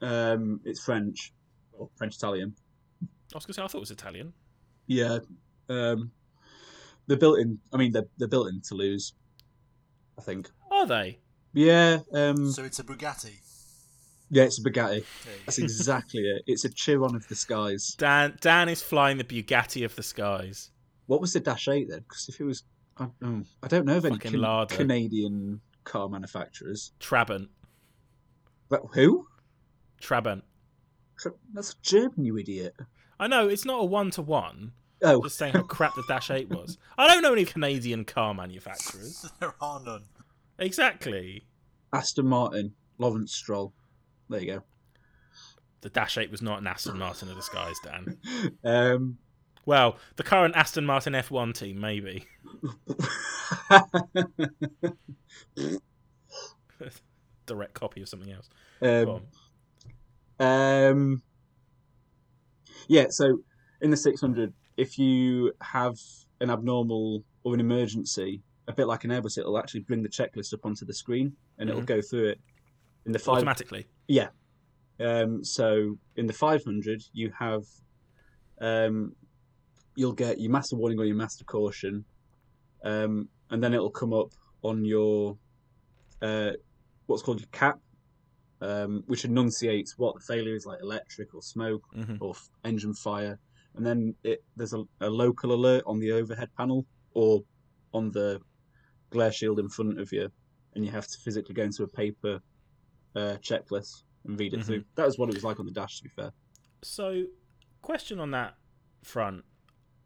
um 0.00 0.60
it's 0.64 0.82
French 0.82 1.32
or 1.78 1.88
French 1.96 2.16
Italian. 2.16 2.54
I 3.02 3.06
was 3.36 3.46
going 3.46 3.54
to 3.54 3.54
say, 3.54 3.62
I 3.62 3.66
thought 3.66 3.78
it 3.78 3.80
was 3.80 3.90
Italian. 3.90 4.32
Yeah, 4.86 5.18
um, 5.68 6.10
they're 7.06 7.16
built 7.16 7.38
in. 7.38 7.58
I 7.72 7.76
mean, 7.76 7.92
they're 7.92 8.06
they're 8.18 8.28
built 8.28 8.48
in 8.48 8.60
Toulouse, 8.60 9.12
I 10.18 10.22
think. 10.22 10.50
Are 10.70 10.86
they? 10.86 11.18
Yeah, 11.52 12.00
um, 12.12 12.50
So 12.50 12.64
it's 12.64 12.78
a 12.80 12.84
Bugatti. 12.84 13.38
yeah, 14.30 14.44
it's 14.44 14.58
a 14.58 14.62
Bugatti. 14.62 15.04
There 15.24 15.34
That's 15.46 15.58
exactly 15.58 16.20
it. 16.22 16.42
It's 16.46 16.64
a 16.64 16.68
Chiron 16.68 17.14
of 17.14 17.26
the 17.28 17.34
skies. 17.34 17.94
Dan 17.96 18.36
Dan 18.40 18.68
is 18.68 18.82
flying 18.82 19.18
the 19.18 19.24
Bugatti 19.24 19.84
of 19.84 19.94
the 19.96 20.02
skies. 20.02 20.70
What 21.06 21.20
was 21.20 21.32
the 21.32 21.40
Dash 21.40 21.68
Eight 21.68 21.88
then? 21.88 22.00
Because 22.00 22.28
if 22.28 22.40
it 22.40 22.44
was, 22.44 22.64
I, 22.98 23.06
oh, 23.22 23.42
I 23.62 23.68
don't 23.68 23.84
know 23.86 23.96
of 23.96 24.04
any 24.04 24.18
Can- 24.18 24.66
Canadian 24.68 25.60
car 25.84 26.08
manufacturers. 26.08 26.92
Trabant. 27.00 27.48
But 28.68 28.82
who? 28.92 29.26
Trabant. 30.00 30.42
That's 31.52 31.74
German, 31.74 32.24
you 32.24 32.36
idiot. 32.38 32.74
I 33.18 33.26
know 33.26 33.48
it's 33.48 33.64
not 33.64 33.80
a 33.80 33.84
one 33.84 34.10
to 34.12 34.22
one. 34.22 34.72
Oh, 35.02 35.22
Just 35.22 35.38
saying 35.38 35.52
how 35.52 35.62
crap 35.62 35.94
the 35.94 36.04
Dash 36.08 36.30
Eight 36.30 36.48
was. 36.48 36.78
I 36.98 37.06
don't 37.06 37.22
know 37.22 37.32
any 37.32 37.44
Canadian 37.44 38.04
car 38.04 38.32
manufacturers. 38.34 39.30
there 39.40 39.54
are 39.60 39.80
none. 39.84 40.04
Exactly. 40.58 41.44
Aston 41.92 42.26
Martin, 42.26 42.72
Lawrence 42.98 43.34
Stroll. 43.34 43.72
There 44.28 44.40
you 44.40 44.54
go. 44.54 44.62
The 45.82 45.90
Dash 45.90 46.16
Eight 46.16 46.30
was 46.30 46.40
not 46.42 46.60
an 46.60 46.66
Aston 46.66 46.98
Martin 46.98 47.28
of 47.28 47.36
the 47.36 47.42
skies, 47.42 47.76
Dan. 47.84 48.16
Um, 48.64 49.18
Well, 49.66 49.98
the 50.16 50.22
current 50.22 50.56
Aston 50.56 50.86
Martin 50.86 51.12
F1 51.12 51.54
team, 51.54 51.80
maybe. 51.80 52.26
Direct 57.46 57.74
copy 57.74 58.00
of 58.00 58.08
something 58.08 58.32
else. 58.32 58.48
Go 58.80 59.02
um, 59.02 59.08
on. 59.08 59.22
Um, 60.38 61.22
yeah, 62.88 63.06
so 63.10 63.38
in 63.80 63.90
the 63.90 63.96
600, 63.96 64.52
if 64.76 64.98
you 64.98 65.52
have 65.62 65.94
an 66.40 66.50
abnormal 66.50 67.24
or 67.44 67.54
an 67.54 67.60
emergency, 67.60 68.42
a 68.66 68.72
bit 68.72 68.86
like 68.86 69.04
an 69.04 69.10
Airbus, 69.10 69.38
it'll 69.38 69.58
actually 69.58 69.80
bring 69.80 70.02
the 70.02 70.08
checklist 70.08 70.52
up 70.54 70.64
onto 70.64 70.84
the 70.84 70.94
screen 70.94 71.36
and 71.58 71.68
it'll 71.68 71.82
Mhm. 71.82 71.86
go 71.86 72.00
through 72.00 72.28
it. 72.30 72.40
In 73.06 73.12
the 73.12 73.18
five, 73.18 73.36
Automatically. 73.36 73.86
yeah. 74.08 74.30
Um, 74.98 75.44
so 75.44 75.98
in 76.16 76.26
the 76.26 76.32
500, 76.32 77.02
you 77.12 77.30
have, 77.38 77.64
um, 78.60 79.14
you'll 79.96 80.12
get 80.14 80.40
your 80.40 80.50
master 80.50 80.76
warning 80.76 80.98
or 80.98 81.04
your 81.04 81.16
master 81.16 81.44
caution, 81.44 82.04
um, 82.84 83.28
and 83.50 83.62
then 83.62 83.74
it'll 83.74 83.90
come 83.90 84.12
up 84.12 84.28
on 84.62 84.84
your, 84.84 85.38
uh, 86.22 86.52
what's 87.06 87.22
called 87.22 87.40
your 87.40 87.48
cap, 87.52 87.78
um, 88.64 89.02
which 89.06 89.24
enunciates 89.24 89.98
what 89.98 90.14
the 90.14 90.20
failure 90.32 90.54
is, 90.54 90.64
like 90.66 90.80
electric 90.80 91.34
or 91.34 91.42
smoke 91.42 91.82
hmm 91.94 92.16
or 92.20 92.30
f- 92.30 92.48
engine 92.64 92.94
fire, 92.94 93.38
and 93.74 93.84
then 93.86 94.14
it 94.22 94.38
there's 94.56 94.72
a, 94.74 94.82
a 95.00 95.10
local 95.10 95.52
alert 95.52 95.82
on 95.86 95.98
the 95.98 96.12
overhead 96.12 96.48
panel 96.56 96.86
or 97.12 97.40
on 97.92 98.10
the 98.10 98.40
glare 99.10 99.32
shield 99.32 99.58
in 99.58 99.68
front 99.68 100.00
of 100.00 100.12
you, 100.12 100.28
and 100.74 100.84
you 100.84 100.90
have 100.90 101.06
to 101.06 101.18
physically 101.24 101.54
go 101.54 101.62
into 101.64 101.82
a 101.84 101.88
paper 101.88 102.40
uh, 103.16 103.36
checklist 103.48 104.02
and 104.24 104.38
read 104.40 104.54
it 104.54 104.60
Mhm. 104.60 104.64
through. 104.66 104.84
That 104.96 105.06
was 105.06 105.18
what 105.18 105.28
it 105.28 105.34
was 105.34 105.44
like 105.44 105.60
on 105.60 105.66
the 105.66 105.72
dash, 105.72 105.98
to 105.98 106.04
be 106.04 106.10
fair. 106.10 106.32
So, 106.82 107.24
question 107.82 108.18
on 108.18 108.30
that 108.32 108.56
front. 109.02 109.44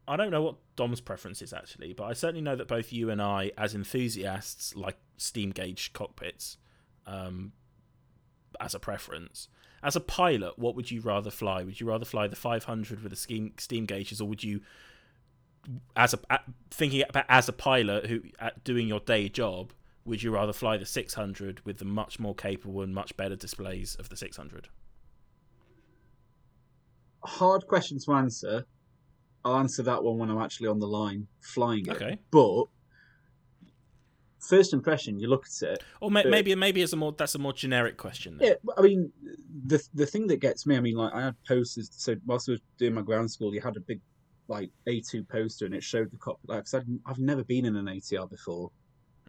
I 0.07 0.17
don't 0.17 0.31
know 0.31 0.43
what 0.43 0.57
Dom's 0.77 1.01
preference 1.01 1.43
is 1.43 1.53
actually, 1.53 1.93
but 1.93 2.05
I 2.05 2.13
certainly 2.15 2.41
know 2.41 2.57
that 2.57 2.67
both 2.69 2.93
you 2.93 3.11
and 3.11 3.21
I, 3.21 3.53
as 3.59 3.75
enthusiasts, 3.75 4.75
like 4.75 4.97
steam 5.19 5.51
gauge 5.51 5.93
cockpits 5.93 6.57
um, 7.07 7.53
as 8.61 8.75
a 8.75 8.79
preference. 8.79 9.49
As 9.83 9.95
a 9.95 10.01
pilot, 10.01 10.59
what 10.59 10.75
would 10.75 10.91
you 10.91 11.01
rather 11.01 11.31
fly? 11.31 11.63
Would 11.63 11.81
you 11.81 11.89
rather 11.89 12.05
fly 12.05 12.27
the 12.27 12.37
500 12.37 13.03
with 13.03 13.11
the 13.11 13.17
steam 13.17 13.53
steam 13.59 13.87
gauges, 13.87 14.21
or 14.21 14.29
would 14.29 14.43
you, 14.43 14.61
as 15.95 16.15
a 16.15 16.41
thinking 16.71 17.05
about 17.09 17.27
as 17.29 17.49
a 17.49 17.53
pilot 17.53 18.07
who 18.07 18.23
at 18.41 18.65
doing 18.65 18.89
your 18.89 19.01
day 19.01 19.29
job, 19.29 19.73
would 20.05 20.23
you 20.23 20.31
rather 20.33 20.53
fly 20.53 20.77
the 20.77 20.87
600 20.87 21.65
with 21.65 21.79
the 21.79 21.85
much 21.85 22.19
more 22.19 22.35
capable 22.35 22.83
and 22.83 22.95
much 22.95 23.17
better 23.17 23.37
displays 23.37 23.95
of 23.97 24.09
the 24.09 24.17
600? 24.17 24.69
Hard 27.25 27.67
question 27.67 27.99
to 28.01 28.13
answer. 28.13 28.65
I'll 29.45 29.57
answer 29.57 29.83
that 29.85 30.03
one 30.03 30.19
when 30.19 30.31
I'm 30.31 30.41
actually 30.41 30.69
on 30.69 30.79
the 30.79 30.89
line 30.89 31.27
flying 31.41 31.87
it. 31.87 31.93
Okay. 31.93 32.19
But 32.31 32.65
first 34.41 34.73
impression, 34.73 35.19
you 35.19 35.29
look 35.29 35.47
at 35.47 35.69
it. 35.69 35.85
Or 36.01 36.11
may, 36.11 36.23
But- 36.23 36.31
maybe 36.31 36.55
maybe 36.55 36.83
it's 36.83 36.93
a 36.93 36.97
more 36.97 37.13
that's 37.13 37.35
a 37.35 37.39
more 37.39 37.53
generic 37.53 37.97
question. 37.97 38.39
Then. 38.39 38.49
Yeah, 38.49 38.73
I 38.77 38.83
mean, 38.83 39.13
the 39.67 39.83
the 39.95 40.07
thing 40.07 40.27
that 40.29 40.39
gets 40.39 40.67
me, 40.67 40.77
I 40.77 40.81
mean, 40.81 40.97
like 40.97 41.13
I 41.15 41.23
had 41.23 41.37
posters. 41.47 41.91
So 41.93 42.17
whilst 42.27 42.49
I 42.49 42.53
was 42.53 42.61
doing 42.79 42.95
my 42.95 43.03
ground 43.03 43.31
school, 43.31 43.55
you 43.55 43.61
had 43.61 43.77
a 43.77 43.81
big 43.81 44.01
like 44.49 44.71
A2 44.89 45.29
poster, 45.29 45.67
and 45.67 45.75
it 45.75 45.83
showed 45.85 46.11
the 46.11 46.17
cop. 46.17 46.39
Like 46.47 46.61
I 46.61 46.65
said, 46.65 46.87
I've 47.07 47.19
never 47.19 47.45
been 47.45 47.67
in 47.67 47.77
an 47.77 47.87
ATR 47.87 48.29
before. 48.31 48.71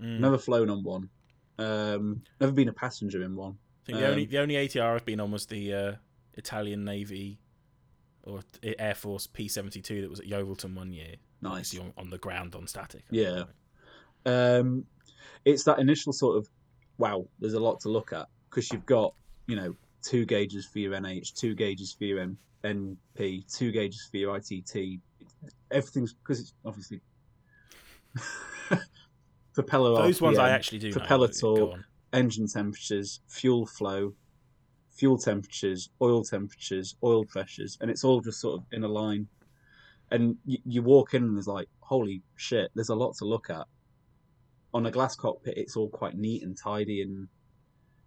Mm. 0.01 0.19
Never 0.19 0.37
flown 0.37 0.69
on 0.69 0.83
one. 0.83 1.09
Um, 1.57 2.21
never 2.39 2.53
been 2.53 2.69
a 2.69 2.73
passenger 2.73 3.21
in 3.21 3.35
one. 3.35 3.57
I 3.83 3.85
think 3.85 3.97
the 3.99 4.07
only 4.07 4.23
um, 4.23 4.29
the 4.29 4.37
only 4.39 4.55
ATR 4.55 4.95
I've 4.95 5.05
been 5.05 5.19
on 5.19 5.31
was 5.31 5.45
the 5.47 5.73
uh, 5.73 5.93
Italian 6.35 6.85
Navy 6.85 7.39
or 8.23 8.41
Air 8.63 8.95
Force 8.95 9.27
P 9.27 9.47
seventy 9.47 9.81
two 9.81 10.01
that 10.01 10.09
was 10.09 10.19
at 10.21 10.27
Yeovilton 10.27 10.73
one 10.75 10.93
year. 10.93 11.15
Nice. 11.41 11.77
On, 11.77 11.93
on 11.97 12.09
the 12.09 12.17
ground 12.17 12.55
on 12.55 12.67
static. 12.67 13.03
Yeah. 13.09 13.43
Um, 14.25 14.85
it's 15.45 15.63
that 15.63 15.79
initial 15.79 16.13
sort 16.13 16.37
of 16.37 16.49
wow. 16.97 17.25
There's 17.39 17.53
a 17.53 17.59
lot 17.59 17.79
to 17.81 17.89
look 17.89 18.13
at 18.13 18.27
because 18.49 18.71
you've 18.71 18.85
got 18.85 19.13
you 19.47 19.55
know 19.55 19.75
two 20.03 20.25
gauges 20.25 20.65
for 20.65 20.79
your 20.79 20.93
NH, 20.93 21.33
two 21.33 21.55
gauges 21.55 21.93
for 21.93 22.05
your 22.05 22.25
NP, 22.63 23.57
two 23.57 23.71
gauges 23.71 24.07
for 24.09 24.17
your 24.17 24.37
ITT. 24.37 24.99
Everything's 25.71 26.13
because 26.13 26.39
it's 26.39 26.53
obviously 26.65 27.01
propeller. 29.53 30.01
Those 30.01 30.21
ones 30.21 30.37
I 30.37 30.49
actually 30.49 30.79
do. 30.79 30.91
propeller 30.91 31.27
know. 31.27 31.33
Torque. 31.33 31.79
engine 32.13 32.47
temperatures, 32.47 33.21
fuel 33.27 33.65
flow, 33.65 34.13
fuel 34.99 35.17
temperatures, 35.17 35.89
oil 36.01 36.23
temperatures, 36.23 36.95
oil 37.03 37.25
pressures, 37.25 37.77
and 37.81 37.89
it's 37.89 38.03
all 38.03 38.21
just 38.21 38.41
sort 38.41 38.59
of 38.59 38.65
in 38.71 38.83
a 38.83 38.87
line. 38.87 39.27
And 40.11 40.37
you, 40.45 40.57
you 40.65 40.81
walk 40.81 41.13
in 41.13 41.23
and 41.23 41.35
there's 41.35 41.47
like, 41.47 41.69
holy 41.81 42.23
shit, 42.35 42.71
there's 42.75 42.89
a 42.89 42.95
lot 42.95 43.15
to 43.17 43.25
look 43.25 43.49
at. 43.49 43.67
On 44.73 44.85
a 44.85 44.91
glass 44.91 45.15
cockpit, 45.15 45.57
it's 45.57 45.75
all 45.75 45.89
quite 45.89 46.17
neat 46.17 46.43
and 46.43 46.57
tidy, 46.57 47.01
and 47.01 47.27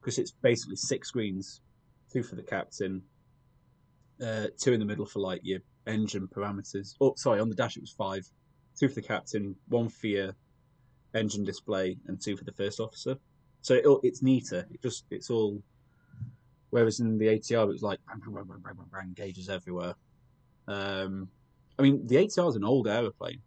because 0.01 0.19
it's 0.19 0.31
basically 0.31 0.77
six 0.77 1.09
screens, 1.09 1.61
two 2.13 2.23
for 2.23 2.37
the 2.37 2.43
captain, 2.43 3.03
uh, 4.25 4.47
two 4.61 4.73
in 4.73 4.81
the 4.81 4.87
middle 4.87 5.07
for 5.07 5.21
like 5.21 5.41
your 5.43 5.61
engine 5.87 6.29
parameters. 6.29 6.95
Oh, 7.01 7.15
sorry, 7.17 7.41
on 7.41 7.49
the 7.49 7.55
dash 7.55 7.77
it 7.77 7.83
was 7.83 7.93
five, 7.93 8.25
two 8.79 8.89
for 8.89 8.95
the 8.97 9.03
captain, 9.03 9.57
one 9.69 9.89
for 9.89 10.07
your 10.07 10.37
engine 11.15 11.45
display, 11.45 11.97
and 12.07 12.21
two 12.21 12.37
for 12.37 12.45
the 12.45 12.53
first 12.53 12.79
officer. 12.79 13.17
So 13.61 13.75
it, 13.75 13.85
it's 14.03 14.23
neater. 14.23 14.67
It 14.71 14.83
just 14.83 15.05
it's 15.11 15.31
all 15.31 15.63
Whereas 16.73 17.01
in 17.01 17.19
the 17.19 17.27
ATR, 17.27 17.65
it 17.65 17.69
was 17.69 17.83
like 17.83 17.99
bang, 18.09 18.19
bang, 18.19 18.33
bang, 18.33 18.47
bang, 18.47 18.75
bang, 18.75 18.87
bang, 18.91 19.13
gauges 19.15 19.51
everywhere. 19.51 19.95
Um, 20.67 21.29
I 21.79 21.83
mean, 21.83 22.07
the 22.07 22.17
ATR 22.17 22.49
is 22.49 22.57
an 22.57 22.65
old 22.65 22.89
aeroplane. 22.89 23.43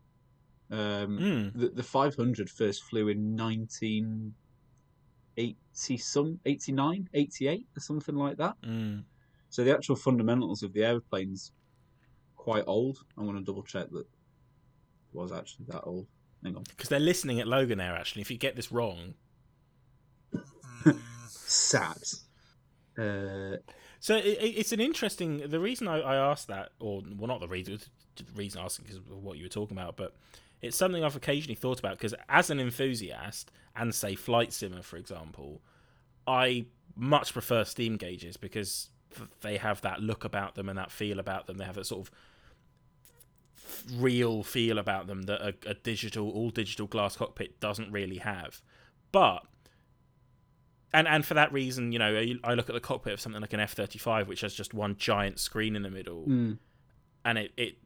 Um, 0.72 1.20
Mm. 1.20 1.53
the, 1.53 1.70
the 1.70 1.84
500 1.84 2.49
first 2.49 2.84
flew 2.86 3.07
in 3.09 3.38
1980 3.38 5.97
some 5.97 6.39
89 6.45 7.07
88 7.13 7.68
or 7.78 7.80
something 7.80 8.16
like 8.16 8.38
that 8.38 8.55
Mm. 8.63 9.03
so 9.49 9.63
the 9.63 9.72
actual 9.74 9.95
fundamentals 9.95 10.63
of 10.63 10.74
the 10.74 10.84
aeroplane's 10.84 11.51
quite 12.36 12.63
old 12.68 12.97
i'm 13.18 13.26
going 13.26 13.38
to 13.38 13.43
double 13.43 13.63
check 13.63 13.89
that 13.91 13.99
it 13.99 14.07
was 15.13 15.32
actually 15.32 15.66
that 15.70 15.82
old 15.84 16.07
hang 16.43 16.55
on 16.55 16.63
Because 16.70 16.89
they're 16.89 16.99
listening 16.99 17.39
at 17.39 17.45
Loganair. 17.47 17.97
Actually, 17.97 18.22
if 18.24 18.32
you 18.32 18.38
get 18.38 18.55
this 18.55 18.72
wrong, 18.72 19.13
sacked 21.28 22.16
uh, 22.97 23.57
So 23.99 24.16
it, 24.16 24.26
it- 24.26 24.57
it's 24.57 24.72
an 24.72 24.80
interesting. 24.80 25.49
The 25.49 25.59
reason 25.59 25.88
I, 25.88 25.99
I 25.99 26.16
asked 26.16 26.47
that, 26.47 26.70
or 26.80 27.01
well, 27.18 27.28
not 27.28 27.39
the 27.41 27.47
reason, 27.47 27.80
the 28.16 28.24
reason 28.36 28.61
I 28.61 28.66
asked 28.66 28.82
because 28.82 28.97
of 28.97 29.09
what 29.09 29.38
you 29.38 29.43
were 29.45 29.49
talking 29.49 29.78
about, 29.78 29.97
but 29.97 30.16
it's 30.61 30.77
something 30.77 31.03
I've 31.03 31.15
occasionally 31.15 31.55
thought 31.55 31.79
about 31.79 31.97
because 31.97 32.15
as 32.29 32.49
an 32.49 32.59
enthusiast 32.59 33.51
and 33.75 33.93
say 33.93 34.15
flight 34.15 34.53
simmer, 34.53 34.81
for 34.81 34.97
example, 34.97 35.61
I 36.27 36.65
much 36.95 37.33
prefer 37.33 37.63
steam 37.65 37.97
gauges 37.97 38.37
because 38.37 38.89
they 39.41 39.57
have 39.57 39.81
that 39.81 40.01
look 40.01 40.23
about 40.23 40.55
them 40.55 40.69
and 40.69 40.77
that 40.77 40.91
feel 40.91 41.19
about 41.19 41.45
them. 41.47 41.57
They 41.57 41.65
have 41.65 41.77
a 41.77 41.83
sort 41.83 42.07
of 42.07 42.11
real 43.93 44.43
feel 44.43 44.77
about 44.77 45.07
them 45.07 45.23
that 45.23 45.41
a, 45.41 45.53
a 45.69 45.73
digital, 45.73 46.29
all 46.31 46.49
digital 46.49 46.87
glass 46.87 47.15
cockpit 47.15 47.59
doesn't 47.59 47.91
really 47.91 48.17
have. 48.17 48.61
But 49.11 49.43
and 50.93 51.07
and 51.07 51.25
for 51.25 51.33
that 51.33 51.51
reason, 51.51 51.91
you 51.91 51.99
know, 51.99 52.15
I- 52.17 52.39
I 52.43 52.53
look 52.53 52.69
at 52.69 52.73
the 52.75 52.79
cockpit 52.81 53.13
of 53.13 53.19
something 53.19 53.41
like 53.41 53.53
an 53.53 53.59
F 53.59 53.73
thirty 53.73 53.99
five, 53.99 54.27
which 54.27 54.41
has 54.41 54.53
just 54.53 54.73
one 54.73 54.95
giant 54.97 55.39
screen 55.39 55.75
in 55.75 55.81
the 55.81 55.89
middle, 55.89 56.25
mm, 56.25 56.57
and 57.26 57.39
it 57.39 57.51
it 57.57 57.78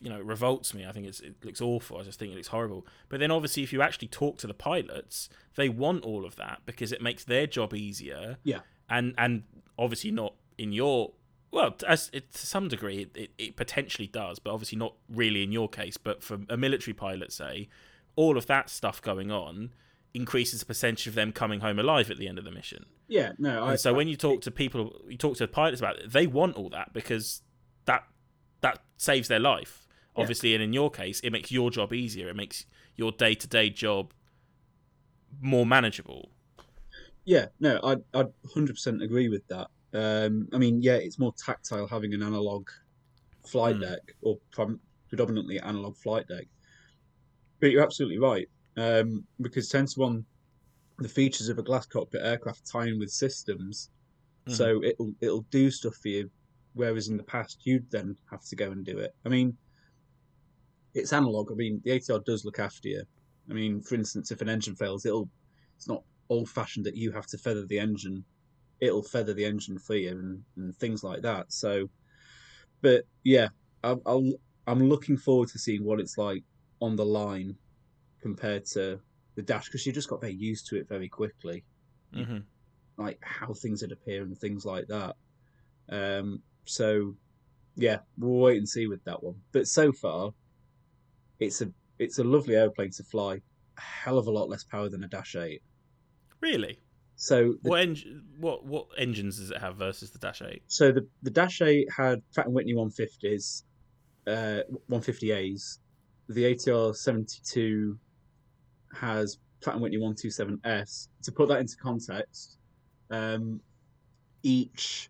you 0.00 0.08
know 0.10 0.16
it 0.18 0.24
revolts 0.24 0.74
me. 0.74 0.86
I 0.86 0.90
think 0.90 1.06
it's, 1.06 1.20
it 1.20 1.36
looks 1.44 1.60
awful. 1.60 1.98
I 1.98 2.02
just 2.02 2.18
think 2.18 2.32
it 2.32 2.34
looks 2.34 2.48
horrible. 2.48 2.86
But 3.08 3.20
then 3.20 3.30
obviously, 3.30 3.62
if 3.62 3.72
you 3.72 3.82
actually 3.82 4.08
talk 4.08 4.38
to 4.38 4.46
the 4.46 4.54
pilots, 4.54 5.28
they 5.54 5.68
want 5.68 6.02
all 6.02 6.24
of 6.24 6.36
that 6.36 6.62
because 6.64 6.90
it 6.90 7.02
makes 7.02 7.22
their 7.22 7.46
job 7.46 7.74
easier. 7.74 8.38
Yeah. 8.42 8.60
and 8.88 9.14
and 9.18 9.42
obviously 9.78 10.10
not 10.10 10.34
in 10.58 10.72
your 10.72 11.12
well, 11.52 11.76
as 11.86 12.10
it, 12.12 12.32
to 12.32 12.46
some 12.46 12.68
degree, 12.68 13.02
it, 13.02 13.16
it, 13.16 13.30
it 13.38 13.56
potentially 13.56 14.08
does, 14.08 14.38
but 14.38 14.52
obviously 14.52 14.78
not 14.78 14.94
really 15.08 15.42
in 15.42 15.52
your 15.52 15.68
case. 15.68 15.96
But 15.96 16.22
for 16.22 16.40
a 16.48 16.56
military 16.56 16.92
pilot, 16.92 17.32
say, 17.32 17.68
all 18.16 18.36
of 18.36 18.46
that 18.46 18.68
stuff 18.68 19.00
going 19.00 19.30
on 19.30 19.70
increases 20.12 20.60
the 20.60 20.66
percentage 20.66 21.06
of 21.06 21.14
them 21.14 21.30
coming 21.30 21.60
home 21.60 21.78
alive 21.78 22.10
at 22.10 22.16
the 22.16 22.26
end 22.26 22.38
of 22.38 22.44
the 22.44 22.50
mission. 22.50 22.86
yeah 23.06 23.32
no 23.38 23.64
I, 23.64 23.76
so 23.76 23.92
when 23.92 24.08
you 24.08 24.16
talk 24.16 24.40
to 24.42 24.50
people, 24.50 24.98
you 25.06 25.18
talk 25.18 25.36
to 25.36 25.46
pilots 25.46 25.80
about 25.80 25.98
it, 25.98 26.10
they 26.10 26.26
want 26.26 26.56
all 26.56 26.70
that 26.70 26.94
because 26.94 27.42
saves 28.96 29.28
their 29.28 29.40
life. 29.40 29.86
Yeah. 30.16 30.22
Obviously, 30.22 30.54
and 30.54 30.62
in 30.62 30.72
your 30.72 30.90
case, 30.90 31.20
it 31.20 31.30
makes 31.30 31.50
your 31.52 31.70
job 31.70 31.92
easier. 31.92 32.28
It 32.28 32.36
makes 32.36 32.66
your 32.96 33.12
day 33.12 33.34
to 33.34 33.46
day 33.46 33.70
job 33.70 34.12
more 35.40 35.66
manageable. 35.66 36.30
Yeah, 37.24 37.46
no, 37.60 37.80
I 37.82 37.96
I 38.18 38.24
hundred 38.54 38.74
percent 38.74 39.02
agree 39.02 39.28
with 39.28 39.46
that. 39.48 39.68
Um, 39.92 40.48
I 40.52 40.58
mean, 40.58 40.80
yeah, 40.82 40.94
it's 40.96 41.18
more 41.18 41.34
tactile 41.36 41.86
having 41.88 42.14
an 42.14 42.22
analog 42.22 42.68
flight 43.46 43.76
Hmm. 43.76 43.82
deck 43.82 44.16
or 44.22 44.38
prom- 44.52 44.80
predominantly 45.08 45.60
analog 45.60 45.96
flight 45.96 46.26
deck. 46.28 46.46
But 47.60 47.70
you're 47.70 47.82
absolutely 47.82 48.18
right 48.18 48.48
um, 48.76 49.26
because 49.40 49.68
ten 49.68 49.86
to 49.86 50.00
one, 50.00 50.26
the 50.98 51.08
features 51.08 51.48
of 51.48 51.58
a 51.58 51.62
glass 51.62 51.86
cockpit 51.86 52.22
aircraft 52.22 52.66
tie 52.66 52.86
in 52.86 52.98
with 52.98 53.10
systems, 53.10 53.90
Mhm. 54.46 54.52
so 54.56 54.82
it'll 54.84 55.12
it'll 55.20 55.46
do 55.50 55.70
stuff 55.70 55.96
for 55.96 56.08
you. 56.08 56.30
Whereas 56.76 57.08
in 57.08 57.18
the 57.18 57.24
past, 57.24 57.66
you'd 57.66 57.90
then 57.90 58.18
have 58.30 58.44
to 58.50 58.56
go 58.56 58.70
and 58.72 58.84
do 58.86 58.98
it. 58.98 59.12
I 59.26 59.30
mean, 59.30 59.58
it's 60.94 61.12
analog. 61.12 61.50
I 61.52 61.54
mean, 61.54 61.80
the 61.84 61.92
ATR 61.92 62.20
does 62.24 62.44
look 62.44 62.58
after 62.58 62.88
you. 62.88 63.04
I 63.50 63.54
mean, 63.54 63.82
for 63.82 63.94
instance, 63.94 64.30
if 64.30 64.40
an 64.40 64.48
engine 64.48 64.76
fails, 64.76 65.04
it'll 65.06 65.30
it's 65.76 65.88
not 65.88 66.04
old 66.28 66.48
fashioned 66.50 66.86
that 66.86 66.96
you 66.96 67.12
have 67.12 67.26
to 67.28 67.38
feather 67.38 67.66
the 67.66 67.78
engine. 67.78 68.24
It'll 68.80 69.02
feather 69.04 69.34
the 69.34 69.46
engine 69.46 69.78
for 69.78 69.96
you 69.96 70.10
and, 70.10 70.44
and 70.56 70.76
things 70.76 71.04
like 71.04 71.22
that. 71.22 71.52
So, 71.52 71.88
but 72.82 73.04
yeah, 73.24 73.50
I'll, 73.84 74.02
I'll 74.06 74.32
I'm 74.66 74.88
looking 74.88 75.18
forward 75.18 75.50
to 75.50 75.58
seeing 75.60 75.84
what 75.84 76.00
it's 76.00 76.18
like 76.18 76.44
on 76.80 76.96
the 76.96 77.06
line 77.06 77.58
compared 78.22 78.66
to 78.74 79.00
the 79.36 79.42
dash 79.42 79.66
because 79.66 79.86
you 79.86 79.92
just 79.92 80.10
got 80.10 80.22
very 80.22 80.34
used 80.34 80.68
to 80.68 80.76
it 80.78 80.88
very 80.88 81.08
quickly, 81.10 81.64
hmm 82.12 82.48
like 82.96 83.18
how 83.22 83.52
things 83.54 83.82
would 83.82 83.92
appear 83.92 84.22
and 84.22 84.38
things 84.38 84.64
like 84.64 84.86
that. 84.88 85.16
Um, 85.90 86.42
so 86.66 87.14
yeah, 87.76 87.98
we'll 88.18 88.40
wait 88.40 88.58
and 88.58 88.68
see 88.68 88.86
with 88.86 89.04
that 89.04 89.22
one. 89.22 89.36
But 89.52 89.68
so 89.68 89.92
far, 89.92 90.32
it's 91.38 91.60
a 91.62 91.70
it's 91.98 92.18
a 92.18 92.24
lovely 92.24 92.54
airplane 92.56 92.90
to 92.92 93.04
fly. 93.04 93.40
A 93.78 93.80
hell 93.80 94.18
of 94.18 94.26
a 94.26 94.30
lot 94.30 94.48
less 94.48 94.64
power 94.64 94.88
than 94.88 95.04
a 95.04 95.08
Dash 95.08 95.36
Eight. 95.36 95.62
Really, 96.40 96.78
So 97.16 97.54
the 97.62 97.70
what 97.70 97.80
what 98.38 98.64
what 98.66 98.86
engines 98.98 99.38
does 99.38 99.50
it 99.50 99.58
have 99.58 99.76
versus 99.76 100.10
the 100.10 100.18
Dash 100.18 100.42
Eight? 100.42 100.62
So 100.66 100.92
the 100.92 101.06
the 101.22 101.30
Dash 101.30 101.62
8 101.62 101.88
had 101.94 102.22
Pratt 102.32 102.46
and 102.46 102.54
Whitney 102.54 102.74
150s, 102.74 103.62
uh, 104.26 104.60
150As. 104.90 105.78
The 106.28 106.54
ATR 106.54 106.94
72 106.94 107.98
has 108.94 109.38
Pratt 109.60 109.76
and 109.76 109.82
Whitney 109.82 109.98
127S. 109.98 111.08
To 111.22 111.32
put 111.32 111.48
that 111.48 111.60
into 111.60 111.76
context, 111.76 112.58
um, 113.10 113.60
each 114.42 115.08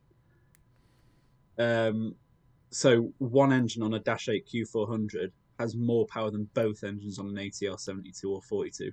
um, 1.59 2.15
so 2.71 3.13
one 3.19 3.53
engine 3.53 3.83
on 3.83 3.95
a 3.95 3.99
Dash 3.99 4.29
8 4.29 4.47
Q400 4.47 5.31
has 5.59 5.75
more 5.75 6.07
power 6.07 6.31
than 6.31 6.49
both 6.55 6.85
engines 6.85 7.19
on 7.19 7.29
an 7.29 7.37
ATR 7.37 7.79
72 7.79 8.31
or 8.31 8.43
42. 8.43 8.93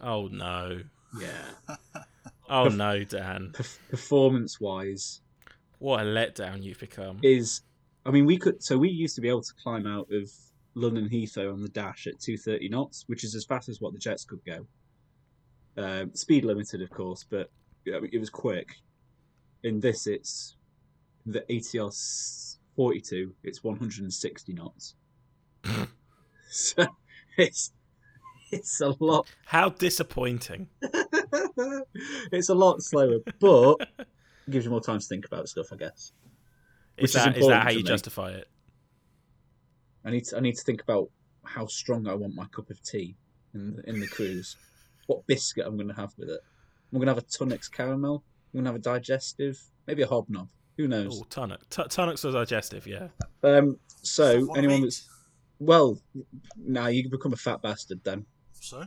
Oh 0.00 0.28
no, 0.28 0.80
Yeah. 1.20 1.74
oh 2.48 2.68
no, 2.68 3.02
Dan, 3.04 3.52
Performance 3.90 4.60
wise, 4.60 5.20
what 5.80 6.00
a 6.00 6.04
letdown 6.04 6.62
you've 6.62 6.78
become. 6.78 7.18
is 7.22 7.62
I 8.06 8.10
mean 8.10 8.26
we 8.26 8.36
could 8.38 8.62
so 8.62 8.78
we 8.78 8.88
used 8.90 9.16
to 9.16 9.20
be 9.20 9.28
able 9.28 9.42
to 9.42 9.52
climb 9.62 9.86
out 9.86 10.08
of 10.12 10.30
London 10.74 11.08
Heathrow 11.08 11.52
on 11.52 11.60
the 11.62 11.68
dash 11.68 12.06
at 12.06 12.20
230 12.20 12.68
knots, 12.68 13.04
which 13.08 13.24
is 13.24 13.34
as 13.34 13.44
fast 13.44 13.68
as 13.68 13.80
what 13.80 13.92
the 13.92 13.98
jets 13.98 14.24
could 14.24 14.40
go. 14.46 14.66
Um, 15.76 16.14
speed 16.14 16.44
limited, 16.44 16.80
of 16.82 16.90
course, 16.90 17.24
but 17.28 17.50
yeah, 17.84 17.96
I 17.96 18.00
mean, 18.00 18.10
it 18.12 18.18
was 18.18 18.30
quick. 18.30 18.68
In 19.64 19.80
this, 19.80 20.06
it's 20.06 20.54
the 21.32 21.44
ATR 21.50 21.88
s- 21.88 22.58
42. 22.76 23.34
It's 23.42 23.62
160 23.62 24.52
knots. 24.52 24.94
so 26.50 26.86
it's 27.36 27.72
it's 28.50 28.80
a 28.80 28.94
lot. 29.00 29.28
How 29.44 29.68
disappointing. 29.68 30.68
it's 32.32 32.48
a 32.48 32.54
lot 32.54 32.82
slower, 32.82 33.18
but 33.40 33.76
it 33.98 34.06
gives 34.50 34.64
you 34.64 34.70
more 34.70 34.80
time 34.80 35.00
to 35.00 35.06
think 35.06 35.26
about 35.26 35.48
stuff, 35.48 35.66
I 35.72 35.76
guess. 35.76 36.12
Is 36.96 37.10
is 37.10 37.12
that 37.14 37.36
is 37.36 37.46
that 37.46 37.64
how 37.64 37.70
you 37.70 37.78
me. 37.78 37.82
justify 37.84 38.30
it? 38.30 38.48
I 40.04 40.10
need 40.10 40.24
to, 40.26 40.36
I 40.36 40.40
need 40.40 40.56
to 40.56 40.62
think 40.62 40.82
about 40.82 41.10
how 41.44 41.66
strong 41.66 42.08
I 42.08 42.14
want 42.14 42.34
my 42.34 42.46
cup 42.46 42.70
of 42.70 42.82
tea 42.82 43.16
in 43.54 43.76
the, 43.76 43.88
in 43.88 44.00
the 44.00 44.06
cruise. 44.06 44.56
What 45.06 45.26
biscuit 45.26 45.66
I'm 45.66 45.76
going 45.76 45.88
to 45.88 45.94
have 45.94 46.12
with 46.16 46.28
it. 46.30 46.40
I'm 46.92 46.98
going 46.98 47.06
to 47.06 47.14
have 47.14 47.22
a 47.22 47.26
Tunnock's 47.26 47.68
caramel. 47.68 48.24
I'm 48.52 48.58
going 48.58 48.64
to 48.64 48.70
have 48.70 48.80
a 48.80 48.82
digestive, 48.82 49.60
maybe 49.86 50.02
a 50.02 50.06
hobnob. 50.06 50.48
Who 50.78 50.88
knows? 50.88 51.20
Oh, 51.20 51.26
tonic. 51.28 51.68
T- 51.68 51.82
tonics 51.90 52.24
are 52.24 52.32
digestive, 52.32 52.86
yeah. 52.86 53.08
Um, 53.42 53.78
so 54.02 54.44
What 54.46 54.58
anyone 54.58 54.80
meat? 54.80 54.86
that's 54.86 55.08
well, 55.58 56.00
now 56.56 56.86
you 56.86 57.02
can 57.02 57.10
become 57.10 57.32
a 57.32 57.36
fat 57.36 57.60
bastard. 57.60 58.00
Then 58.04 58.24
So? 58.52 58.84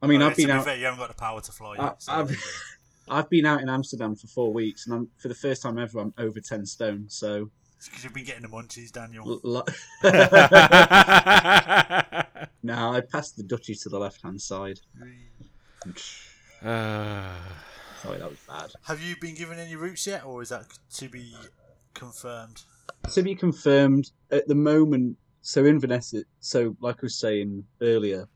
I 0.00 0.06
mean, 0.06 0.22
Oh, 0.22 0.28
I've 0.28 0.36
been 0.36 0.46
to 0.46 0.52
be 0.54 0.58
out. 0.58 0.64
fair, 0.64 0.76
you 0.76 0.84
haven't 0.84 1.00
got 1.00 1.08
the 1.08 1.14
power 1.16 1.40
to 1.40 1.52
fly 1.52 1.74
I- 1.78 1.84
yet. 1.84 2.02
so 2.02 2.12
I've- 2.12 2.34
there. 2.34 2.42
I've 3.08 3.28
been 3.28 3.44
out 3.44 3.60
in 3.60 3.68
Amsterdam 3.68 4.14
for 4.14 4.28
four 4.28 4.52
weeks, 4.52 4.86
and 4.86 4.94
I'm 4.94 5.08
for 5.20 5.26
the 5.26 5.34
first 5.34 5.62
time 5.62 5.76
ever. 5.78 5.98
I'm 5.98 6.14
over 6.18 6.40
ten 6.40 6.64
stone. 6.64 7.06
So 7.08 7.50
because 7.84 8.04
you've 8.04 8.14
been 8.14 8.24
getting 8.24 8.42
the 8.42 8.48
munchies, 8.48 8.92
Daniel. 8.92 9.40
l- 9.44 9.66
now 12.62 12.92
I 12.92 13.00
passed 13.00 13.36
the 13.36 13.42
duchy 13.42 13.74
to 13.74 13.88
the 13.88 13.98
left 13.98 14.22
hand 14.22 14.40
side. 14.40 14.78
Ah. 16.64 17.34
Sorry, 18.02 18.18
that 18.18 18.30
was 18.30 18.40
bad. 18.48 18.72
Have 18.84 19.00
you 19.00 19.14
been 19.20 19.34
given 19.34 19.58
any 19.58 19.76
routes 19.76 20.06
yet, 20.06 20.24
or 20.24 20.42
is 20.42 20.48
that 20.48 20.66
to 20.94 21.08
be 21.08 21.34
confirmed? 21.94 22.62
to 23.12 23.22
be 23.22 23.34
confirmed 23.34 24.10
at 24.30 24.46
the 24.48 24.54
moment. 24.54 25.16
So 25.42 25.64
Inverness, 25.64 26.14
so 26.40 26.76
like 26.80 26.96
I 26.96 27.02
was 27.02 27.18
saying 27.18 27.64
earlier, 27.80 28.28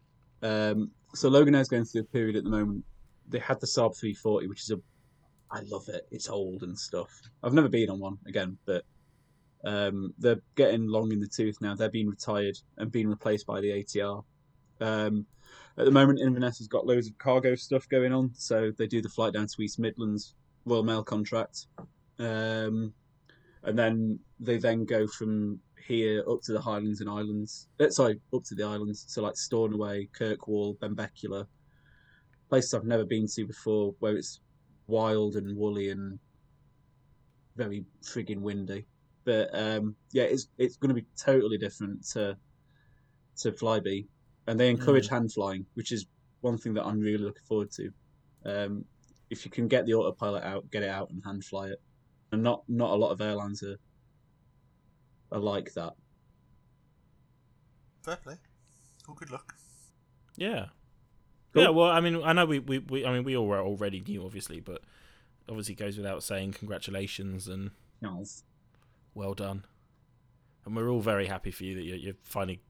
um, 0.42 0.90
so 1.14 1.30
Loganair's 1.30 1.68
going 1.68 1.84
through 1.84 2.02
a 2.02 2.04
period 2.04 2.36
at 2.36 2.44
the 2.44 2.50
moment. 2.50 2.84
They 3.28 3.38
had 3.38 3.60
the 3.60 3.66
Saab 3.66 3.96
340, 3.96 4.48
which 4.48 4.62
is 4.62 4.70
a, 4.70 4.80
I 5.50 5.60
love 5.60 5.88
it. 5.88 6.06
It's 6.10 6.28
old 6.28 6.62
and 6.62 6.78
stuff. 6.78 7.10
I've 7.42 7.54
never 7.54 7.68
been 7.68 7.90
on 7.90 8.00
one 8.00 8.18
again, 8.26 8.58
but 8.66 8.84
um, 9.64 10.14
they're 10.18 10.40
getting 10.56 10.88
long 10.88 11.12
in 11.12 11.20
the 11.20 11.28
tooth 11.28 11.58
now. 11.60 11.74
They're 11.74 11.90
being 11.90 12.08
retired 12.08 12.58
and 12.76 12.90
being 12.90 13.08
replaced 13.08 13.46
by 13.46 13.60
the 13.60 13.70
ATR. 13.70 14.24
Um, 14.80 15.26
at 15.78 15.84
the 15.84 15.90
moment, 15.90 16.20
Inverness 16.20 16.58
has 16.58 16.68
got 16.68 16.86
loads 16.86 17.08
of 17.08 17.18
cargo 17.18 17.54
stuff 17.54 17.88
going 17.88 18.12
on, 18.12 18.30
so 18.34 18.72
they 18.78 18.86
do 18.86 19.02
the 19.02 19.08
flight 19.08 19.34
down 19.34 19.46
to 19.46 19.62
East 19.62 19.78
Midlands 19.78 20.34
Royal 20.64 20.82
Mail 20.82 21.02
contract. 21.02 21.66
um, 22.18 22.92
and 23.62 23.76
then 23.78 24.18
they 24.38 24.58
then 24.58 24.84
go 24.84 25.06
from 25.06 25.58
here 25.86 26.24
up 26.28 26.40
to 26.42 26.52
the 26.52 26.60
Highlands 26.60 27.00
and 27.00 27.10
Islands. 27.10 27.68
Uh, 27.80 27.90
sorry, 27.90 28.20
up 28.32 28.44
to 28.44 28.54
the 28.54 28.64
islands. 28.64 29.04
So 29.08 29.22
like 29.22 29.36
Stornoway, 29.36 30.08
Kirkwall, 30.18 30.76
Benbecula, 30.78 31.46
places 32.48 32.74
I've 32.74 32.84
never 32.84 33.04
been 33.04 33.26
to 33.26 33.46
before, 33.46 33.94
where 33.98 34.16
it's 34.16 34.40
wild 34.86 35.36
and 35.36 35.56
woolly 35.56 35.90
and 35.90 36.18
very 37.56 37.84
frigging 38.02 38.40
windy. 38.40 38.86
But 39.24 39.50
um, 39.52 39.96
yeah, 40.12 40.24
it's 40.24 40.48
it's 40.58 40.76
going 40.76 40.94
to 40.94 41.00
be 41.00 41.06
totally 41.18 41.58
different 41.58 42.06
to 42.10 42.36
to 43.38 43.52
Flybe, 43.52 44.06
and 44.46 44.58
they 44.58 44.70
encourage 44.70 45.08
hand 45.08 45.32
flying, 45.32 45.66
which 45.74 45.92
is 45.92 46.06
one 46.40 46.58
thing 46.58 46.74
that 46.74 46.84
I'm 46.84 47.00
really 47.00 47.18
looking 47.18 47.42
forward 47.48 47.70
to. 47.72 47.90
Um, 48.44 48.84
if 49.30 49.44
you 49.44 49.50
can 49.50 49.66
get 49.68 49.86
the 49.86 49.94
autopilot 49.94 50.44
out, 50.44 50.70
get 50.70 50.82
it 50.82 50.88
out 50.88 51.10
and 51.10 51.22
hand 51.24 51.44
fly 51.44 51.68
it, 51.68 51.80
and 52.32 52.42
not 52.42 52.62
not 52.68 52.90
a 52.90 52.94
lot 52.94 53.10
of 53.10 53.20
airlines 53.20 53.62
are 53.62 53.76
are 55.32 55.40
like 55.40 55.72
that. 55.74 55.94
Fair 58.02 58.16
play. 58.16 58.36
Well, 59.08 59.16
good 59.16 59.30
luck. 59.30 59.54
Yeah. 60.36 60.66
Cool. 61.52 61.62
Yeah, 61.62 61.68
well, 61.70 61.90
I 61.90 62.00
mean, 62.00 62.22
I 62.22 62.32
know 62.32 62.44
we, 62.44 62.58
we, 62.58 62.78
we 62.78 63.06
I 63.06 63.12
mean, 63.12 63.24
we 63.24 63.36
all 63.36 63.46
were 63.46 63.60
already 63.60 64.00
new, 64.06 64.24
obviously, 64.24 64.60
but 64.60 64.82
obviously 65.48 65.72
it 65.74 65.78
goes 65.78 65.96
without 65.96 66.22
saying 66.22 66.52
congratulations 66.52 67.48
and 67.48 67.70
Yes. 68.02 68.44
well 69.14 69.34
done. 69.34 69.64
And 70.64 70.76
we're 70.76 70.88
all 70.88 71.00
very 71.00 71.26
happy 71.26 71.50
for 71.50 71.64
you 71.64 71.74
that 71.76 71.82
you're, 71.82 71.96
you're 71.96 72.14
finally, 72.22 72.60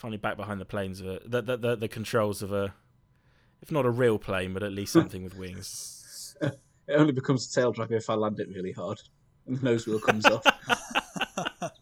finally 0.00 0.16
back 0.16 0.38
behind 0.38 0.58
the 0.58 0.64
planes 0.64 0.98
of 1.00 1.06
a, 1.06 1.20
the, 1.26 1.42
the, 1.42 1.56
the, 1.58 1.76
the 1.76 1.88
controls 1.88 2.40
of 2.40 2.52
a, 2.52 2.72
if 3.60 3.70
not 3.70 3.84
a 3.84 3.90
real 3.90 4.18
plane, 4.18 4.54
but 4.54 4.62
at 4.62 4.72
least 4.72 4.94
something 4.94 5.22
with 5.22 5.36
wings. 5.36 6.36
It 6.88 6.94
only 6.94 7.12
becomes 7.12 7.48
a 7.48 7.54
tail 7.54 7.72
dragger 7.72 7.92
if 7.92 8.10
I 8.10 8.14
land 8.14 8.40
it 8.40 8.48
really 8.48 8.72
hard 8.72 9.00
and 9.46 9.56
the 9.56 9.64
nose 9.64 9.86
wheel 9.86 10.00
comes 10.00 10.26
off. 10.26 10.44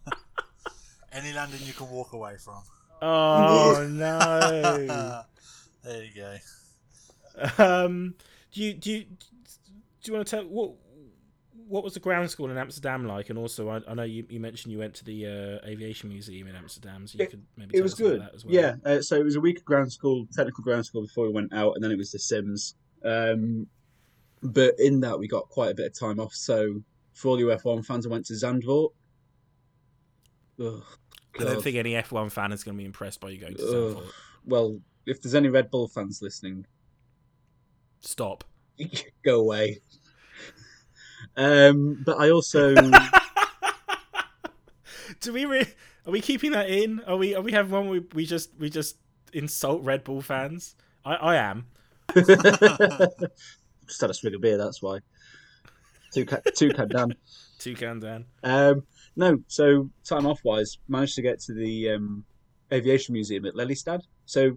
Any 1.12 1.32
landing 1.32 1.60
you 1.64 1.72
can 1.72 1.88
walk 1.88 2.12
away 2.12 2.36
from. 2.36 2.62
Oh 3.00 3.86
no! 3.90 5.22
there 5.82 6.04
you 6.04 6.10
go. 6.14 6.36
um, 7.64 8.16
do 8.52 8.62
you 8.62 8.74
do 8.74 8.92
you 8.92 9.04
do 9.04 9.16
you 10.04 10.12
want 10.12 10.26
to 10.26 10.36
tell 10.36 10.44
what 10.44 10.72
what 11.68 11.84
was 11.84 11.94
the 11.94 12.00
ground 12.00 12.30
school 12.30 12.50
in 12.50 12.56
Amsterdam 12.58 13.06
like? 13.06 13.28
And 13.30 13.38
also, 13.38 13.68
I, 13.68 13.80
I 13.86 13.94
know 13.94 14.02
you, 14.02 14.24
you 14.28 14.40
mentioned 14.40 14.72
you 14.72 14.78
went 14.78 14.94
to 14.94 15.04
the 15.04 15.26
uh, 15.62 15.66
aviation 15.68 16.08
museum 16.08 16.48
in 16.48 16.56
Amsterdam, 16.56 17.06
so 17.06 17.18
you 17.18 17.24
It- 17.24 17.30
could 17.30 17.42
maybe 17.56 17.76
it 17.76 17.82
was 17.82 17.92
about 17.98 18.08
good. 18.08 18.20
that 18.22 18.34
as 18.34 18.44
well. 18.44 18.54
Yeah, 18.54 18.74
uh, 18.84 19.00
so 19.02 19.16
it 19.16 19.24
was 19.24 19.36
a 19.36 19.40
week 19.40 19.58
of 19.58 19.64
ground 19.64 19.92
school, 19.92 20.26
technical 20.32 20.64
ground 20.64 20.86
school 20.86 21.02
before 21.02 21.26
we 21.26 21.32
went 21.32 21.52
out, 21.52 21.72
and 21.74 21.84
then 21.84 21.90
it 21.90 21.98
was 21.98 22.10
the 22.12 22.18
Sims. 22.18 22.74
Um, 23.04 23.66
but 24.42 24.74
in 24.78 25.00
that, 25.00 25.18
we 25.18 25.28
got 25.28 25.48
quite 25.48 25.70
a 25.70 25.74
bit 25.74 25.86
of 25.86 25.98
time 25.98 26.18
off. 26.20 26.32
So 26.34 26.82
for 27.12 27.28
all 27.28 27.38
you 27.38 27.46
F1 27.46 27.84
fans, 27.84 28.06
I 28.06 28.10
went 28.10 28.26
to 28.26 28.32
Zandvoort. 28.34 28.90
Ugh, 30.60 30.82
I 31.38 31.44
don't 31.44 31.62
think 31.62 31.76
any 31.76 31.92
F1 31.92 32.32
fan 32.32 32.52
is 32.52 32.64
going 32.64 32.76
to 32.76 32.78
be 32.80 32.84
impressed 32.86 33.20
by 33.20 33.30
you 33.30 33.40
going 33.40 33.54
to 33.56 33.62
Ugh. 33.62 33.72
Zandvoort. 33.96 34.10
Well, 34.44 34.80
if 35.06 35.20
there's 35.22 35.34
any 35.34 35.48
Red 35.48 35.70
Bull 35.70 35.88
fans 35.88 36.20
listening, 36.22 36.66
Stop. 38.00 38.44
go 39.24 39.40
away. 39.40 39.80
Um, 41.38 42.02
but 42.04 42.18
I 42.18 42.30
also 42.30 42.74
Do 45.20 45.32
we 45.32 45.46
re- 45.46 45.74
are 46.06 46.10
we 46.10 46.20
keeping 46.20 46.52
that 46.52 46.68
in? 46.68 47.00
Are 47.06 47.16
we 47.16 47.34
are 47.34 47.42
we 47.42 47.52
have 47.52 47.70
one 47.70 47.88
we 47.88 48.00
we 48.12 48.26
just 48.26 48.50
we 48.58 48.68
just 48.68 48.96
insult 49.32 49.84
Red 49.84 50.04
Bull 50.04 50.20
fans? 50.20 50.74
I 51.04 51.14
I 51.14 51.36
am. 51.36 51.66
just 52.14 54.00
had 54.00 54.10
a 54.10 54.14
swig 54.14 54.34
of 54.34 54.40
beer. 54.40 54.58
That's 54.58 54.82
why. 54.82 54.98
Two 56.12 56.24
can, 56.24 56.40
two 56.54 56.70
can 56.70 56.88
down. 56.88 57.14
Toucan 57.58 58.00
Dan. 58.00 58.24
Um, 58.44 58.84
no, 59.16 59.38
so 59.48 59.90
time 60.04 60.26
off 60.26 60.40
wise, 60.44 60.78
managed 60.88 61.16
to 61.16 61.22
get 61.22 61.40
to 61.40 61.54
the 61.54 61.90
um, 61.90 62.24
aviation 62.72 63.12
museum 63.12 63.44
at 63.46 63.54
Lelystad. 63.54 64.02
So 64.26 64.56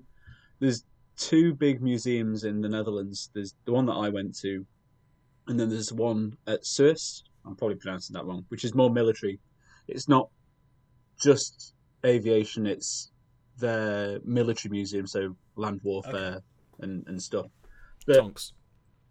there's 0.59 0.83
two 1.17 1.55
big 1.55 1.81
museums 1.81 2.43
in 2.43 2.61
the 2.61 2.69
Netherlands. 2.69 3.31
There's 3.33 3.55
the 3.65 3.71
one 3.71 3.87
that 3.87 3.93
I 3.93 4.09
went 4.09 4.37
to, 4.39 4.65
and 5.47 5.59
then 5.59 5.69
there's 5.69 5.91
one 5.91 6.37
at 6.47 6.65
Surs. 6.65 7.23
I'm 7.45 7.55
probably 7.55 7.75
pronouncing 7.77 8.13
that 8.13 8.25
wrong, 8.25 8.45
which 8.49 8.63
is 8.63 8.75
more 8.75 8.89
military. 8.89 9.39
It's 9.87 10.07
not 10.07 10.29
just 11.19 11.73
aviation; 12.05 12.65
it's 12.65 13.11
their 13.57 14.19
military 14.23 14.71
museum, 14.71 15.07
so 15.07 15.35
land 15.55 15.81
warfare 15.83 16.41
and, 16.79 17.03
and 17.07 17.21
stuff. 17.21 17.47
But 18.05 18.17
Tonks. 18.17 18.53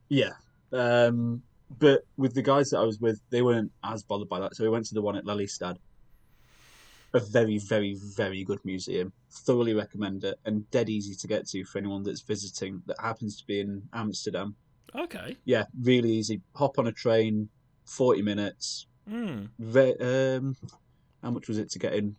yeah. 0.08 0.32
Um, 0.72 1.42
but 1.78 2.02
with 2.16 2.34
the 2.34 2.42
guys 2.42 2.70
that 2.70 2.78
I 2.78 2.84
was 2.84 3.00
with, 3.00 3.20
they 3.30 3.42
weren't 3.42 3.72
as 3.84 4.02
bothered 4.02 4.28
by 4.28 4.40
that. 4.40 4.56
So 4.56 4.64
we 4.64 4.70
went 4.70 4.86
to 4.86 4.94
the 4.94 5.02
one 5.02 5.16
at 5.16 5.24
Lelystad. 5.24 5.76
A 7.12 7.20
very, 7.20 7.58
very, 7.58 7.96
very 8.16 8.44
good 8.44 8.60
museum. 8.64 9.12
Thoroughly 9.30 9.74
recommend 9.74 10.24
it 10.24 10.38
and 10.44 10.68
dead 10.70 10.88
easy 10.88 11.14
to 11.16 11.26
get 11.26 11.46
to 11.48 11.64
for 11.64 11.78
anyone 11.78 12.04
that's 12.04 12.20
visiting 12.20 12.82
that 12.86 13.00
happens 13.00 13.36
to 13.38 13.46
be 13.46 13.60
in 13.60 13.82
Amsterdam. 13.92 14.54
Okay. 14.94 15.36
Yeah, 15.44 15.64
really 15.82 16.10
easy. 16.10 16.40
Hop 16.56 16.78
on 16.78 16.86
a 16.86 16.92
train, 16.92 17.48
40 17.86 18.22
minutes. 18.22 18.86
Ve- 19.06 19.96
um, 20.00 20.56
how 21.22 21.30
much 21.30 21.48
was 21.48 21.58
it 21.58 21.70
to 21.70 21.78
get 21.78 21.94
in? 21.94 22.16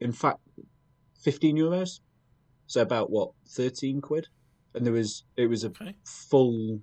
In 0.00 0.12
fact, 0.12 0.40
15 1.22 1.56
euros. 1.56 2.00
So 2.66 2.80
about 2.82 3.10
what, 3.10 3.30
13 3.50 4.00
quid? 4.00 4.26
And 4.74 4.84
there 4.84 4.92
was, 4.92 5.24
it 5.36 5.46
was 5.46 5.64
a 5.64 5.68
Okay. 5.68 5.94
full. 6.04 6.80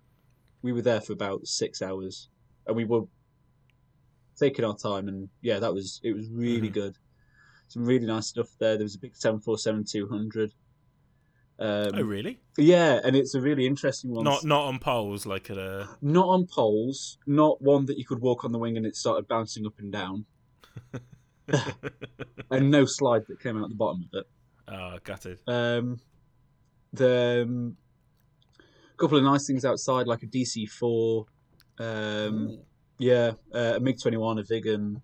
We 0.61 0.73
were 0.73 0.81
there 0.81 1.01
for 1.01 1.13
about 1.13 1.45
six 1.47 1.81
hours, 1.81 2.29
and 2.65 2.75
we 2.75 2.85
were 2.85 3.03
taking 4.37 4.65
our 4.65 4.75
time. 4.75 5.07
And 5.07 5.29
yeah, 5.41 5.59
that 5.59 5.73
was 5.73 5.99
it. 6.03 6.13
Was 6.13 6.29
really 6.29 6.69
Mhm. 6.69 6.73
good. 6.73 6.97
Some 7.67 7.85
really 7.85 8.05
nice 8.07 8.27
stuff 8.27 8.47
there. 8.59 8.75
There 8.77 8.83
was 8.85 8.95
a 8.95 8.99
big 8.99 9.15
seven 9.15 9.39
four 9.39 9.57
seven 9.57 9.83
two 9.83 10.07
hundred. 10.07 10.53
Um, 11.57 11.91
Oh 11.93 12.01
really? 12.01 12.39
Yeah, 12.57 12.99
and 13.03 13.15
it's 13.15 13.33
a 13.33 13.41
really 13.41 13.65
interesting 13.65 14.11
one. 14.11 14.23
Not 14.23 14.43
not 14.43 14.65
on 14.65 14.79
poles 14.79 15.25
like 15.25 15.49
at 15.49 15.57
a. 15.57 15.87
Not 16.01 16.27
on 16.27 16.47
poles. 16.47 17.17
Not 17.25 17.61
one 17.61 17.85
that 17.85 17.97
you 17.97 18.05
could 18.05 18.19
walk 18.19 18.43
on 18.43 18.51
the 18.51 18.59
wing 18.59 18.77
and 18.77 18.85
it 18.85 18.95
started 18.95 19.27
bouncing 19.27 19.65
up 19.65 19.79
and 19.79 19.91
down. 19.91 20.25
and 22.51 22.71
no 22.71 22.85
slide 22.85 23.23
that 23.27 23.39
came 23.39 23.61
out 23.61 23.69
the 23.69 23.75
bottom 23.75 24.09
of 24.11 24.19
it. 24.19 24.27
Oh, 24.67 24.97
gutted. 25.03 25.39
Um, 25.47 25.99
the 26.91 27.43
um, 27.47 27.77
couple 28.97 29.17
of 29.17 29.23
nice 29.23 29.45
things 29.45 29.63
outside, 29.63 30.07
like 30.07 30.23
a 30.23 30.27
DC 30.27 30.69
four. 30.69 31.25
Um, 31.79 32.59
yeah, 32.97 33.31
uh, 33.53 33.73
a 33.75 33.79
MiG 33.79 33.99
twenty 34.01 34.17
one, 34.17 34.39
a 34.39 34.43
Viggen, 34.43 35.01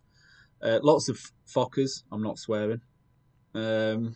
uh, 0.61 0.79
lots 0.81 1.09
of 1.09 1.19
Fokkers. 1.47 2.03
I'm 2.11 2.23
not 2.23 2.39
swearing, 2.39 2.81
um, 3.53 4.15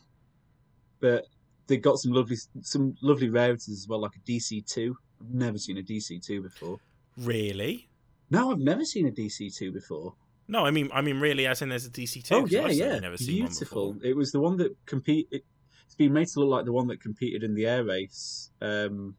but 1.00 1.26
they 1.68 1.78
got 1.78 1.97
some 1.97 2.11
lovely 2.11 2.38
some 2.61 2.95
lovely 3.01 3.30
rarities 3.30 3.80
as 3.80 3.88
well, 3.88 3.99
like 3.99 4.16
a 4.16 4.32
DC 4.32 4.66
two. 4.66 4.97
I've 5.22 5.34
never 5.34 5.57
seen 5.57 5.78
a 5.78 5.82
DC 5.82 6.24
two 6.24 6.41
before. 6.41 6.80
Really? 7.18 7.89
No, 8.30 8.51
I've 8.51 8.59
never 8.59 8.84
seen 8.84 9.07
a 9.07 9.11
DC 9.11 9.55
two 9.55 9.72
before. 9.72 10.13
No, 10.47 10.66
I 10.66 10.72
mean 10.72 10.89
I 10.93 11.01
mean 11.01 11.20
really, 11.20 11.47
as 11.47 11.61
in 11.61 11.70
there's 11.70 11.86
a 11.86 11.89
DC 11.89 12.24
two. 12.24 12.36
oh 12.36 12.45
yeah, 12.45 12.68
yeah, 12.68 12.99
Never 12.99 13.18
beautiful. 13.18 13.97
It 14.03 14.16
was 14.16 14.32
the 14.32 14.39
one 14.39 14.57
that 14.57 14.76
compete. 14.86 15.28
It, 15.32 15.43
it's 15.86 15.95
been 15.95 16.13
made 16.13 16.28
to 16.30 16.39
look 16.39 16.49
like 16.49 16.66
the 16.66 16.74
one 16.74 16.88
that 16.88 17.01
competed 17.01 17.43
in 17.43 17.53
the 17.53 17.68
air 17.68 17.84
race 17.84 18.49
um, 18.61 19.16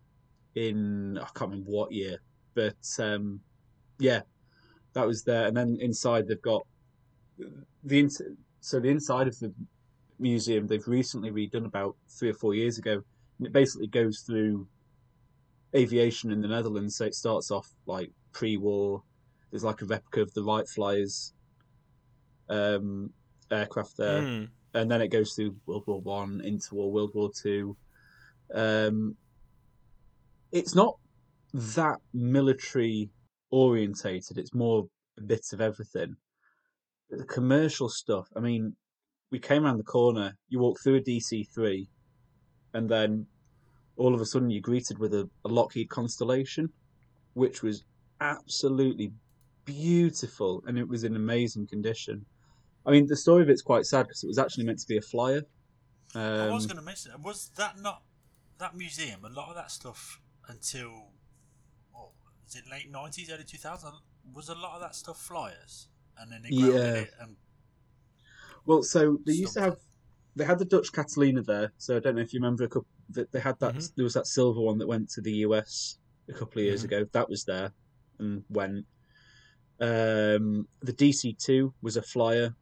in 0.54 1.18
I 1.18 1.26
can't 1.34 1.50
remember 1.50 1.70
what 1.70 1.92
year, 1.92 2.18
but 2.54 2.76
um, 2.98 3.40
yeah, 3.98 4.20
that 4.92 5.06
was 5.06 5.22
there. 5.24 5.46
And 5.46 5.56
then 5.56 5.78
inside 5.80 6.28
they've 6.28 6.42
got 6.42 6.66
the 7.84 8.00
ins- 8.00 8.22
so 8.60 8.80
the 8.80 8.88
inside 8.88 9.28
of 9.28 9.38
the 9.38 9.52
museum 10.18 10.66
they've 10.66 10.86
recently 10.88 11.30
redone 11.30 11.66
about 11.66 11.96
three 12.08 12.30
or 12.30 12.34
four 12.34 12.54
years 12.54 12.78
ago, 12.78 13.02
and 13.38 13.46
it 13.46 13.52
basically 13.52 13.86
goes 13.88 14.20
through 14.20 14.66
aviation 15.74 16.30
in 16.32 16.40
the 16.40 16.48
Netherlands. 16.48 16.96
So 16.96 17.04
it 17.04 17.14
starts 17.14 17.50
off 17.50 17.68
like 17.86 18.10
pre-war. 18.32 19.02
There's 19.50 19.64
like 19.64 19.82
a 19.82 19.86
replica 19.86 20.22
of 20.22 20.32
the 20.34 20.42
Wright 20.42 20.66
Flyers 20.68 21.32
um, 22.48 23.10
aircraft 23.50 23.96
there, 23.96 24.22
Hmm. 24.22 24.44
and 24.74 24.90
then 24.90 25.00
it 25.00 25.08
goes 25.08 25.32
through 25.34 25.56
World 25.66 25.84
War 25.86 26.00
One 26.00 26.40
into 26.42 26.74
World 26.74 27.12
War 27.14 27.30
Two. 27.34 27.76
Um, 28.54 29.16
it's 30.52 30.74
not 30.74 30.98
that 31.52 31.98
military 32.12 33.10
orientated. 33.50 34.38
It's 34.38 34.54
more 34.54 34.88
a 35.18 35.22
bit 35.22 35.46
of 35.52 35.60
everything. 35.60 36.16
The 37.10 37.24
commercial 37.24 37.88
stuff. 37.88 38.28
I 38.36 38.40
mean, 38.40 38.76
we 39.30 39.38
came 39.38 39.64
around 39.64 39.78
the 39.78 39.84
corner. 39.84 40.34
You 40.48 40.60
walk 40.60 40.78
through 40.82 40.96
a 40.96 41.00
DC 41.00 41.44
three, 41.54 41.88
and 42.74 42.88
then 42.88 43.26
all 43.96 44.14
of 44.14 44.20
a 44.20 44.26
sudden 44.26 44.50
you're 44.50 44.60
greeted 44.62 44.98
with 44.98 45.14
a, 45.14 45.28
a 45.44 45.48
Lockheed 45.48 45.88
Constellation, 45.90 46.68
which 47.34 47.62
was 47.62 47.84
absolutely 48.20 49.12
beautiful, 49.64 50.62
and 50.66 50.78
it 50.78 50.88
was 50.88 51.04
in 51.04 51.16
amazing 51.16 51.66
condition. 51.68 52.26
I 52.86 52.92
mean, 52.92 53.06
the 53.06 53.16
story 53.16 53.42
of 53.42 53.50
it's 53.50 53.62
quite 53.62 53.84
sad 53.84 54.04
because 54.04 54.22
it 54.24 54.28
was 54.28 54.38
actually 54.38 54.64
meant 54.64 54.78
to 54.80 54.86
be 54.88 54.96
a 54.96 55.02
flyer. 55.02 55.42
I 56.14 56.48
was 56.50 56.64
Um, 56.64 56.68
going 56.68 56.76
to 56.78 56.82
mention 56.82 57.12
was 57.22 57.50
that 57.56 57.78
not 57.78 58.02
that 58.58 58.76
museum? 58.76 59.24
A 59.24 59.28
lot 59.28 59.48
of 59.48 59.54
that 59.56 59.70
stuff 59.70 60.20
until 60.48 61.12
oh, 61.94 62.12
is 62.46 62.54
it 62.56 62.64
late 62.70 62.90
nineties, 62.90 63.30
early 63.30 63.44
two 63.44 63.58
thousand? 63.58 63.92
Was 64.34 64.48
a 64.48 64.54
lot 64.54 64.74
of 64.74 64.80
that 64.80 64.94
stuff 64.94 65.18
flyers, 65.20 65.88
and 66.16 66.30
then 66.32 66.42
they 66.42 66.50
grounded 66.50 66.96
Yeah. 66.96 67.02
it 67.02 67.10
and 67.20 67.36
Well, 68.66 68.82
so 68.82 69.18
they 69.24 69.32
used 69.32 69.54
to 69.54 69.60
have 69.60 69.78
they 70.34 70.44
had 70.44 70.58
the 70.58 70.64
Dutch 70.66 70.92
Catalina 70.92 71.42
there. 71.42 71.72
So 71.78 71.96
I 71.96 72.00
don't 72.00 72.16
know 72.16 72.20
if 72.22 72.34
you 72.34 72.40
remember 72.40 72.64
a 72.64 72.68
couple. 72.68 72.88
That 73.10 73.30
they 73.32 73.40
had 73.40 73.58
that. 73.60 73.76
Mhm. 73.76 73.94
There 73.94 74.04
was 74.04 74.14
that 74.14 74.26
silver 74.26 74.60
one 74.60 74.78
that 74.78 74.86
went 74.88 75.08
to 75.10 75.20
the 75.20 75.32
US 75.46 75.98
a 76.28 76.32
couple 76.32 76.58
of 76.60 76.66
years 76.66 76.82
Mhm. 76.82 76.84
ago. 76.86 77.04
That 77.12 77.28
was 77.30 77.44
there 77.44 77.72
and 78.18 78.44
went. 78.50 78.84
Um, 79.78 80.68
the 80.80 80.92
DC 80.92 81.34
two 81.34 81.72
was 81.82 81.96
a 81.96 82.02
flyer. 82.02 82.54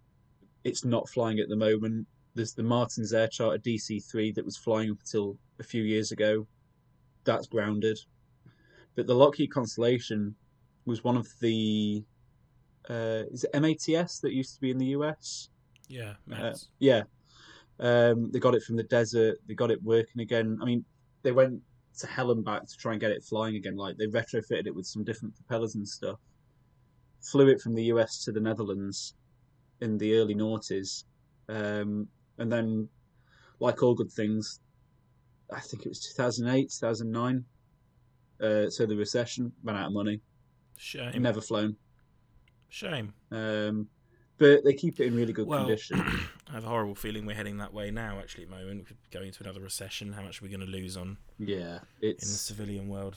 It's 0.62 0.84
not 0.84 1.08
flying 1.08 1.38
at 1.40 1.48
the 1.48 1.56
moment. 1.56 2.06
There's 2.34 2.54
the 2.54 2.62
Martin's 2.62 3.12
Air 3.12 3.28
Charter 3.28 3.58
DC 3.58 4.00
three 4.00 4.32
that 4.32 4.44
was 4.44 4.56
flying 4.56 4.90
up 4.90 4.98
until 5.00 5.38
a 5.58 5.62
few 5.62 5.82
years 5.82 6.12
ago. 6.12 6.46
That's 7.24 7.46
grounded. 7.46 7.98
But 8.94 9.06
the 9.06 9.14
Lockheed 9.14 9.50
Constellation 9.50 10.36
was 10.84 11.02
one 11.02 11.16
of 11.16 11.28
the. 11.40 12.04
Uh, 12.88 13.24
is 13.30 13.44
it 13.44 13.54
MATS 13.54 14.20
that 14.20 14.32
used 14.34 14.54
to 14.56 14.60
be 14.60 14.70
in 14.70 14.78
the 14.78 14.88
US? 14.98 15.48
Yeah, 15.88 16.14
Uh, 16.32 16.54
yeah. 16.78 17.02
Um, 17.80 18.30
they 18.30 18.38
got 18.38 18.54
it 18.54 18.62
from 18.62 18.76
the 18.76 18.84
desert. 18.84 19.38
They 19.46 19.54
got 19.54 19.70
it 19.70 19.82
working 19.82 20.20
again. 20.22 20.58
I 20.62 20.64
mean, 20.64 20.84
they 21.22 21.32
went 21.32 21.60
to 21.98 22.06
hell 22.06 22.30
and 22.30 22.44
back 22.44 22.66
to 22.66 22.76
try 22.76 22.92
and 22.92 23.00
get 23.00 23.10
it 23.10 23.22
flying 23.22 23.56
again. 23.56 23.76
Like 23.76 23.96
they 23.96 24.06
retrofitted 24.06 24.66
it 24.66 24.74
with 24.74 24.86
some 24.86 25.04
different 25.04 25.34
propellers 25.34 25.74
and 25.74 25.86
stuff. 25.86 26.18
Flew 27.20 27.48
it 27.48 27.60
from 27.60 27.74
the 27.74 27.84
US 27.84 28.24
to 28.24 28.32
the 28.32 28.40
Netherlands 28.40 29.14
in 29.80 29.98
the 29.98 30.16
early 30.16 30.34
noughties, 30.34 31.04
um, 31.48 32.06
and 32.38 32.50
then, 32.50 32.88
like 33.60 33.82
all 33.82 33.94
good 33.94 34.10
things, 34.10 34.60
I 35.52 35.60
think 35.60 35.84
it 35.84 35.88
was 35.88 36.00
2008, 36.14 36.70
2009. 36.70 37.44
Uh, 38.40 38.68
so 38.68 38.86
the 38.86 38.96
recession 38.96 39.52
ran 39.62 39.76
out 39.76 39.86
of 39.86 39.92
money. 39.92 40.20
Shame. 40.76 41.22
Never 41.22 41.40
flown. 41.40 41.76
Shame. 42.68 43.12
Um, 43.30 43.88
but 44.38 44.64
they 44.64 44.72
keep 44.72 45.00
it 45.00 45.06
in 45.06 45.14
really 45.14 45.32
good 45.32 45.46
Well, 45.46 45.60
condition. 45.66 46.00
I 46.48 46.52
have 46.52 46.64
a 46.64 46.68
horrible 46.68 46.94
feeling 46.94 47.26
we're 47.26 47.34
heading 47.36 47.58
that 47.58 47.72
way 47.72 47.90
now. 47.90 48.18
Actually, 48.18 48.44
at 48.44 48.50
the 48.50 48.56
moment, 48.56 48.78
we 48.80 48.84
could 48.84 48.96
go 49.10 49.20
into 49.20 49.42
another 49.42 49.60
recession. 49.60 50.12
How 50.12 50.22
much 50.22 50.40
are 50.40 50.44
we 50.44 50.48
going 50.50 50.60
to 50.60 50.66
lose 50.66 50.96
on 50.96 51.16
Yeah, 51.38 51.78
in 52.02 52.16
the 52.18 52.24
civilian 52.26 52.88
world 52.88 53.16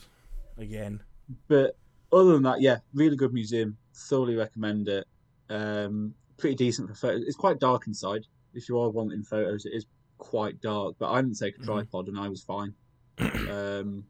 again? 0.56 1.02
But 1.48 1.76
other 2.12 2.32
than 2.32 2.42
that, 2.44 2.60
yeah, 2.60 2.78
really 2.94 3.16
good 3.16 3.32
museum. 3.32 3.76
Thoroughly 3.94 4.36
recommend 4.36 4.88
it. 4.88 5.06
Um, 5.50 6.14
pretty 6.38 6.56
decent 6.56 6.88
for 6.88 6.94
photos. 6.94 7.22
It's 7.24 7.36
quite 7.36 7.58
dark 7.60 7.86
inside. 7.86 8.26
If 8.54 8.68
you 8.68 8.78
are 8.78 8.88
wanting 8.90 9.22
photos, 9.24 9.66
it 9.66 9.72
is 9.74 9.86
quite 10.18 10.60
dark. 10.60 10.94
But 10.98 11.10
I 11.12 11.20
didn't 11.20 11.38
take 11.38 11.56
a 11.56 11.60
Mhm. 11.60 11.64
tripod, 11.64 12.08
and 12.08 12.18
I 12.18 12.28
was 12.28 12.42
fine. 12.42 12.74
um, 13.18 14.04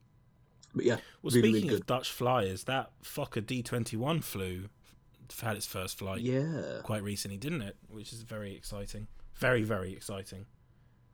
but 0.75 0.85
yeah, 0.85 0.99
Well, 1.23 1.31
Really, 1.33 1.41
really 1.49 1.53
speaking 1.55 1.69
good. 1.71 1.81
of 1.81 1.87
Dutch 1.87 2.11
flyers, 2.13 2.65
that 2.65 2.91
Fokker 3.03 3.43
D21 3.43 4.23
flew, 4.23 4.69
had 5.41 5.57
its 5.57 5.67
first 5.67 5.99
flight 5.99 6.21
yeah, 6.21 6.81
quite 6.83 7.03
recently, 7.03 7.37
didn't 7.37 7.63
it? 7.63 7.77
Which 7.89 8.13
is 8.13 8.23
very 8.23 8.55
exciting. 8.55 9.07
Very, 9.37 9.63
very 9.63 9.93
exciting. 9.93 10.47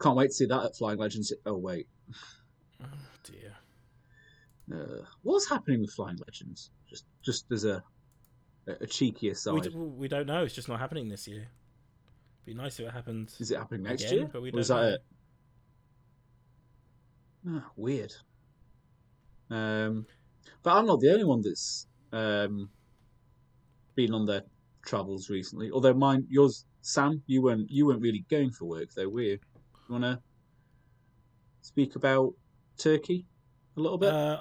can't 0.00 0.16
wait 0.16 0.28
to 0.28 0.32
see 0.34 0.46
that 0.46 0.64
at 0.64 0.76
Flying 0.76 0.98
Legends. 0.98 1.32
Oh 1.46 1.56
wait, 1.58 1.86
Oh 2.82 2.86
dear. 3.24 3.54
uh, 4.74 5.04
what's 5.22 5.48
happening 5.48 5.80
with 5.80 5.92
Flying 5.92 6.18
Legends? 6.26 6.70
Just, 6.88 7.04
just 7.22 7.50
as 7.52 7.64
a 7.64 7.82
a 8.66 8.86
cheeky 8.86 9.26
We, 9.26 9.32
aside, 9.32 9.62
d- 9.64 9.70
we 9.74 10.08
don't 10.08 10.26
know. 10.26 10.42
It's 10.44 10.54
just 10.54 10.68
not 10.68 10.80
happening 10.80 11.08
this 11.08 11.28
year. 11.28 11.48
Be 12.46 12.54
nice 12.54 12.78
if 12.80 12.86
it 12.88 12.92
happens. 12.92 13.38
is 13.40 13.50
it 13.50 13.58
happening 13.58 13.82
next 13.82 14.02
again, 14.04 14.14
year? 14.18 14.30
but 14.32 14.40
we 14.42 14.50
or 14.52 14.60
is 14.60 14.68
don't 14.68 14.80
that 14.80 14.88
know. 14.88 14.94
it? 14.94 15.02
Ah, 17.62 17.70
weird. 17.76 18.12
Um, 19.50 20.06
but 20.62 20.72
I'm 20.74 20.86
not 20.86 21.00
the 21.00 21.12
only 21.12 21.24
one 21.24 21.42
that's 21.42 21.86
um, 22.12 22.70
been 23.94 24.12
on 24.14 24.26
their 24.26 24.42
travels 24.84 25.30
recently. 25.30 25.70
Although 25.70 25.94
mine, 25.94 26.26
yours, 26.28 26.64
Sam, 26.82 27.22
you 27.26 27.42
weren't 27.42 27.70
you 27.70 27.86
weren't 27.86 28.00
really 28.02 28.24
going 28.30 28.50
for 28.50 28.66
work 28.66 28.88
though, 28.94 29.08
were 29.08 29.22
you? 29.22 29.38
You 29.88 29.92
want 29.92 30.04
to 30.04 30.20
speak 31.60 31.96
about 31.96 32.34
Turkey 32.78 33.26
a 33.76 33.80
little 33.80 33.98
bit? 33.98 34.12
Uh, 34.12 34.38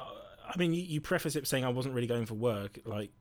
I 0.48 0.58
mean, 0.58 0.74
you, 0.74 0.82
you 0.84 1.02
preface 1.02 1.36
it 1.36 1.48
saying 1.48 1.64
I 1.66 1.70
wasn't 1.70 1.96
really 1.96 2.08
going 2.08 2.26
for 2.26 2.36
work. 2.36 2.80
Like, 2.86 3.12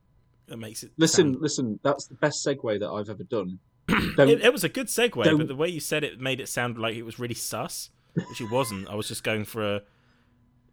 that 0.47 0.57
makes 0.57 0.83
it. 0.83 0.91
listen, 0.97 1.33
sound- 1.33 1.41
listen. 1.41 1.79
That's 1.83 2.07
the 2.07 2.15
best 2.15 2.45
segue 2.45 2.79
that 2.79 2.89
I've 2.89 3.09
ever 3.09 3.23
done. 3.23 3.59
It, 4.15 4.41
it 4.45 4.53
was 4.53 4.63
a 4.63 4.69
good 4.69 4.87
segue, 4.87 5.23
don't- 5.23 5.37
but 5.37 5.47
the 5.47 5.55
way 5.55 5.67
you 5.67 5.79
said 5.79 6.03
it 6.03 6.19
made 6.19 6.39
it 6.39 6.47
sound 6.47 6.77
like 6.77 6.95
it 6.95 7.03
was 7.03 7.17
really 7.19 7.33
sus, 7.33 7.89
which 8.13 8.39
it 8.41 8.51
wasn't. 8.51 8.87
I 8.87 8.95
was 8.95 9.07
just 9.07 9.23
going 9.23 9.43
for 9.45 9.75
a. 9.75 9.81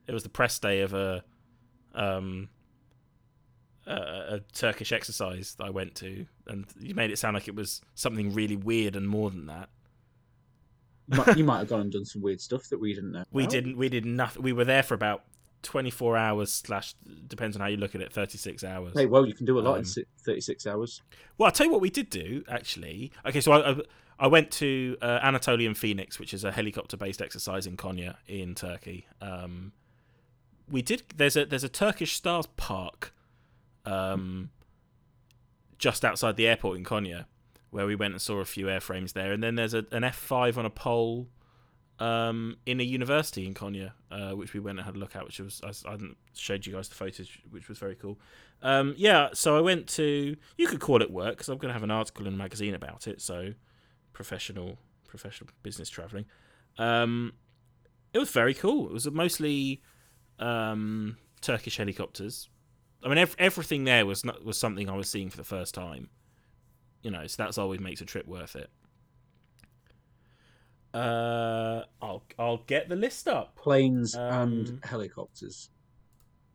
It 0.06 0.12
was 0.12 0.22
the 0.24 0.28
press 0.28 0.58
day 0.58 0.80
of 0.80 0.92
a, 0.92 1.24
um, 1.94 2.48
a, 3.87 3.93
a 4.37 4.41
Turkish 4.53 4.93
exercise 4.93 5.55
that 5.59 5.64
I 5.64 5.70
went 5.70 5.95
to, 5.97 6.26
and 6.47 6.66
you 6.78 6.95
made 6.95 7.11
it 7.11 7.18
sound 7.18 7.35
like 7.35 7.49
it 7.49 7.55
was 7.55 7.81
something 7.95 8.33
really 8.33 8.57
weird 8.57 8.97
and 8.97 9.09
more 9.09 9.31
than 9.31 9.47
that. 9.47 9.68
you, 11.37 11.43
might, 11.45 11.59
have 11.59 11.68
gone 11.68 11.81
and 11.81 11.93
done 11.93 12.05
some 12.05 12.22
weird 12.22 12.41
stuff 12.41 12.68
that 12.68 12.78
we 12.78 12.95
didn't 12.95 13.12
know. 13.12 13.24
We 13.33 13.43
about. 13.43 13.51
didn't. 13.51 13.76
We 13.76 13.89
did 13.89 14.05
nothing. 14.07 14.43
We 14.43 14.53
were 14.53 14.64
there 14.64 14.85
for 14.85 14.95
about 14.95 15.24
twenty 15.62 15.91
four 15.91 16.16
hours 16.16 16.53
slash 16.53 16.95
depends 17.26 17.57
on 17.57 17.61
how 17.62 17.66
you 17.68 17.78
look 17.78 17.95
at 17.97 18.01
it, 18.01 18.12
thirty 18.12 18.39
six 18.39 18.62
hours. 18.62 18.93
Hey, 18.95 19.07
well, 19.07 19.26
you 19.26 19.35
can 19.35 19.45
do 19.45 19.59
a 19.59 19.61
lot 19.61 19.72
in 19.74 19.78
Um, 19.81 19.85
si- 19.85 20.05
36 20.24 20.66
hours. 20.68 21.03
Well, 21.37 21.47
I'll 21.47 21.53
tell 21.53 21.66
you 21.66 21.72
what 21.72 21.81
we 21.81 21.91
did 21.91 22.11
do 22.11 22.45
actually. 22.49 23.11
Okay, 23.26 23.41
so 23.41 23.53
I 23.53 23.70
I, 23.72 23.76
I 24.20 24.26
went 24.28 24.51
to 24.53 24.97
uh, 25.03 25.18
Anatolian 25.22 25.74
Phoenix, 25.74 26.20
which 26.20 26.33
is 26.33 26.45
a 26.45 26.53
helicopter-based 26.53 27.20
exercise 27.22 27.66
in 27.66 27.76
Konya 27.76 28.16
in 28.28 28.55
Turkey. 28.55 29.07
Um, 29.20 29.72
we 30.70 30.83
did. 30.83 31.03
There's 31.16 31.37
a 31.37 31.45
there's 31.45 31.64
a 31.64 31.68
Turkish 31.68 32.12
Stars 32.14 32.47
park, 32.57 33.12
um, 33.85 34.51
just 35.78 36.05
outside 36.05 36.37
the 36.37 36.47
airport 36.47 36.76
in 36.76 36.85
Konya, 36.85 37.26
where 37.70 37.87
we 37.87 37.95
went 37.95 38.14
and 38.14 38.22
saw 38.22 38.39
a 38.39 38.45
few 38.45 38.66
airframes 38.66 39.12
there. 39.12 39.33
And 39.33 39.43
then 39.43 39.55
there's 39.55 39.74
a, 39.74 39.85
an 39.93 40.03
F5 40.03 40.57
on 40.57 40.66
a 40.66 40.70
pole. 40.70 41.28
Um, 41.99 42.57
in 42.64 42.81
a 42.81 42.83
university 42.83 43.47
in 43.47 43.53
Konya, 43.53 43.93
uh, 44.11 44.31
which 44.31 44.55
we 44.55 44.61
went 44.61 44.78
and 44.78 44.87
had 44.87 44.97
a 44.97 44.99
look 44.99 45.14
at, 45.14 45.22
which 45.22 45.39
was 45.39 45.61
I, 45.62 45.68
I 45.87 45.99
showed 46.35 46.64
you 46.64 46.72
guys 46.72 46.89
the 46.89 46.95
photos, 46.95 47.28
which 47.51 47.68
was 47.68 47.76
very 47.76 47.95
cool. 47.95 48.18
Um, 48.62 48.95
yeah, 48.97 49.28
so 49.35 49.55
I 49.55 49.61
went 49.61 49.87
to. 49.89 50.35
You 50.57 50.66
could 50.66 50.81
call 50.81 51.03
it 51.03 51.11
work 51.11 51.33
because 51.33 51.51
I'm 51.51 51.59
going 51.59 51.68
to 51.68 51.74
have 51.74 51.83
an 51.83 51.91
article 51.91 52.26
in 52.26 52.33
a 52.33 52.37
magazine 52.39 52.74
about 52.74 53.07
it. 53.07 53.20
So, 53.20 53.53
professional, 54.14 54.78
professional 55.09 55.51
business 55.62 55.91
traveling. 55.91 56.24
Um, 56.78 57.35
it 58.12 58.18
was 58.18 58.31
very 58.31 58.55
cool. 58.55 58.87
It 58.87 58.93
was 58.93 59.11
mostly 59.11 59.83
um, 60.39 61.16
Turkish 61.41 61.76
helicopters. 61.76 62.49
I 63.03 63.09
mean, 63.09 63.18
ev- 63.18 63.36
everything 63.38 63.84
there 63.84 64.05
was 64.05 64.24
not, 64.24 64.44
was 64.44 64.59
something 64.59 64.88
I 64.90 64.96
was 64.96 65.09
seeing 65.09 65.30
for 65.30 65.36
the 65.36 65.44
first 65.44 65.74
time. 65.74 66.11
You 67.03 67.11
know, 67.11 67.26
so 67.26 67.42
that's 67.42 67.57
always 67.59 67.80
makes 67.80 68.01
a 68.01 68.05
trip 68.05 68.26
worth 68.26 68.57
it. 68.57 68.70
Uh, 70.92 71.84
I'll 72.03 72.22
I'll 72.38 72.59
get 72.66 72.88
the 72.88 72.96
list 72.96 73.28
up. 73.28 73.55
Planes 73.57 74.14
um, 74.16 74.22
and 74.53 74.80
helicopters. 74.84 75.70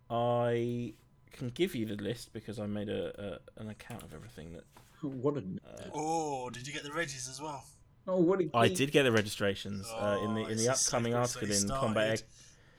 I 0.09 0.93
can 1.31 1.49
give 1.49 1.73
you 1.73 1.85
the 1.85 1.95
list 1.95 2.31
because 2.33 2.59
I 2.59 2.65
made 2.67 2.89
a, 2.89 3.39
a 3.57 3.61
an 3.61 3.69
account 3.69 4.03
of 4.03 4.13
everything 4.13 4.53
that 4.53 4.63
What 5.01 5.37
a. 5.37 5.39
uh, 5.39 5.89
Oh, 5.93 6.49
did 6.49 6.67
you 6.67 6.73
get 6.73 6.83
the 6.83 6.91
Regis 6.91 7.29
as 7.29 7.41
well? 7.41 7.63
Oh, 8.07 8.17
what 8.21 8.41
a. 8.41 8.49
I 8.53 8.67
did 8.67 8.91
get 8.91 9.03
the 9.03 9.11
registrations 9.11 9.87
uh, 9.89 10.19
in 10.23 10.35
the 10.35 10.41
Oh, 10.41 10.47
in 10.47 10.57
the 10.57 10.69
upcoming 10.69 11.13
slippery 11.13 11.13
article 11.13 11.47
slippery 11.47 11.57
in. 11.57 11.69
Combat 11.69 12.07
Don't 12.19 12.23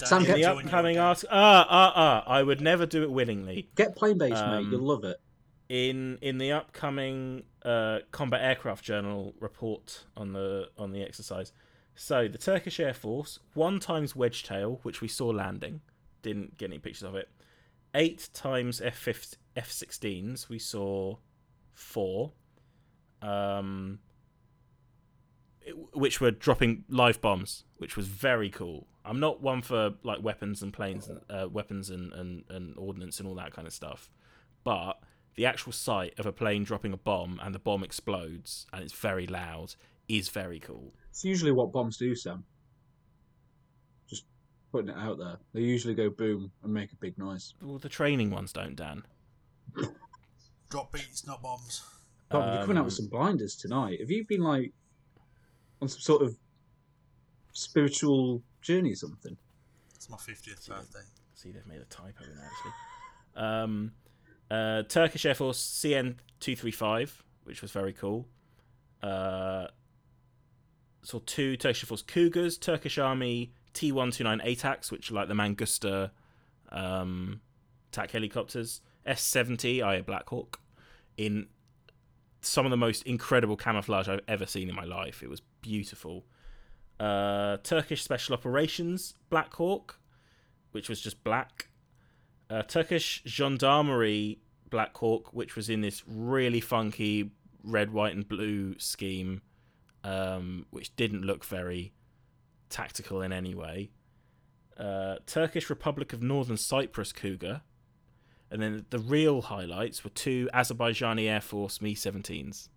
Sam, 0.05 0.23
get 0.25 0.37
in 0.37 0.43
the 0.43 0.45
upcoming 0.51 0.97
account. 0.97 1.09
article. 1.25 1.29
Ah 1.33 1.67
ah 1.69 1.93
ah! 1.97 2.25
I 2.31 2.43
would 2.43 2.61
never 2.61 2.85
do 2.87 3.03
it 3.03 3.11
willingly. 3.11 3.69
Get 3.77 3.97
plane 3.97 4.19
based, 4.19 4.35
mate. 4.35 4.41
Um, 4.59 4.71
You'll 4.71 4.83
love 4.83 5.05
it. 5.05 5.19
In 5.69 6.19
in 6.23 6.39
the 6.39 6.53
upcoming 6.53 7.45
uh, 7.65 8.01
Combat 8.13 8.41
Aircraft 8.43 8.85
Journal 8.85 9.35
report 9.41 10.05
on 10.17 10.33
the 10.33 10.69
on 10.79 10.93
the 10.93 11.03
exercise. 11.03 11.53
So 11.95 12.29
the 12.29 12.39
Turkish 12.39 12.79
Air 12.79 12.93
Force 12.95 13.39
one 13.55 13.81
times 13.81 14.13
Wedgetail, 14.13 14.81
which 14.83 15.01
we 15.01 15.09
saw 15.09 15.29
landing, 15.29 15.81
didn't 16.23 16.59
get 16.59 16.67
any 16.71 16.79
pictures 16.79 17.03
of 17.05 17.15
it. 17.15 17.29
Eight 17.95 18.29
times 18.35 18.83
F 18.83 19.09
F 19.57 19.71
sixteens, 19.71 20.49
we 20.49 20.59
saw 20.59 21.17
four. 21.73 22.33
Um, 23.23 24.01
it- 25.63 25.75
which 25.97 26.21
were 26.21 26.31
dropping 26.31 26.85
live 26.89 27.21
bombs, 27.21 27.65
which 27.79 27.97
was 27.97 28.07
very 28.07 28.51
cool. 28.51 28.87
I'm 29.07 29.21
not 29.21 29.41
one 29.41 29.63
for 29.63 29.95
like 30.03 30.23
weapons 30.23 30.63
and 30.63 30.73
planes, 30.73 31.09
and, 31.09 31.21
uh, 31.31 31.49
weapons 31.49 31.91
and, 31.91 32.13
and, 32.13 32.45
and 32.49 32.77
ordnance 32.77 33.21
and 33.21 33.29
all 33.29 33.35
that 33.37 33.53
kind 33.53 33.67
of 33.67 33.73
stuff, 33.73 34.11
but 34.65 34.99
the 35.37 35.47
actual 35.47 35.73
sight 35.73 36.19
of 36.19 36.27
a 36.27 36.33
plane 36.33 36.65
dropping 36.65 36.93
a 36.93 36.97
bomb 36.97 37.39
and 37.43 37.55
the 37.55 37.59
bomb 37.59 37.85
explodes 37.85 38.67
and 38.73 38.83
it's 38.83 38.93
very 38.95 39.27
loud 39.27 39.75
is 40.09 40.29
very 40.29 40.59
cool. 40.59 40.95
It's 41.11 41.25
usually 41.25 41.53
what 41.53 41.73
bombs 41.73 41.99
do, 41.99 42.15
Sam. 42.15 42.43
Just 44.09 44.25
putting 44.73 44.89
it 44.91 44.97
out 44.97 45.19
there. 45.19 45.37
They 45.53 45.61
usually 45.61 45.95
go 45.95 46.09
boom 46.11 46.51
and 46.63 46.73
make 46.73 46.93
a 46.93 46.97
big 46.97 47.19
noise. 47.19 47.55
Well, 47.61 47.79
the 47.79 47.89
training 47.89 48.31
ones 48.31 48.53
don't, 48.53 48.77
Dan. 48.77 49.03
Drop 50.71 50.91
beats, 50.93 51.27
not 51.27 51.43
bombs. 51.43 51.85
Tom, 52.31 52.53
you're 52.55 52.63
coming 52.63 52.79
out 52.79 52.85
with 52.87 52.95
Um, 52.95 52.97
some 53.05 53.09
blinders 53.09 53.57
tonight. 53.57 54.01
Have 54.01 54.11
you 54.11 54.25
been 54.27 54.43
like 54.43 54.73
on 55.81 55.89
some 55.89 56.01
sort 56.01 56.23
of 56.23 56.37
spiritual 57.53 58.43
journey 58.67 58.93
or 58.93 58.97
something? 58.97 59.37
It's 59.95 60.11
my 60.11 60.17
50th 60.17 60.69
birthday. 60.69 61.01
See, 61.35 61.53
they've 61.53 61.67
made 61.67 61.81
a 61.81 61.85
typo 61.85 62.25
in 62.25 62.37
there, 62.37 62.51
actually. 62.51 62.73
Um, 63.37 63.93
uh, 64.51 64.83
Turkish 64.85 65.25
Air 65.27 65.35
Force 65.35 65.61
CN 65.61 66.17
two 66.41 66.57
three 66.57 66.71
five, 66.71 67.23
which 67.45 67.63
was 67.63 67.71
very 67.71 67.93
cool. 67.93 68.27
Uh, 69.03 69.67
saw 71.03 71.21
two 71.27 71.57
Turkish 71.57 71.85
Air 71.85 71.89
Force 71.89 72.03
Cougars, 72.03 72.57
Turkish 72.57 72.99
Army 72.99 73.53
T 73.75 73.93
one 73.93 74.11
two 74.11 74.25
nine 74.25 74.41
ATAKs, 74.41 74.91
which 74.91 75.11
are 75.11 75.15
like 75.15 75.29
the 75.29 75.35
Mangusta 75.35 76.11
um, 76.71 77.41
attack 77.93 78.13
helicopters. 78.13 78.81
S 79.05 79.23
seventy 79.23 79.83
I 79.83 80.01
Black 80.01 80.29
Hawk 80.29 80.61
in 81.17 81.47
some 82.41 82.65
of 82.65 82.71
the 82.71 82.77
most 82.77 83.03
incredible 83.03 83.57
camouflage 83.57 84.09
I've 84.09 84.21
ever 84.29 84.47
seen 84.47 84.69
in 84.69 84.75
my 84.75 84.85
life. 84.85 85.23
It 85.23 85.29
was 85.29 85.43
beautiful. 85.61 86.25
Uh, 86.99 87.59
Turkish 87.59 88.03
Special 88.03 88.35
Operations 88.35 89.15
Black 89.29 89.53
Hawk, 89.55 89.99
which 90.73 90.89
was 90.89 91.01
just 91.01 91.23
black. 91.25 91.69
Uh, 92.49 92.63
Turkish 92.63 93.23
Gendarmerie 93.27 94.39
Black 94.71 94.97
Hawk, 94.97 95.33
which 95.33 95.57
was 95.57 95.69
in 95.69 95.81
this 95.81 96.03
really 96.07 96.61
funky 96.61 97.31
red, 97.63 97.93
white, 97.93 98.15
and 98.15 98.27
blue 98.27 98.79
scheme, 98.79 99.43
um, 100.05 100.67
which 100.71 100.95
didn't 100.97 101.23
look 101.23 101.45
very 101.45 101.93
tactical 102.71 103.23
in 103.23 103.33
any 103.33 103.55
way. 103.55 103.91
Uh, 104.79 105.17
Turkish 105.27 105.69
Republic 105.71 106.13
of 106.13 106.23
Northern 106.23 106.57
Cyprus 106.57 107.13
Cougar, 107.13 107.63
and 108.51 108.63
then 108.63 108.87
the 108.91 108.99
real 108.99 109.43
highlights 109.43 110.05
were 110.05 110.11
two 110.11 110.49
Azerbaijani 110.55 111.29
Air 111.29 111.41
Force 111.41 111.81
Mi 111.81 111.95
17s, 111.95 112.69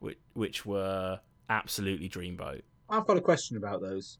which, 0.00 0.18
which 0.34 0.64
were 0.64 1.20
absolutely 1.48 2.08
dreamboat. 2.08 2.62
I've 2.92 3.06
got 3.06 3.16
a 3.16 3.22
question 3.22 3.56
about 3.56 3.80
those. 3.80 4.18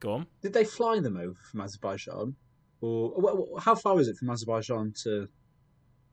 Go 0.00 0.14
on. 0.14 0.26
Did 0.40 0.54
they 0.54 0.64
fly 0.64 0.98
them 1.00 1.18
over 1.18 1.38
from 1.50 1.60
Azerbaijan, 1.60 2.34
or 2.80 3.60
how 3.60 3.74
far 3.74 4.00
is 4.00 4.08
it 4.08 4.16
from 4.16 4.30
Azerbaijan 4.30 4.94
to 5.04 5.28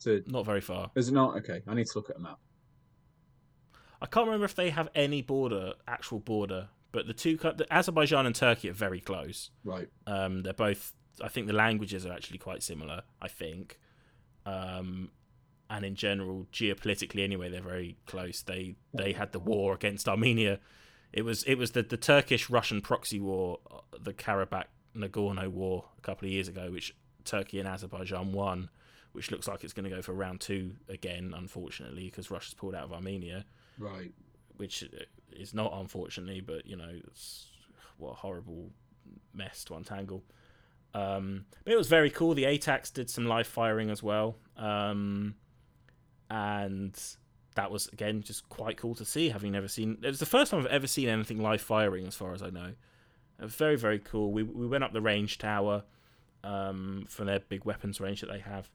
to? 0.01 0.21
Not 0.27 0.45
very 0.45 0.59
far. 0.59 0.91
Is 0.95 1.07
it 1.07 1.13
not 1.13 1.37
okay? 1.37 1.61
I 1.65 1.73
need 1.73 1.87
to 1.87 1.91
look 1.95 2.09
at 2.09 2.17
a 2.17 2.19
map. 2.19 2.39
I 4.01 4.05
can't 4.05 4.27
remember 4.27 4.45
if 4.45 4.53
they 4.53 4.69
have 4.69 4.89
any 4.93 5.21
border, 5.21 5.73
actual 5.87 6.19
border, 6.19 6.67
but 6.91 7.07
the 7.07 7.13
two, 7.13 7.37
the 7.37 7.65
Azerbaijan 7.71 8.25
and 8.25 8.35
Turkey 8.35 8.69
are 8.69 8.73
very 8.73 8.99
close. 8.99 9.49
Right. 9.63 9.87
Um, 10.05 10.43
they're 10.43 10.53
both. 10.53 10.93
I 11.23 11.29
think 11.29 11.47
the 11.47 11.53
languages 11.53 12.05
are 12.05 12.11
actually 12.11 12.37
quite 12.37 12.61
similar. 12.61 13.03
I 13.21 13.29
think, 13.29 13.79
um, 14.45 15.11
and 15.69 15.85
in 15.85 15.95
general, 15.95 16.47
geopolitically, 16.51 17.23
anyway, 17.23 17.49
they're 17.49 17.61
very 17.61 17.97
close. 18.05 18.41
They 18.41 18.75
they 18.93 19.13
had 19.13 19.31
the 19.31 19.39
war 19.39 19.73
against 19.73 20.09
Armenia. 20.09 20.59
It 21.13 21.23
was 21.23 21.43
it 21.43 21.55
was 21.55 21.71
the 21.71 21.83
the 21.83 21.97
Turkish 21.97 22.49
Russian 22.49 22.81
proxy 22.81 23.19
war, 23.19 23.59
uh, 23.71 23.77
the 23.99 24.13
Karabakh 24.13 24.65
Nagorno 24.95 25.47
war 25.49 25.85
a 25.97 26.01
couple 26.01 26.27
of 26.27 26.31
years 26.31 26.47
ago, 26.47 26.69
which 26.71 26.95
Turkey 27.23 27.59
and 27.59 27.67
Azerbaijan 27.67 28.31
won, 28.33 28.69
which 29.13 29.31
looks 29.31 29.47
like 29.47 29.63
it's 29.63 29.73
going 29.73 29.89
to 29.89 29.95
go 29.95 30.01
for 30.01 30.13
round 30.13 30.41
two 30.41 30.75
again, 30.89 31.33
unfortunately, 31.35 32.05
because 32.05 32.29
Russia's 32.31 32.53
pulled 32.53 32.75
out 32.75 32.83
of 32.83 32.93
Armenia 32.93 33.45
Right. 33.79 34.11
which 34.57 34.83
is 35.31 35.53
not 35.53 35.71
unfortunately, 35.73 36.41
but 36.41 36.65
you 36.65 36.75
know, 36.75 36.89
it's 37.07 37.47
what 37.97 38.11
a 38.11 38.15
horrible 38.15 38.71
mess 39.33 39.63
to 39.65 39.75
untangle. 39.75 40.23
Um, 40.93 41.45
but 41.63 41.73
it 41.73 41.77
was 41.77 41.87
very 41.89 42.09
cool. 42.09 42.33
The 42.33 42.45
ATAKs 42.45 42.91
did 42.93 43.09
some 43.09 43.25
live 43.25 43.45
firing 43.47 43.89
as 43.91 44.01
well, 44.01 44.37
um, 44.55 45.35
and 46.29 46.97
that 47.57 47.71
was 47.71 47.87
again 47.87 48.21
just 48.21 48.47
quite 48.49 48.77
cool 48.77 48.93
to 48.95 49.03
see. 49.03 49.29
Having 49.29 49.51
never 49.51 49.67
seen, 49.67 49.97
it 50.03 50.07
was 50.07 50.19
the 50.19 50.27
first 50.27 50.51
time 50.51 50.61
I've 50.61 50.67
ever 50.67 50.85
seen 50.87 51.09
anything 51.09 51.41
live 51.41 51.59
firing, 51.59 52.05
as 52.05 52.15
far 52.15 52.33
as 52.33 52.43
I 52.43 52.51
know. 52.51 52.73
It 53.39 53.43
was 53.43 53.55
very 53.55 53.75
very 53.75 53.99
cool. 53.99 54.31
We 54.31 54.43
we 54.43 54.67
went 54.67 54.83
up 54.83 54.93
the 54.93 55.01
range 55.01 55.39
tower 55.39 55.83
um, 56.43 57.05
from 57.09 57.25
their 57.25 57.39
big 57.39 57.65
weapons 57.65 57.99
range 57.99 58.21
that 58.21 58.29
they 58.31 58.39
have, 58.39 58.69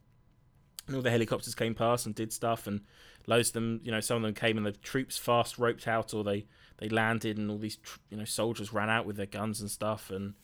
and 0.89 0.97
all 0.97 1.03
the 1.03 1.11
helicopters 1.11 1.55
came 1.55 1.75
past 1.75 2.07
and 2.07 2.15
did 2.15 2.33
stuff, 2.33 2.67
and 2.67 2.81
loads 3.29 3.51
of 3.51 3.55
them, 3.55 3.81
you 3.85 3.93
know, 3.93 4.01
some 4.01 4.17
of 4.17 4.23
them 4.25 4.35
came 4.35 4.57
and 4.57 4.67
the 4.67 4.73
troops 4.73 5.17
fast 5.17 5.59
roped 5.59 5.87
out, 5.87 6.13
or 6.13 6.25
they 6.25 6.47
they 6.79 6.89
landed, 6.89 7.39
and 7.39 7.51
all 7.53 7.59
these 7.59 7.79
you 8.11 8.17
know 8.17 8.25
soldiers 8.25 8.73
ran 8.73 8.91
out 8.91 9.07
with 9.07 9.17
their 9.17 9.27
guns 9.27 9.61
and 9.61 9.71
stuff, 9.71 10.11
and 10.11 10.35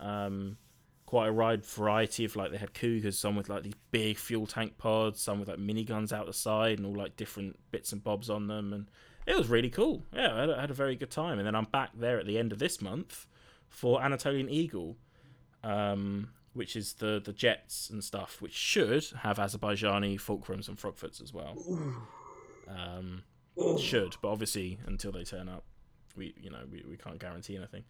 um, 0.00 0.56
quite 1.08 1.28
a 1.28 1.32
wide 1.32 1.64
variety 1.64 2.26
of 2.26 2.36
like 2.36 2.50
they 2.50 2.58
had 2.58 2.74
Cougars, 2.74 3.18
some 3.18 3.34
with 3.34 3.48
like 3.48 3.62
these 3.62 3.72
big 3.90 4.18
fuel 4.18 4.46
tank 4.46 4.76
pods, 4.76 5.22
some 5.22 5.40
with 5.40 5.48
like 5.48 5.56
miniguns 5.56 6.12
out 6.12 6.26
the 6.26 6.34
side, 6.34 6.76
and 6.76 6.86
all 6.86 6.94
like 6.94 7.16
different 7.16 7.58
bits 7.70 7.92
and 7.92 8.04
bobs 8.04 8.28
on 8.28 8.46
them, 8.46 8.74
and 8.74 8.90
it 9.26 9.34
was 9.34 9.48
really 9.48 9.70
cool. 9.70 10.04
Yeah, 10.12 10.34
I 10.34 10.40
had, 10.40 10.50
I 10.50 10.60
had 10.60 10.70
a 10.70 10.74
very 10.74 10.96
good 10.96 11.10
time, 11.10 11.38
and 11.38 11.46
then 11.46 11.54
I'm 11.54 11.64
back 11.64 11.92
there 11.94 12.18
at 12.18 12.26
the 12.26 12.36
end 12.36 12.52
of 12.52 12.58
this 12.58 12.82
month 12.82 13.26
for 13.70 14.02
Anatolian 14.02 14.50
Eagle. 14.50 14.98
Um, 15.64 16.28
which 16.52 16.76
is 16.76 16.94
the 16.94 17.22
the 17.24 17.32
jets 17.32 17.88
and 17.88 18.04
stuff, 18.04 18.42
which 18.42 18.52
should 18.52 19.04
have 19.22 19.38
Azerbaijani 19.38 20.20
Fulcrums 20.20 20.68
and 20.68 20.78
Frogfoots 20.78 21.22
as 21.22 21.32
well. 21.32 21.56
Um, 22.68 23.22
should, 23.78 24.16
but 24.20 24.28
obviously 24.28 24.78
until 24.86 25.12
they 25.12 25.24
turn 25.24 25.48
up, 25.48 25.64
we 26.16 26.34
you 26.38 26.50
know 26.50 26.64
we, 26.70 26.84
we 26.86 26.98
can't 26.98 27.18
guarantee 27.18 27.56
anything. 27.56 27.84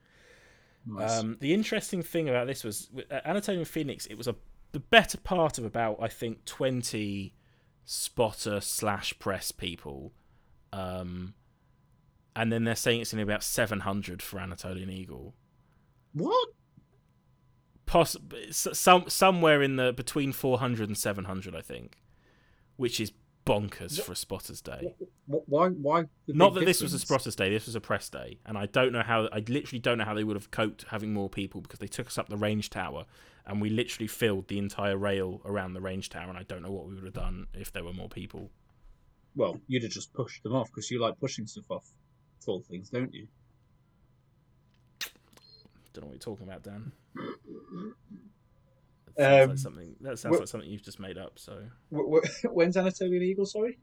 Nice. 0.86 1.18
Um, 1.18 1.36
the 1.40 1.52
interesting 1.52 2.02
thing 2.02 2.28
about 2.28 2.46
this 2.46 2.64
was 2.64 2.88
uh, 3.10 3.20
Anatolian 3.24 3.64
Phoenix. 3.64 4.06
It 4.06 4.16
was 4.16 4.26
a 4.28 4.36
the 4.72 4.80
better 4.80 5.18
part 5.18 5.58
of 5.58 5.64
about 5.64 5.98
I 6.00 6.08
think 6.08 6.44
twenty 6.44 7.34
spotter 7.84 8.60
slash 8.60 9.18
press 9.18 9.50
people, 9.52 10.12
um, 10.72 11.34
and 12.36 12.52
then 12.52 12.64
they're 12.64 12.74
saying 12.76 13.00
it's 13.00 13.12
going 13.12 13.20
to 13.20 13.26
be 13.26 13.32
about 13.32 13.42
seven 13.42 13.80
hundred 13.80 14.22
for 14.22 14.38
Anatolian 14.38 14.90
Eagle. 14.90 15.34
what? 16.12 16.48
Poss- 17.86 18.18
some 18.50 19.08
somewhere 19.08 19.62
in 19.62 19.76
the 19.76 19.94
between 19.94 20.32
400 20.32 20.88
and 20.88 20.98
700 20.98 21.56
I 21.56 21.62
think 21.62 21.96
which 22.76 23.00
is 23.00 23.12
bonkers 23.48 24.00
for 24.00 24.12
a 24.12 24.16
spotters 24.16 24.60
day 24.60 24.94
Wh- 25.26 25.48
Why? 25.48 25.68
Why? 25.68 26.04
not 26.28 26.54
that 26.54 26.64
this 26.66 26.80
was 26.82 26.92
a 26.92 26.98
spotters 26.98 27.34
day 27.36 27.50
this 27.50 27.66
was 27.66 27.74
a 27.74 27.80
press 27.80 28.08
day 28.08 28.38
and 28.46 28.58
I 28.58 28.66
don't 28.66 28.92
know 28.92 29.02
how 29.02 29.28
I 29.32 29.42
literally 29.48 29.78
don't 29.78 29.98
know 29.98 30.04
how 30.04 30.14
they 30.14 30.24
would 30.24 30.36
have 30.36 30.50
coped 30.50 30.84
having 30.90 31.12
more 31.12 31.28
people 31.28 31.60
because 31.60 31.78
they 31.78 31.86
took 31.86 32.06
us 32.08 32.18
up 32.18 32.28
the 32.28 32.36
range 32.36 32.70
tower 32.70 33.04
and 33.46 33.60
we 33.60 33.70
literally 33.70 34.06
filled 34.08 34.48
the 34.48 34.58
entire 34.58 34.96
rail 34.96 35.40
around 35.44 35.72
the 35.72 35.80
range 35.80 36.10
tower 36.10 36.28
and 36.28 36.36
I 36.38 36.42
don't 36.42 36.62
know 36.62 36.70
what 36.70 36.86
we 36.86 36.94
would 36.94 37.04
have 37.04 37.14
done 37.14 37.46
if 37.54 37.72
there 37.72 37.84
were 37.84 37.92
more 37.94 38.08
people 38.10 38.50
Well, 39.34 39.58
you'd 39.68 39.82
have 39.84 39.92
just 39.92 40.12
pushed 40.12 40.42
them 40.42 40.54
off 40.54 40.68
because 40.68 40.90
you 40.90 41.00
like 41.00 41.18
pushing 41.18 41.46
stuff 41.46 41.70
off 41.70 41.86
tall 42.44 42.60
things, 42.60 42.90
don't 42.90 43.12
you? 43.14 43.26
don't 45.94 46.04
know 46.04 46.08
what 46.08 46.12
you're 46.12 46.18
talking 46.36 46.46
about 46.46 46.62
Dan 46.62 46.92
sounds 49.18 49.42
Um, 49.44 49.48
like 49.50 49.58
something 49.58 49.96
that 50.00 50.18
sounds 50.18 50.36
wh- 50.36 50.40
like 50.40 50.48
something 50.48 50.70
you've 50.70 50.82
just 50.84 51.00
made 51.00 51.18
up 51.18 51.38
so 51.38 51.62
Wh- 51.92 52.18
wh- 52.24 52.44
When's 52.52 52.76
Anatolian 52.76 53.22
Eagle? 53.22 53.46
Sorry. 53.46 53.78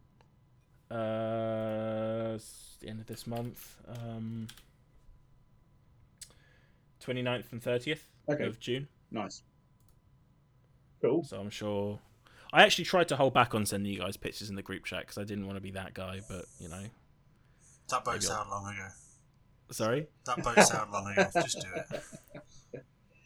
Uh, 0.90 2.38
the 2.80 2.88
end 2.88 3.00
of 3.02 3.08
this 3.08 3.26
month. 3.28 3.76
Um, 3.88 4.48
29th 7.06 7.52
and 7.52 7.62
30th 7.62 8.00
Okay. 8.30 8.46
of 8.46 8.60
June. 8.60 8.88
Nice. 9.12 9.42
Cool. 11.02 11.24
So 11.24 11.40
I'm 11.40 11.50
sure. 11.50 12.00
I 12.54 12.64
actually 12.64 12.86
tried 12.86 13.08
to 13.10 13.16
hold 13.16 13.34
back 13.34 13.54
on 13.54 13.66
sending 13.66 13.92
you 13.92 14.00
guys 14.00 14.18
pictures 14.18 14.50
in 14.50 14.56
the 14.56 14.62
group 14.62 14.86
chat 14.86 15.02
because 15.02 15.18
I 15.18 15.24
didn't 15.24 15.46
want 15.46 15.58
to 15.58 15.62
be 15.62 15.72
that 15.72 15.94
guy, 15.94 16.22
but 16.30 16.46
you 16.60 16.70
know. 16.70 16.84
That 17.90 18.04
boat 18.04 18.14
Maybe 18.14 18.26
sailed 18.26 18.48
long 18.50 18.74
ago. 18.74 18.88
Sorry? 19.72 20.08
That 20.26 20.44
boat 20.44 20.58
sailed 20.66 20.90
long 20.92 21.12
ago. 21.12 21.28
Just 21.36 21.60
do 21.62 21.68
it. 21.76 22.04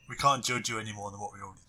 We 0.10 0.16
can't 0.16 0.43
judge 0.43 0.70
you 0.70 0.80
any 0.80 0.91
more 0.91 1.12
than 1.12 1.20
what 1.20 1.34
we 1.34 1.39
already 1.39 1.60
do. 1.68 1.68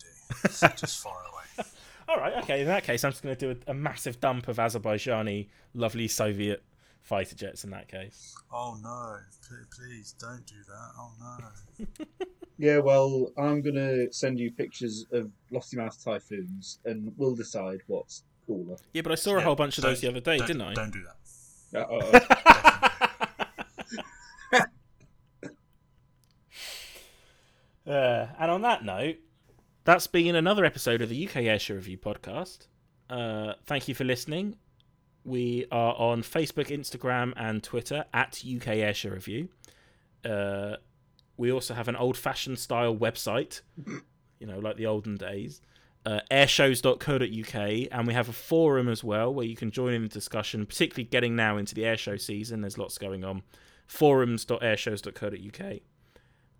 just 0.75 1.01
far 1.01 1.13
away. 1.13 1.67
All 2.09 2.17
right, 2.17 2.43
okay. 2.43 2.61
In 2.61 2.67
that 2.67 2.83
case, 2.83 3.03
I'm 3.03 3.11
just 3.11 3.23
going 3.23 3.35
to 3.35 3.53
do 3.53 3.59
a, 3.67 3.71
a 3.71 3.73
massive 3.73 4.19
dump 4.19 4.47
of 4.47 4.57
Azerbaijani 4.57 5.47
lovely 5.73 6.07
Soviet 6.07 6.63
fighter 7.03 7.35
jets 7.35 7.63
in 7.63 7.71
that 7.71 7.87
case. 7.87 8.35
Oh 8.53 8.77
no! 8.81 9.17
Please, 9.47 9.65
please 9.75 10.15
don't 10.19 10.45
do 10.45 10.55
that. 10.67 10.91
Oh 10.97 11.11
no! 11.19 12.25
Yeah, 12.61 12.77
well, 12.77 13.33
I'm 13.39 13.63
gonna 13.63 14.13
send 14.13 14.39
you 14.39 14.51
pictures 14.51 15.07
of 15.11 15.31
Lossiemouth 15.51 16.03
Typhoons, 16.03 16.77
and 16.85 17.11
we'll 17.17 17.33
decide 17.33 17.79
what's 17.87 18.21
cooler. 18.45 18.75
Yeah, 18.93 19.01
but 19.01 19.11
I 19.11 19.15
saw 19.15 19.35
a 19.35 19.41
whole 19.41 19.55
bunch 19.55 19.79
of 19.79 19.83
those 19.83 19.99
the 19.99 20.09
other 20.09 20.19
day, 20.19 20.37
didn't 20.37 20.61
I? 20.61 20.75
Don't 20.75 20.93
do 20.93 21.03
that. 21.71 21.89
Uh, 21.89 22.19
Definitely. 24.51 24.69
Uh, 27.87 28.27
and 28.39 28.51
on 28.51 28.61
that 28.61 28.85
note, 28.85 29.15
that's 29.91 30.07
been 30.07 30.37
another 30.37 30.63
episode 30.63 31.01
of 31.01 31.09
the 31.09 31.27
UK 31.27 31.33
Airshow 31.43 31.75
Review 31.75 31.97
podcast. 31.97 32.67
Uh, 33.09 33.55
thank 33.65 33.89
you 33.89 33.93
for 33.93 34.05
listening. 34.05 34.55
We 35.25 35.65
are 35.69 35.93
on 35.95 36.21
Facebook, 36.21 36.67
Instagram, 36.67 37.33
and 37.35 37.61
Twitter 37.61 38.05
at 38.13 38.37
UK 38.37 38.77
Airshow 38.77 39.11
Review. 39.11 39.49
Uh, 40.23 40.77
we 41.35 41.51
also 41.51 41.73
have 41.73 41.89
an 41.89 41.97
old 41.97 42.15
fashioned 42.15 42.57
style 42.57 42.95
website, 42.95 43.63
you 44.39 44.47
know, 44.47 44.59
like 44.59 44.77
the 44.77 44.85
olden 44.85 45.17
days, 45.17 45.59
uh, 46.05 46.21
airshows.co.uk. 46.31 47.89
And 47.91 48.07
we 48.07 48.13
have 48.13 48.29
a 48.29 48.33
forum 48.33 48.87
as 48.87 49.03
well 49.03 49.33
where 49.33 49.45
you 49.45 49.57
can 49.57 49.71
join 49.71 49.91
in 49.93 50.03
the 50.03 50.07
discussion, 50.07 50.65
particularly 50.65 51.09
getting 51.09 51.35
now 51.35 51.57
into 51.57 51.75
the 51.75 51.81
airshow 51.81 52.17
season. 52.17 52.61
There's 52.61 52.77
lots 52.77 52.97
going 52.97 53.25
on. 53.25 53.43
Forums.airshows.co.uk. 53.87 55.81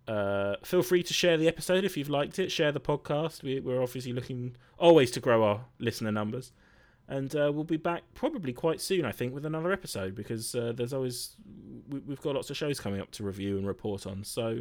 uh, 0.08 0.56
feel 0.64 0.82
free 0.82 1.02
to 1.02 1.14
share 1.14 1.36
the 1.36 1.48
episode 1.48 1.84
if 1.84 1.96
you've 1.96 2.10
liked 2.10 2.38
it. 2.38 2.50
Share 2.50 2.72
the 2.72 2.80
podcast. 2.80 3.42
We, 3.42 3.60
we're 3.60 3.82
obviously 3.82 4.12
looking 4.12 4.56
always 4.78 5.10
to 5.12 5.20
grow 5.20 5.44
our 5.44 5.64
listener 5.78 6.12
numbers, 6.12 6.52
and 7.08 7.34
uh, 7.36 7.50
we'll 7.52 7.64
be 7.64 7.76
back 7.76 8.02
probably 8.14 8.52
quite 8.52 8.80
soon. 8.80 9.04
I 9.04 9.12
think 9.12 9.34
with 9.34 9.46
another 9.46 9.72
episode 9.72 10.14
because 10.14 10.54
uh, 10.54 10.72
there's 10.74 10.92
always 10.92 11.36
we, 11.88 12.00
we've 12.00 12.20
got 12.20 12.34
lots 12.34 12.50
of 12.50 12.56
shows 12.56 12.80
coming 12.80 13.00
up 13.00 13.10
to 13.12 13.24
review 13.24 13.58
and 13.58 13.66
report 13.66 14.06
on. 14.06 14.24
So 14.24 14.60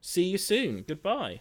see 0.00 0.24
you 0.24 0.38
soon. 0.38 0.84
Goodbye. 0.86 1.40